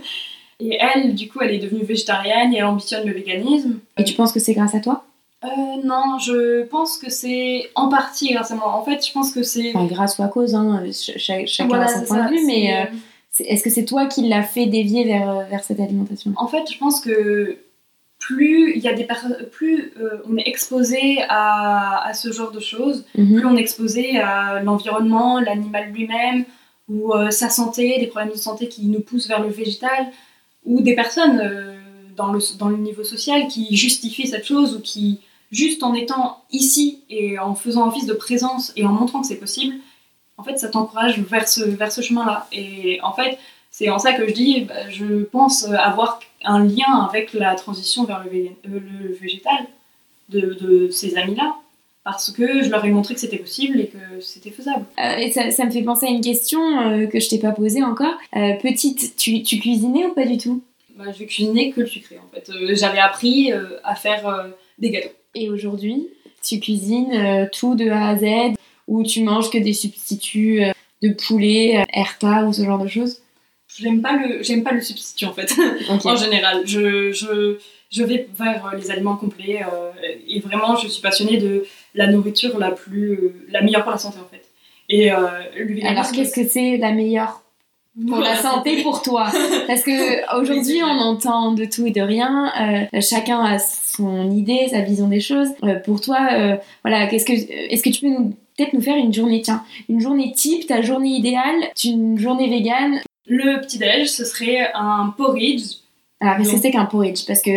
et 0.60 0.78
elle, 0.80 1.14
du 1.14 1.28
coup, 1.28 1.40
elle 1.42 1.52
est 1.52 1.58
devenue 1.58 1.84
végétarienne 1.84 2.54
et 2.54 2.58
elle 2.58 2.64
ambitionne 2.64 3.06
le 3.06 3.12
véganisme. 3.12 3.80
Et 3.98 4.04
tu 4.04 4.14
penses 4.14 4.32
que 4.32 4.40
c'est 4.40 4.54
grâce 4.54 4.74
à 4.74 4.80
toi? 4.80 5.04
Euh, 5.44 5.82
non, 5.84 6.18
je 6.18 6.64
pense 6.64 6.98
que 6.98 7.10
c'est 7.10 7.70
en 7.74 7.88
partie 7.88 8.32
grâce 8.32 8.50
à 8.50 8.54
moi. 8.54 8.72
En 8.74 8.84
fait, 8.84 9.06
je 9.06 9.12
pense 9.12 9.32
que 9.32 9.42
c'est. 9.42 9.72
grâce 9.88 10.18
ou 10.18 10.22
à 10.22 10.28
cause, 10.28 10.54
hein. 10.54 10.82
chacun 11.16 11.80
a 11.80 11.88
son 11.88 12.02
point 12.06 12.24
de 12.26 12.30
vue, 12.30 12.46
mais 12.46 12.74
euh, 12.74 13.44
Est-ce 13.44 13.62
que 13.62 13.70
c'est 13.70 13.84
toi 13.84 14.06
qui 14.06 14.28
l'as 14.28 14.42
fait 14.42 14.66
dévier 14.66 15.04
vers, 15.04 15.46
vers 15.48 15.62
cette 15.64 15.80
alimentation? 15.80 16.32
En 16.36 16.46
fait, 16.46 16.70
je 16.72 16.78
pense 16.78 17.00
que 17.00 17.58
plus 18.18 18.72
il 18.76 18.82
y 18.82 18.88
a 18.88 18.94
des 18.94 19.06
plus 19.52 19.92
euh, 20.00 20.22
on 20.30 20.36
est 20.38 20.48
exposé 20.48 21.18
à, 21.28 22.06
à, 22.06 22.14
ce 22.14 22.32
genre 22.32 22.52
de 22.52 22.60
choses, 22.60 23.04
Mhm. 23.16 23.36
plus 23.36 23.46
on 23.46 23.56
est 23.56 23.60
exposé 23.60 24.18
à 24.18 24.62
l'environnement, 24.62 25.40
l'animal 25.40 25.90
lui-même, 25.92 26.44
ou 26.88 27.12
euh, 27.12 27.30
sa 27.30 27.50
santé, 27.50 27.98
des 27.98 28.06
problèmes 28.06 28.32
de 28.32 28.38
santé 28.38 28.68
qui 28.68 28.86
nous 28.86 29.00
poussent 29.00 29.28
vers 29.28 29.42
le 29.42 29.48
végétal, 29.48 30.06
ou 30.64 30.80
des 30.80 30.94
personnes 30.94 31.38
euh, 31.40 31.74
dans, 32.16 32.32
le, 32.32 32.38
dans 32.58 32.68
le 32.68 32.76
niveau 32.78 33.04
social 33.04 33.46
qui 33.48 33.76
justifient 33.76 34.28
cette 34.28 34.46
chose, 34.46 34.74
ou 34.76 34.80
qui, 34.80 35.20
juste 35.54 35.82
en 35.82 35.94
étant 35.94 36.42
ici 36.50 37.04
et 37.08 37.38
en 37.38 37.54
faisant 37.54 37.88
office 37.88 38.06
de 38.06 38.12
présence 38.12 38.72
et 38.76 38.84
en 38.84 38.92
montrant 38.92 39.20
que 39.20 39.26
c'est 39.26 39.36
possible, 39.36 39.76
en 40.36 40.42
fait, 40.42 40.58
ça 40.58 40.68
t'encourage 40.68 41.20
vers 41.20 41.48
ce, 41.48 41.62
vers 41.62 41.92
ce 41.92 42.00
chemin-là. 42.00 42.48
Et 42.52 42.98
en 43.02 43.12
fait, 43.12 43.38
c'est 43.70 43.88
en 43.88 43.98
ça 43.98 44.12
que 44.12 44.26
je 44.26 44.32
dis, 44.32 44.60
bah, 44.62 44.90
je 44.90 45.22
pense 45.22 45.64
avoir 45.64 46.20
un 46.44 46.64
lien 46.64 47.06
avec 47.08 47.32
la 47.32 47.54
transition 47.54 48.04
vers 48.04 48.24
le, 48.24 48.30
euh, 48.30 48.80
le 49.00 49.14
végétal 49.14 49.66
de, 50.28 50.54
de 50.60 50.90
ces 50.90 51.16
amis-là. 51.16 51.54
Parce 52.02 52.30
que 52.30 52.62
je 52.62 52.68
leur 52.68 52.84
ai 52.84 52.90
montré 52.90 53.14
que 53.14 53.20
c'était 53.20 53.38
possible 53.38 53.80
et 53.80 53.86
que 53.86 54.20
c'était 54.20 54.50
faisable. 54.50 54.84
Euh, 54.98 55.16
et 55.16 55.32
ça, 55.32 55.50
ça 55.50 55.64
me 55.64 55.70
fait 55.70 55.82
penser 55.82 56.04
à 56.06 56.10
une 56.10 56.20
question 56.20 56.60
euh, 56.80 57.06
que 57.06 57.18
je 57.18 57.30
t'ai 57.30 57.38
pas 57.38 57.52
posée 57.52 57.82
encore. 57.82 58.14
Petite, 58.32 59.16
tu, 59.16 59.42
tu 59.42 59.58
cuisinais 59.58 60.04
ou 60.04 60.12
pas 60.12 60.26
du 60.26 60.36
tout? 60.36 60.62
Bah, 60.96 61.12
je 61.18 61.24
cuisinais 61.24 61.70
que 61.70 61.80
le 61.80 61.86
sucré 61.86 62.18
en 62.18 62.28
fait. 62.34 62.50
J'avais 62.74 62.98
appris 62.98 63.52
à 63.82 63.94
faire 63.94 64.48
des 64.78 64.90
gâteaux. 64.90 65.14
Et 65.34 65.50
aujourd'hui, 65.50 66.08
tu 66.42 66.60
cuisines 66.60 67.12
euh, 67.12 67.46
tout 67.52 67.74
de 67.74 67.88
A 67.88 68.08
à 68.08 68.16
Z 68.16 68.56
ou 68.86 69.02
tu 69.02 69.22
manges 69.22 69.50
que 69.50 69.58
des 69.58 69.72
substituts 69.72 70.62
euh, 70.62 70.72
de 71.02 71.10
poulet, 71.12 71.78
euh, 71.78 71.84
herta 71.92 72.44
ou 72.44 72.52
ce 72.52 72.64
genre 72.64 72.78
de 72.78 72.88
choses? 72.88 73.22
J'aime 73.76 74.02
pas 74.02 74.16
le, 74.16 74.42
j'aime 74.42 74.62
pas 74.62 74.72
le 74.72 74.80
substitut 74.80 75.24
en 75.26 75.32
fait. 75.32 75.54
En 75.88 76.16
général, 76.16 76.62
je, 76.64 77.10
je, 77.12 77.58
je 77.90 78.02
vais 78.02 78.28
vers 78.36 78.74
les 78.76 78.90
aliments 78.90 79.16
complets 79.16 79.62
euh, 79.62 79.90
et 80.28 80.40
vraiment 80.40 80.76
je 80.76 80.88
suis 80.88 81.02
passionnée 81.02 81.38
de 81.38 81.64
la 81.94 82.06
nourriture 82.08 82.58
la 82.58 82.72
plus, 82.72 83.12
euh, 83.12 83.46
la 83.50 83.62
meilleure 83.62 83.82
pour 83.82 83.92
la 83.92 83.98
santé 83.98 84.18
en 84.18 84.28
fait. 84.28 84.44
Et 84.88 85.12
euh, 85.12 85.16
le 85.56 85.86
Alors 85.86 86.10
qu'est-ce 86.10 86.34
que 86.34 86.46
c'est 86.46 86.76
la 86.76 86.92
meilleure 86.92 87.43
pour 88.08 88.18
la 88.18 88.36
santé 88.36 88.82
pour 88.82 89.02
toi 89.02 89.28
Parce 89.66 89.82
que 89.82 90.38
aujourd'hui 90.40 90.80
on 90.82 90.98
entend 90.98 91.52
de 91.52 91.64
tout 91.64 91.86
et 91.86 91.90
de 91.92 92.00
rien. 92.00 92.52
euh, 92.92 93.00
chacun 93.00 93.40
a 93.40 93.58
son 93.58 94.30
idée, 94.30 94.66
sa 94.70 94.80
vision 94.80 95.08
des 95.08 95.20
choses. 95.20 95.48
Euh, 95.62 95.76
pour 95.76 96.00
toi, 96.00 96.18
euh, 96.32 96.56
voilà, 96.82 97.06
qu'est-ce 97.06 97.24
que 97.24 97.32
est-ce 97.32 97.82
que 97.82 97.90
tu 97.90 98.00
peux 98.00 98.08
nous 98.08 98.34
peut-être 98.56 98.72
nous 98.72 98.80
faire 98.82 98.96
une 98.96 99.12
journée 99.14 99.40
tiens, 99.42 99.62
une 99.88 100.00
journée 100.00 100.32
type, 100.32 100.66
ta 100.66 100.82
journée 100.82 101.10
idéale, 101.10 101.70
une 101.84 102.18
journée 102.18 102.48
végane? 102.48 103.00
Le 103.26 103.60
petit 103.60 103.78
déj, 103.78 104.08
ce 104.08 104.24
serait 104.24 104.70
un 104.74 105.14
porridge. 105.16 105.76
Alors 106.20 106.36
qu'est-ce 106.38 106.52
que 106.52 106.58
c'est 106.58 106.70
qu'un 106.72 106.84
porridge? 106.86 107.24
Parce 107.26 107.42
que 107.42 107.50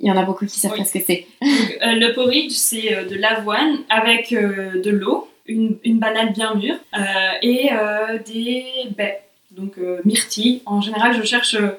il 0.00 0.08
y 0.08 0.10
en 0.10 0.16
a 0.16 0.22
beaucoup 0.24 0.44
qui 0.46 0.58
savent 0.60 0.72
Oui. 0.72 0.78
pas 0.78 0.84
ce 0.84 0.92
que 0.98 1.04
c'est. 1.04 1.26
Le 1.40 2.12
porridge, 2.14 2.50
c'est 2.52 3.04
de 3.08 3.14
l'avoine 3.16 3.78
avec 3.88 4.30
de 4.32 4.90
l'eau, 4.90 5.28
une, 5.46 5.76
une 5.84 5.98
banane 5.98 6.32
bien 6.32 6.54
mûre 6.54 6.76
et 7.42 7.70
des 8.26 8.64
baies, 8.96 9.20
donc 9.54 9.78
euh, 9.78 10.00
myrtilles. 10.04 10.62
En 10.66 10.80
général, 10.80 11.16
je 11.16 11.22
cherche 11.22 11.54
euh, 11.54 11.70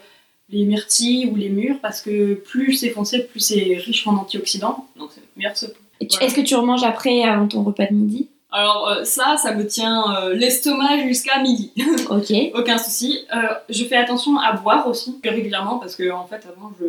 les 0.49 0.63
myrtilles 0.63 1.27
ou 1.27 1.35
les 1.35 1.49
mûres 1.49 1.79
parce 1.81 2.01
que 2.01 2.35
plus 2.35 2.73
c'est 2.73 2.89
foncé, 2.89 3.23
plus 3.23 3.39
c'est 3.39 3.77
riche 3.77 4.07
en 4.07 4.15
antioxydants. 4.15 4.87
Donc 4.97 5.09
c'est 5.13 5.21
meilleur 5.35 5.55
ce 5.57 5.65
Voilà. 5.65 6.25
Est-ce 6.25 6.35
que 6.35 6.41
tu 6.41 6.55
remanges 6.55 6.83
après 6.83 7.23
avant 7.23 7.47
ton 7.47 7.63
repas 7.63 7.87
de 7.87 7.95
midi? 7.95 8.29
Alors 8.55 8.87
euh, 8.87 9.03
ça, 9.03 9.35
ça 9.35 9.53
me 9.53 9.67
tient 9.67 10.15
euh, 10.15 10.33
l'estomac 10.33 11.03
jusqu'à 11.05 11.41
midi. 11.41 11.73
Ok. 12.09 12.31
Aucun 12.53 12.77
souci. 12.77 13.19
Euh, 13.35 13.53
je 13.69 13.83
fais 13.83 13.97
attention 13.97 14.37
à 14.39 14.53
boire 14.53 14.87
aussi 14.87 15.19
régulièrement 15.23 15.77
parce 15.77 15.95
que 15.95 16.09
en 16.09 16.25
fait 16.25 16.45
avant 16.47 16.71
je 16.79 16.85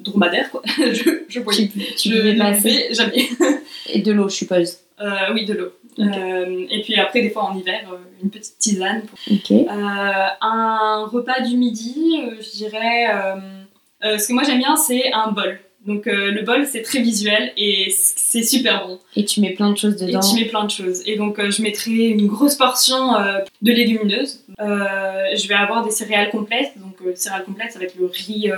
dromadaire 0.00 0.50
quoi. 0.50 0.62
je, 0.78 1.22
je 1.28 1.40
boyais. 1.40 1.68
Tu, 1.68 1.80
tu 1.96 2.08
je 2.10 2.28
ne 2.28 2.40
assez. 2.42 2.88
jamais. 2.92 3.28
Et 3.92 4.00
de 4.00 4.12
l'eau, 4.12 4.28
je 4.28 4.34
suppose. 4.36 4.78
Euh, 5.00 5.32
oui, 5.32 5.44
de 5.44 5.54
l'eau. 5.54 5.72
Euh, 6.00 6.66
et 6.70 6.80
puis 6.82 6.94
après, 6.94 7.22
des 7.22 7.30
fois 7.30 7.44
en 7.44 7.58
hiver, 7.58 7.80
euh, 7.92 7.96
une 8.22 8.30
petite 8.30 8.56
tisane. 8.58 9.02
pour- 9.02 9.18
un 9.70 11.06
repas 11.10 11.40
du 11.40 11.56
midi, 11.56 12.20
je 12.40 12.56
dirais. 12.56 13.06
ce 14.02 14.28
que 14.28 14.32
moi 14.32 14.42
j'aime 14.44 14.58
bien, 14.58 14.76
c'est 14.76 15.12
un 15.12 15.30
bol. 15.32 15.58
Donc 15.86 16.06
euh, 16.06 16.30
le 16.32 16.42
bol, 16.42 16.66
c'est 16.66 16.82
très 16.82 17.00
visuel 17.00 17.52
et 17.56 17.88
c'est 17.90 18.42
super 18.42 18.86
bon. 18.86 18.98
Et 19.16 19.24
tu 19.24 19.40
mets 19.40 19.52
plein 19.54 19.70
de 19.70 19.76
choses 19.78 20.02
Et 20.02 20.06
dedans. 20.06 20.20
tu 20.20 20.34
mets 20.36 20.44
plein 20.48 20.64
de 20.64 20.70
choses. 20.70 21.02
Et 21.06 21.16
donc 21.16 21.38
euh, 21.38 21.50
je 21.50 21.62
mettrai 21.62 21.92
une 22.08 22.26
grosse 22.26 22.56
portion 22.56 23.14
euh, 23.16 23.38
de 23.62 23.72
légumineuses. 23.72 24.44
Je 24.58 25.48
vais 25.48 25.54
avoir 25.54 25.84
des 25.84 25.90
céréales 25.90 26.30
complètes. 26.30 26.72
Donc 26.76 26.96
les 27.04 27.16
céréales 27.16 27.44
complètes, 27.44 27.72
ça 27.72 27.78
va 27.78 27.86
être 27.86 27.96
le 27.98 28.06
riz. 28.06 28.50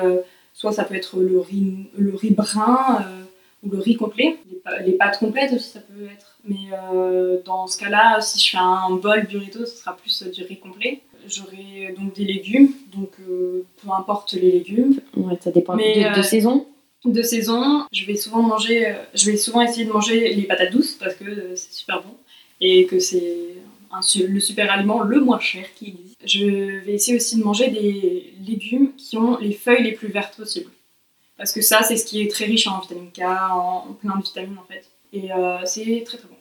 Soit 0.61 0.73
ça 0.73 0.85
peut 0.85 0.95
être 0.95 1.17
le 1.21 1.41
riz, 1.41 1.87
le 1.97 2.15
riz 2.15 2.33
brun 2.33 2.99
euh, 3.01 3.23
ou 3.63 3.71
le 3.71 3.79
riz 3.79 3.97
complet. 3.97 4.37
Les, 4.85 4.93
pâtes 4.93 5.19
complètes 5.19 5.55
aussi, 5.55 5.71
ça 5.71 5.81
peut 5.81 6.05
être. 6.05 6.37
Mais 6.45 6.69
euh, 6.93 7.39
dans 7.47 7.67
ce 7.67 7.79
cas-là, 7.79 8.21
si 8.21 8.39
je 8.39 8.51
fais 8.51 8.59
un 8.59 8.91
bol 8.91 9.27
burrito, 9.27 9.65
ce 9.65 9.75
sera 9.75 9.97
plus 9.97 10.23
euh, 10.23 10.31
du 10.31 10.43
riz 10.45 10.59
complet. 10.59 11.01
J'aurai 11.27 11.95
donc 11.97 12.15
des 12.15 12.25
légumes, 12.25 12.73
donc 12.95 13.13
peu 13.17 13.91
importe 13.91 14.33
les 14.33 14.53
légumes. 14.53 15.01
Ouais, 15.17 15.39
ça 15.41 15.51
dépend 15.51 15.77
Mais, 15.77 16.11
de, 16.11 16.17
de 16.17 16.23
saison. 16.23 16.67
De 17.05 17.23
saison, 17.23 17.87
je 17.93 18.05
vais 18.05 18.17
souvent 18.17 18.43
manger, 18.43 18.95
je 19.15 19.31
vais 19.31 19.37
souvent 19.39 19.63
essayer 19.63 19.87
de 19.87 19.93
manger 19.93 20.35
les 20.35 20.43
patates 20.43 20.73
douces 20.73 20.93
parce 20.95 21.15
que 21.15 21.55
c'est 21.57 21.73
super 21.73 22.03
bon 22.03 22.15
et 22.61 22.87
que 22.87 22.99
c'est 22.99 23.55
un 23.93 24.01
le 24.29 24.41
super 24.41 24.71
aliment 24.73 25.01
le 25.03 25.21
moins 25.21 25.41
cher 25.41 25.67
qui 25.75 25.89
existe. 25.89 26.17
Je 26.25 26.79
vais 26.85 26.93
essayer 26.95 27.17
aussi 27.17 27.39
de 27.39 27.45
manger 27.45 27.71
des 27.71 28.33
légumes 28.47 28.95
qui 28.97 29.17
ont 29.17 29.37
les 29.39 29.53
feuilles 29.53 29.83
les 29.83 29.93
plus 29.93 30.09
vertes 30.09 30.37
possibles. 30.37 30.71
Parce 31.37 31.53
que 31.53 31.63
ça, 31.63 31.83
c'est 31.83 31.97
ce 31.97 32.05
qui 32.05 32.23
est 32.23 32.31
très 32.31 32.45
riche 32.45 32.67
en 32.67 32.81
vitamine 32.81 33.11
K, 33.11 33.23
en, 33.23 33.87
en 33.89 33.93
plein 33.95 34.17
de 34.19 34.23
vitamines 34.23 34.59
en 34.59 34.67
fait. 34.73 34.85
Et 35.13 35.33
euh, 35.33 35.59
c'est 35.65 36.03
très 36.05 36.19
très 36.19 36.29
bon. 36.29 36.37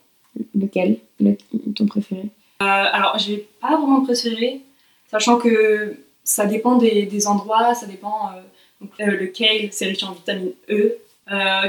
Lequel? 0.56 1.00
Le- 1.20 1.38
Ton 1.76 1.86
préféré? 1.86 2.26
Euh, 2.62 2.66
alors, 2.66 3.18
j'ai 3.18 3.48
pas 3.62 3.78
vraiment 3.78 4.02
préféré, 4.02 4.62
sachant 5.10 5.38
que 5.38 5.96
ça 6.24 6.46
dépend 6.46 6.76
des, 6.76 7.06
des 7.06 7.28
endroits, 7.28 7.74
ça 7.74 7.88
dépend. 7.88 8.30
euh, 8.36 8.42
donc, 8.82 8.92
euh, 9.00 9.18
le 9.18 9.28
kale, 9.28 9.70
c'est 9.72 9.86
riche 9.86 10.04
en 10.04 10.12
vitamine 10.12 10.52
E. 10.70 10.98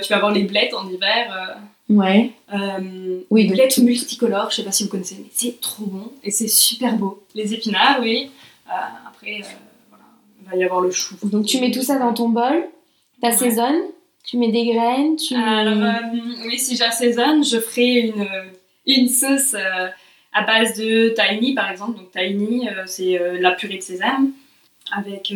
Tu 0.03 0.09
vas 0.11 0.17
avoir 0.17 0.33
les 0.33 0.43
blettes 0.45 0.75
en 0.75 0.89
hiver. 0.89 1.59
Ouais. 1.91 2.31
Euh, 2.55 3.21
Oui, 3.31 3.53
tout- 3.69 3.83
multicolores, 3.83 4.51
je 4.51 4.57
sais 4.57 4.63
pas 4.65 4.73
si 4.73 4.85
vous 4.85 4.91
connaissez, 4.91 5.17
mais 5.19 5.29
c'est 5.33 5.61
trop 5.61 5.85
bon 5.87 6.13
et 6.23 6.31
c'est 6.31 6.49
super 6.49 6.97
beau. 6.97 7.23
Les 7.35 7.53
épinards, 7.53 7.99
oui. 8.01 8.31
Euh, 8.69 8.73
après, 9.09 9.41
euh, 9.41 9.47
voilà, 9.89 10.05
il 10.41 10.49
va 10.51 10.57
y 10.57 10.65
avoir 10.65 10.81
le 10.81 10.91
chou. 10.93 11.17
Donc 11.25 11.47
tu 11.47 11.61
mets 11.61 11.73
tout 11.73 11.83
ça 11.83 11.99
dans 11.99 12.15
ton 12.15 12.29
bol, 12.29 12.65
t'assaisonnes, 13.21 13.83
tu 14.25 14.37
mets 14.39 14.53
des 14.53 14.67
graines, 14.67 15.17
tu 15.17 15.35
Alors, 15.35 15.83
euh, 15.83 16.17
oui, 16.47 16.59
si 16.59 16.77
j'assaisonne, 16.77 17.45
je 17.45 17.59
ferai 17.59 17.95
une, 18.01 18.27
une 18.87 19.09
sauce 19.09 19.55
à 20.33 20.43
base 20.45 20.79
de 20.79 21.09
tahini, 21.09 21.55
par 21.55 21.71
exemple. 21.71 21.99
Donc, 21.99 22.13
tahini, 22.13 22.69
c'est 22.87 23.19
la 23.41 23.51
purée 23.53 23.79
de 23.79 23.83
sésame 23.83 24.31
avec 24.93 25.35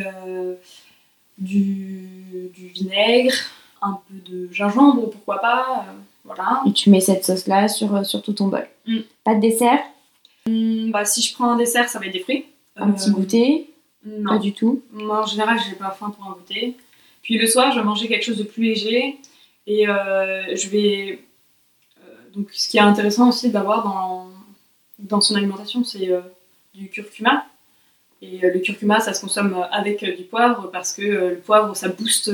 du, 1.39 2.51
du 2.55 2.69
vinaigre, 2.69 3.35
un 3.83 3.99
peu 4.09 4.31
de 4.33 4.49
gingembre, 4.53 5.11
pourquoi 5.11 5.41
pas. 5.41 5.85
Voilà. 6.25 6.63
et 6.67 6.73
tu 6.73 6.91
mets 6.91 7.01
cette 7.01 7.25
sauce 7.25 7.47
là 7.47 7.69
sur, 7.69 7.95
euh, 7.95 8.05
sur 8.05 8.23
tout 8.23 8.33
ton 8.33 8.49
bol. 8.49 8.67
Mm. 8.87 8.99
Pas 9.25 9.35
de 9.35 9.41
dessert, 9.41 9.81
Hum, 10.47 10.91
bah, 10.91 11.05
si 11.07 11.23
je 11.23 11.33
prends 11.35 11.51
un 11.53 11.57
dessert, 11.57 11.89
ça 11.89 11.99
va 11.99 12.07
être 12.07 12.13
des 12.13 12.21
fruits. 12.21 12.45
un 12.77 12.91
petit 12.93 13.09
Euh, 13.09 13.13
goûter, 13.13 13.71
pas 14.03 14.11
Non. 14.35 14.39
du 14.39 14.53
tout. 14.53 14.83
Moi, 14.93 15.23
en 15.23 15.27
général, 15.27 15.59
j'ai 15.67 15.75
pas 15.77 15.91
faim 15.99 16.11
pour 16.11 16.27
un 16.31 16.33
goûter. 16.35 16.77
Puis 17.23 17.39
le 17.39 17.47
soir, 17.47 17.73
je 17.73 17.79
vais 17.79 17.85
manger 17.85 18.09
quelque 18.09 18.25
chose 18.25 18.37
de 18.37 18.43
plus 18.43 18.63
léger. 18.65 19.19
Et 19.67 19.89
euh, 19.89 20.55
je 20.55 20.69
vais. 20.69 21.25
euh, 22.03 22.11
donc, 22.35 22.49
ce 22.53 22.69
qui 22.69 22.77
est 22.77 22.81
intéressant 22.81 23.31
aussi 23.31 23.51
d'avoir 23.51 23.85
dans, 23.85 24.29
dans 24.99 25.23
son 25.23 25.35
alimentation, 25.37 25.83
c'est 25.85 26.11
du 26.75 26.89
curcuma. 26.91 27.47
Et 28.21 28.39
le 28.41 28.59
curcuma, 28.61 29.01
ça 29.01 29.15
se 29.15 29.23
consomme 29.23 29.67
avec 29.71 30.05
du 30.05 30.25
poivre 30.25 30.71
parce 30.71 30.93
que 30.93 31.03
le 31.03 31.39
poivre, 31.39 31.75
ça 31.75 31.89
booste 31.89 32.31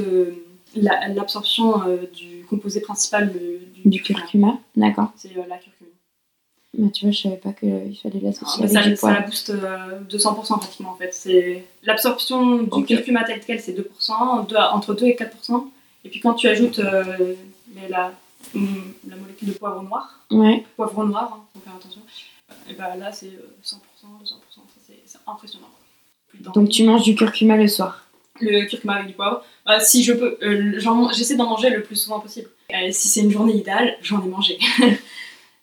euh, 0.76 0.80
la- 0.82 1.08
l'absorption 1.08 1.82
euh, 1.86 2.06
du 2.12 2.44
composé 2.48 2.80
principal 2.80 3.32
du, 3.32 3.88
Du 3.88 4.02
curcuma, 4.02 4.58
d'accord. 4.76 5.12
C'est 5.16 5.36
euh, 5.36 5.42
la 5.48 5.58
curcumine. 5.58 5.92
Bah, 6.78 6.88
tu 6.94 7.04
vois, 7.04 7.12
je 7.12 7.20
savais 7.22 7.36
pas 7.36 7.52
qu'il 7.52 7.98
fallait 8.00 8.20
l'associer 8.20 8.64
Ah, 8.64 8.78
avec 8.78 8.82
ça, 8.84 8.90
du 8.90 8.96
ça 8.96 9.12
la 9.12 9.20
booste 9.22 9.50
euh, 9.50 10.00
200% 10.08 10.58
pratiquement 10.58 10.90
en 10.92 10.96
fait. 10.96 11.12
C'est 11.12 11.64
l'absorption 11.82 12.62
du 12.62 12.84
curcuma 12.84 13.24
tel 13.24 13.40
quel, 13.44 13.60
c'est 13.60 13.72
2%, 13.72 14.46
deux- 14.48 14.56
entre 14.56 14.94
2 14.94 15.06
et 15.06 15.16
4%. 15.16 15.70
Et 16.04 16.08
puis 16.08 16.20
quand 16.20 16.34
tu 16.34 16.46
ajoutes 16.48 16.78
euh, 16.78 17.34
la, 17.88 18.12
hum, 18.54 18.92
la 19.08 19.16
molécule 19.16 19.48
de 19.48 19.52
poivre 19.54 19.82
noir, 19.82 20.20
Ouais. 20.30 20.64
poivre 20.76 21.04
noir, 21.04 21.32
hein, 21.34 21.44
faut 21.52 21.60
faire 21.60 21.74
attention, 21.74 22.02
et 22.70 22.74
ben 22.74 22.94
là 22.96 23.10
c'est 23.10 23.26
euh, 23.26 23.50
100%, 23.64 23.76
200%, 24.22 24.24
ça, 24.24 24.60
c'est 25.04 25.18
impressionnant. 25.26 25.66
Donc 26.54 26.68
tu 26.68 26.84
manges 26.84 27.02
du 27.02 27.16
curcuma 27.16 27.56
le 27.56 27.66
soir. 27.66 28.06
le 28.40 28.64
curcuma 28.66 28.94
avec 28.94 29.08
du 29.08 29.12
poivre. 29.14 29.42
Euh, 29.68 29.78
si 29.80 30.02
je 30.02 30.12
peux, 30.12 30.38
euh, 30.42 30.80
j'essaie 31.12 31.36
d'en 31.36 31.48
manger 31.48 31.70
le 31.70 31.82
plus 31.82 31.96
souvent 31.96 32.20
possible. 32.20 32.48
Euh, 32.72 32.88
si 32.90 33.08
c'est 33.08 33.20
une 33.20 33.30
journée 33.30 33.54
idéale, 33.54 33.96
j'en 34.02 34.22
ai 34.24 34.28
mangé. 34.28 34.58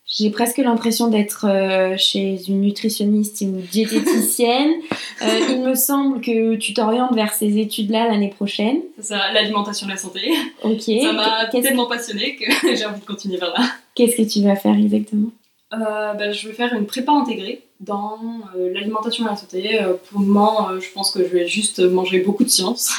J'ai 0.09 0.29
presque 0.29 0.57
l'impression 0.57 1.09
d'être 1.09 1.45
euh, 1.49 1.95
chez 1.97 2.39
une 2.47 2.61
nutritionniste 2.61 3.41
ou 3.41 3.61
diététicienne. 3.71 4.71
Euh, 5.23 5.39
il 5.49 5.63
me 5.63 5.73
semble 5.73 6.21
que 6.21 6.57
tu 6.57 6.75
t'orientes 6.75 7.15
vers 7.15 7.33
ces 7.33 7.57
études-là 7.57 8.07
l'année 8.07 8.29
prochaine. 8.29 8.81
C'est 8.97 9.15
ça, 9.15 9.31
l'alimentation 9.33 9.87
et 9.87 9.89
la 9.89 9.97
santé. 9.97 10.31
Ok. 10.61 10.83
Ça 10.83 11.11
m'a 11.11 11.47
tellement 11.47 11.87
passionnée 11.87 12.35
que 12.35 12.45
j'ai 12.75 12.85
envie 12.85 12.99
de 12.99 13.05
continuer 13.05 13.37
vers 13.37 13.49
là. 13.49 13.65
Qu'est-ce 13.95 14.15
que 14.15 14.31
tu 14.31 14.43
vas 14.43 14.55
faire 14.55 14.75
exactement? 14.77 15.31
Euh, 15.73 16.13
bah, 16.13 16.31
je 16.31 16.47
vais 16.47 16.53
faire 16.53 16.71
une 16.75 16.85
prépa 16.85 17.13
intégrée 17.13 17.63
dans 17.79 18.19
euh, 18.55 18.71
l'alimentation 18.71 19.25
et 19.25 19.29
la 19.29 19.35
santé. 19.35 19.81
Euh, 19.81 19.95
pour 19.95 20.21
le 20.21 20.27
moment, 20.27 20.79
je 20.79 20.91
pense 20.91 21.09
que 21.09 21.23
je 21.23 21.29
vais 21.29 21.47
juste 21.47 21.79
manger 21.79 22.19
beaucoup 22.19 22.43
de 22.43 22.49
sciences 22.49 22.91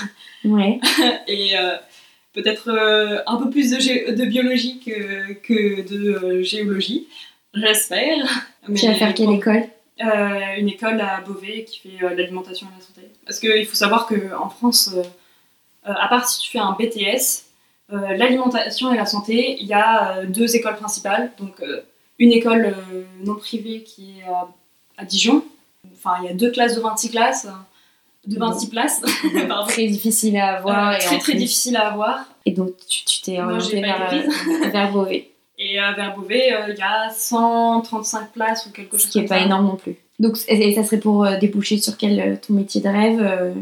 Ouais. 0.44 0.80
et 1.26 1.58
euh, 1.58 1.76
peut-être 2.32 2.68
euh, 2.70 3.20
un 3.26 3.36
peu 3.36 3.50
plus 3.50 3.70
de, 3.70 3.76
gé- 3.76 4.12
de 4.14 4.24
biologie 4.24 4.80
que, 4.80 5.32
que 5.34 5.82
de 5.88 6.10
euh, 6.14 6.42
géologie. 6.42 7.08
J'espère. 7.54 8.26
Tu 8.74 8.86
vas 8.86 8.94
faire 8.94 9.14
quelle 9.14 9.30
école? 9.32 9.64
Une 10.58 10.68
école 10.68 11.00
à 11.00 11.20
Beauvais 11.22 11.64
qui 11.64 11.80
fait 11.80 12.14
l'alimentation 12.14 12.66
et 12.68 12.78
la 12.78 12.84
santé. 12.84 13.00
Parce 13.26 13.40
qu'il 13.40 13.66
faut 13.66 13.74
savoir 13.74 14.06
qu'en 14.06 14.48
France, 14.48 14.94
à 15.84 16.06
part 16.08 16.28
si 16.28 16.40
tu 16.40 16.50
fais 16.50 16.58
un 16.60 16.72
BTS, 16.78 17.44
euh, 17.92 18.16
l'alimentation 18.16 18.92
et 18.92 18.96
la 18.96 19.06
santé, 19.06 19.56
il 19.60 19.66
y 19.66 19.72
a 19.72 20.18
euh, 20.18 20.26
deux 20.26 20.54
écoles 20.54 20.76
principales. 20.76 21.32
Donc 21.38 21.60
euh, 21.62 21.80
une 22.18 22.32
école 22.32 22.76
non 23.24 23.34
privée 23.36 23.82
qui 23.82 24.20
est 24.20 24.24
à, 24.30 24.48
à 24.98 25.04
Dijon. 25.04 25.42
Enfin, 25.94 26.16
il 26.22 26.26
y 26.26 26.30
a 26.30 26.34
deux 26.34 26.50
classes 26.50 26.76
de 26.76 26.80
26 26.80 27.10
classes, 27.10 27.46
de 28.28 28.38
26 28.38 28.68
places. 28.68 29.00
Très 29.68 29.86
difficile 29.86 30.36
à 30.36 30.58
avoir. 30.58 30.90
Euh, 30.90 30.96
et 30.96 30.98
très 30.98 31.18
très 31.18 31.32
plus- 31.32 31.38
difficile 31.38 31.76
à 31.76 31.88
avoir. 31.88 32.24
Et 32.46 32.52
donc 32.52 32.70
tu 32.88 33.20
t'es 33.22 33.40
orienté 33.40 33.80
vers, 33.80 34.12
euh, 34.12 34.68
vers 34.70 34.92
Beauvais, 34.92 35.30
Et 35.58 35.78
à 35.78 35.92
vers 35.92 36.14
Beauvais, 36.14 36.52
euh, 36.52 36.72
il 36.72 36.78
y 36.78 36.82
a 36.82 37.10
135 37.10 38.32
places 38.32 38.66
ou 38.66 38.70
quelque 38.70 38.92
chose 38.96 39.06
ce 39.06 39.08
qui 39.10 39.18
est 39.18 39.22
comme 39.22 39.28
pas 39.30 39.38
ça. 39.40 39.44
énorme 39.46 39.66
non 39.66 39.76
plus. 39.76 39.96
Donc 40.18 40.36
et, 40.48 40.68
et 40.68 40.74
ça 40.74 40.84
serait 40.84 40.98
pour 41.00 41.24
euh, 41.24 41.36
déboucher 41.36 41.78
sur 41.78 41.96
quel 41.96 42.20
euh, 42.20 42.36
ton 42.36 42.54
métier 42.54 42.80
de 42.80 42.88
rêve 42.88 43.20
euh, 43.20 43.52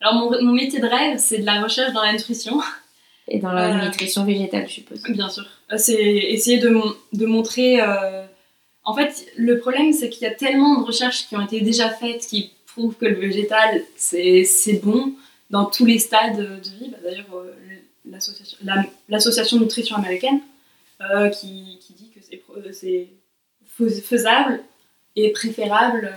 Alors 0.00 0.14
mon, 0.14 0.30
mon 0.42 0.52
métier 0.52 0.80
de 0.80 0.86
rêve, 0.86 1.18
c'est 1.18 1.38
de 1.38 1.46
la 1.46 1.62
recherche 1.62 1.92
dans 1.92 2.02
la 2.02 2.12
nutrition. 2.12 2.60
et 3.28 3.38
dans 3.38 3.52
la 3.52 3.68
Euh, 3.76 3.84
nutrition 3.86 4.24
végétale, 4.24 4.66
je 4.68 4.72
suppose. 4.74 5.02
Bien 5.08 5.28
sûr. 5.28 5.44
Euh, 5.72 5.76
C'est 5.78 5.94
essayer 6.02 6.58
de, 6.58 6.68
mon- 6.70 6.94
de 7.12 7.26
montrer. 7.26 7.80
euh, 7.80 8.24
En 8.84 8.94
fait, 8.94 9.26
le 9.36 9.58
problème, 9.58 9.92
c'est 9.92 10.08
qu'il 10.10 10.22
y 10.22 10.26
a 10.26 10.34
tellement 10.34 10.80
de 10.80 10.84
recherches 10.86 11.26
qui 11.28 11.36
ont 11.36 11.42
été 11.44 11.60
déjà 11.60 11.90
faites 11.90 12.26
qui 12.26 12.50
prouvent 12.72 12.96
que 12.96 13.06
le 13.06 13.16
végétal, 13.16 13.82
c'est 13.96 14.80
bon 14.82 15.14
dans 15.50 15.66
tous 15.66 15.84
les 15.84 15.98
stades 15.98 16.36
de 16.38 16.70
vie. 16.78 16.90
Bah, 16.90 16.98
D'ailleurs, 17.04 17.26
euh, 17.34 17.52
l'association 18.04 18.58
la- 19.58 19.64
nutrition 19.64 19.96
américaine 19.96 20.40
euh, 21.00 21.28
qui, 21.28 21.78
qui 21.80 21.92
dit 21.94 22.10
que 22.14 22.20
c'est 22.22 23.08
euh, 23.80 23.90
faisable 24.02 24.60
et 25.16 25.30
préférable. 25.30 26.14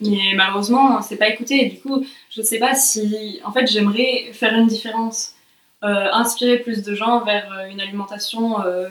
Mais 0.00 0.32
malheureusement, 0.34 1.00
c'est 1.00 1.16
pas 1.16 1.28
écouté. 1.28 1.64
Et 1.64 1.68
du 1.70 1.80
coup, 1.80 2.04
je 2.30 2.42
sais 2.42 2.58
pas 2.58 2.74
si. 2.74 3.40
En 3.44 3.52
fait, 3.52 3.66
j'aimerais 3.66 4.30
faire 4.32 4.54
une 4.54 4.66
différence 4.66 5.34
euh, 5.84 6.08
inspirer 6.12 6.58
plus 6.58 6.82
de 6.82 6.94
gens 6.94 7.24
vers 7.24 7.66
une 7.70 7.80
alimentation 7.80 8.60
euh, 8.64 8.88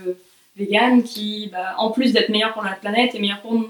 végane 0.55 1.03
qui, 1.03 1.49
bah, 1.51 1.75
en 1.77 1.91
plus 1.91 2.13
d'être 2.13 2.29
meilleure 2.29 2.53
pour 2.53 2.63
la 2.63 2.73
planète, 2.73 3.13
est 3.15 3.19
meilleure 3.19 3.41
pour 3.41 3.53
nous. 3.55 3.69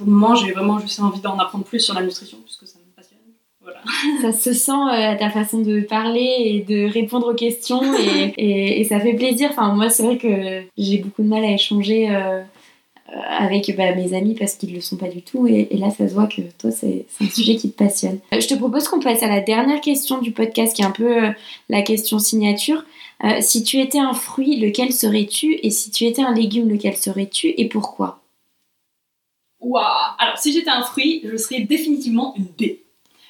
Pour 0.00 0.06
le 0.06 0.12
moment, 0.12 0.34
j'ai 0.34 0.52
vraiment 0.52 0.78
juste 0.78 0.98
envie 1.00 1.20
d'en 1.20 1.36
apprendre 1.38 1.64
plus 1.64 1.80
sur 1.80 1.94
la 1.94 2.02
nutrition, 2.02 2.38
puisque 2.44 2.66
ça 2.66 2.78
me 2.78 2.90
passionne. 2.96 3.18
Voilà. 3.62 3.80
Ça 4.22 4.32
se 4.32 4.52
sent 4.54 4.70
euh, 4.72 5.16
ta 5.18 5.28
façon 5.30 5.58
de 5.60 5.80
parler 5.80 6.36
et 6.38 6.60
de 6.66 6.90
répondre 6.90 7.30
aux 7.30 7.34
questions 7.34 7.82
et, 7.98 8.32
et- 8.38 8.80
et 8.80 8.84
ça 8.84 8.98
fait 8.98 9.12
plaisir. 9.14 9.48
Enfin, 9.50 9.74
moi, 9.74 9.90
c'est 9.90 10.02
vrai 10.02 10.16
que 10.16 10.62
j'ai 10.78 10.98
beaucoup 10.98 11.22
de 11.22 11.28
mal 11.28 11.44
à 11.44 11.52
échanger 11.52 12.08
euh, 12.10 12.42
avec 13.38 13.74
bah, 13.76 13.94
mes 13.94 14.14
amis 14.14 14.34
parce 14.34 14.54
qu'ils 14.54 14.72
le 14.72 14.80
sont 14.80 14.96
pas 14.96 15.08
du 15.08 15.20
tout. 15.22 15.46
Et, 15.46 15.68
et 15.70 15.76
là, 15.76 15.90
ça 15.90 16.08
se 16.08 16.14
voit 16.14 16.26
que 16.26 16.40
toi, 16.58 16.70
c'est 16.70 17.04
un 17.20 17.28
sujet 17.28 17.56
qui 17.56 17.70
te 17.70 17.76
passionne. 17.76 18.18
Euh, 18.32 18.40
Je 18.40 18.48
te 18.48 18.54
propose 18.54 18.88
qu'on 18.88 19.00
passe 19.00 19.22
à 19.22 19.28
la 19.28 19.40
dernière 19.40 19.80
question 19.82 20.18
du 20.18 20.30
podcast 20.32 20.74
qui 20.74 20.82
est 20.82 20.86
un 20.86 20.90
peu 20.92 21.24
euh, 21.24 21.30
la 21.68 21.82
question 21.82 22.18
signature. 22.18 22.84
Si 23.40 23.62
tu 23.64 23.78
étais 23.80 23.98
un 23.98 24.14
fruit, 24.14 24.56
lequel 24.58 24.94
serais-tu? 24.94 25.58
Et 25.62 25.68
si 25.68 25.90
tu 25.90 26.06
étais 26.06 26.22
un 26.22 26.32
légume, 26.32 26.70
lequel 26.70 26.96
serais-tu? 26.96 27.48
Et 27.58 27.68
pourquoi? 27.68 28.19
Waouh 29.60 29.84
Alors, 30.18 30.38
si 30.38 30.52
j'étais 30.52 30.70
un 30.70 30.82
fruit, 30.82 31.22
je 31.24 31.36
serais 31.36 31.60
définitivement 31.60 32.34
une 32.36 32.44
baie. 32.58 32.78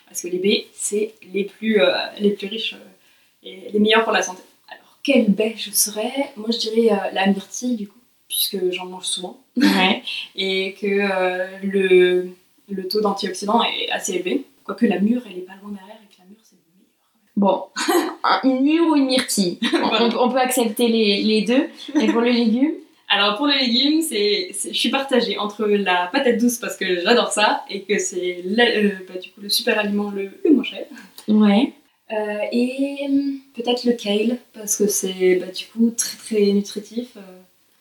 Parce 0.07 0.23
que 0.23 0.29
les 0.29 0.39
baies, 0.39 0.67
c'est 0.73 1.15
les 1.33 1.45
plus, 1.45 1.81
euh, 1.81 1.93
les 2.19 2.31
plus 2.31 2.49
riches 2.49 2.75
euh, 2.75 3.47
et 3.49 3.71
les 3.73 3.79
meilleurs 3.79 4.05
pour 4.05 4.13
la 4.13 4.23
santé. 4.23 4.43
Alors, 4.69 4.99
quelle 5.03 5.31
baie 5.31 5.55
je 5.57 5.71
serais? 5.71 6.31
Moi, 6.37 6.49
je 6.51 6.59
dirais 6.59 6.93
euh, 6.93 7.11
la 7.13 7.27
myrtille, 7.27 7.77
du 7.77 7.87
coup, 7.89 7.99
puisque 8.29 8.59
j'en 8.73 8.87
mange 8.87 9.05
souvent. 9.07 9.39
Ouais. 9.57 10.03
et 10.37 10.75
que 10.81 11.67
le, 11.67 12.29
le 12.69 12.89
taux 12.89 13.01
d'antioxydants 13.01 13.63
est 13.65 13.91
assez 13.91 14.15
élevé. 14.15 14.45
Quoique 14.65 14.87
la 14.87 14.99
mûre, 15.01 15.23
elle 15.29 15.39
est 15.39 15.43
pas 15.43 15.55
loin 15.63 15.71
derrière 15.73 15.97
et 15.97 16.15
que 16.15 16.19
la 16.21 16.25
mûre, 16.27 16.39
c'est 16.45 16.57
le 16.57 16.63
meilleur. 16.77 16.91
Bon, 17.37 17.65
un- 18.25 18.41
une 18.45 18.63
mûre 18.63 18.87
ou 18.89 18.97
une 18.97 19.07
myrtille? 19.07 19.59
On, 19.75 20.05
on- 20.05 20.25
on 20.27 20.31
peut 20.31 20.39
accepter 20.39 20.87
les, 20.89 21.23
les 21.23 21.43
deux. 21.43 21.69
Et 22.01 22.07
pour 22.09 22.21
le 22.21 22.31
légume? 22.31 22.73
Alors 23.13 23.37
pour 23.37 23.49
les 23.49 23.59
légumes, 23.67 24.03
c'est, 24.03 24.53
je 24.65 24.73
suis 24.73 24.89
partagée 24.89 25.37
entre 25.37 25.67
la 25.67 26.09
patate 26.13 26.39
douce 26.39 26.59
parce 26.59 26.77
que 26.77 27.01
j'adore 27.03 27.33
ça 27.33 27.65
et 27.69 27.83
que 27.83 27.99
c'est 27.99 28.45
euh, 28.47 28.91
bah, 29.09 29.19
du 29.21 29.31
coup 29.31 29.41
le 29.41 29.49
super 29.49 29.79
aliment 29.81 30.11
le, 30.13 30.31
le 30.45 30.51
moins 30.53 30.63
cher. 30.63 30.85
Ouais. 31.27 31.73
Euh, 32.13 32.39
et 32.53 33.07
hum, 33.09 33.41
peut-être 33.55 33.85
le 33.85 33.93
kale 33.95 34.39
parce 34.53 34.77
que 34.77 34.87
c'est 34.87 35.37
bah, 35.37 35.47
du 35.53 35.67
coup 35.67 35.91
très 35.91 36.17
très 36.17 36.53
nutritif. 36.53 37.09
euh, 37.17 37.21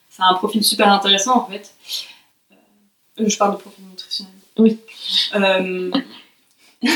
c'est 0.10 0.24
un 0.24 0.34
profil 0.34 0.64
super 0.64 0.92
intéressant 0.92 1.38
en 1.44 1.48
fait. 1.48 1.74
Je 3.18 3.38
parle 3.38 3.54
de 3.54 3.62
profil 3.62 3.86
nutritionnel. 3.86 4.34
Oui. 4.58 4.80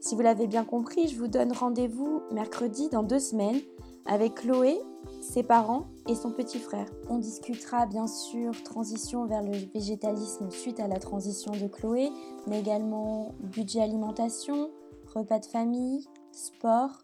Si 0.00 0.14
vous 0.14 0.22
l'avez 0.22 0.46
bien 0.46 0.64
compris, 0.64 1.08
je 1.08 1.16
vous 1.18 1.28
donne 1.28 1.52
rendez-vous 1.52 2.22
mercredi 2.32 2.88
dans 2.88 3.02
deux 3.02 3.18
semaines 3.18 3.60
avec 4.06 4.34
Chloé, 4.36 4.80
ses 5.20 5.42
parents 5.42 5.88
et 6.08 6.14
son 6.14 6.32
petit 6.32 6.58
frère. 6.58 6.86
On 7.10 7.18
discutera 7.18 7.84
bien 7.84 8.06
sûr 8.06 8.50
transition 8.62 9.26
vers 9.26 9.42
le 9.42 9.52
végétalisme 9.74 10.50
suite 10.50 10.80
à 10.80 10.88
la 10.88 10.98
transition 10.98 11.52
de 11.52 11.68
Chloé, 11.68 12.08
mais 12.46 12.60
également 12.60 13.34
budget 13.40 13.82
alimentation, 13.82 14.70
repas 15.14 15.38
de 15.38 15.46
famille, 15.46 16.08
sport 16.32 17.02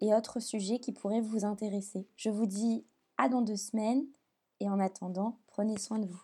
et 0.00 0.14
autres 0.14 0.40
sujets 0.40 0.78
qui 0.78 0.92
pourraient 0.92 1.20
vous 1.20 1.44
intéresser. 1.44 2.08
Je 2.16 2.30
vous 2.30 2.46
dis 2.46 2.86
à 3.18 3.28
dans 3.28 3.42
deux 3.42 3.56
semaines 3.56 4.06
et 4.60 4.70
en 4.70 4.80
attendant, 4.80 5.38
prenez 5.48 5.76
soin 5.76 5.98
de 5.98 6.06
vous. 6.06 6.22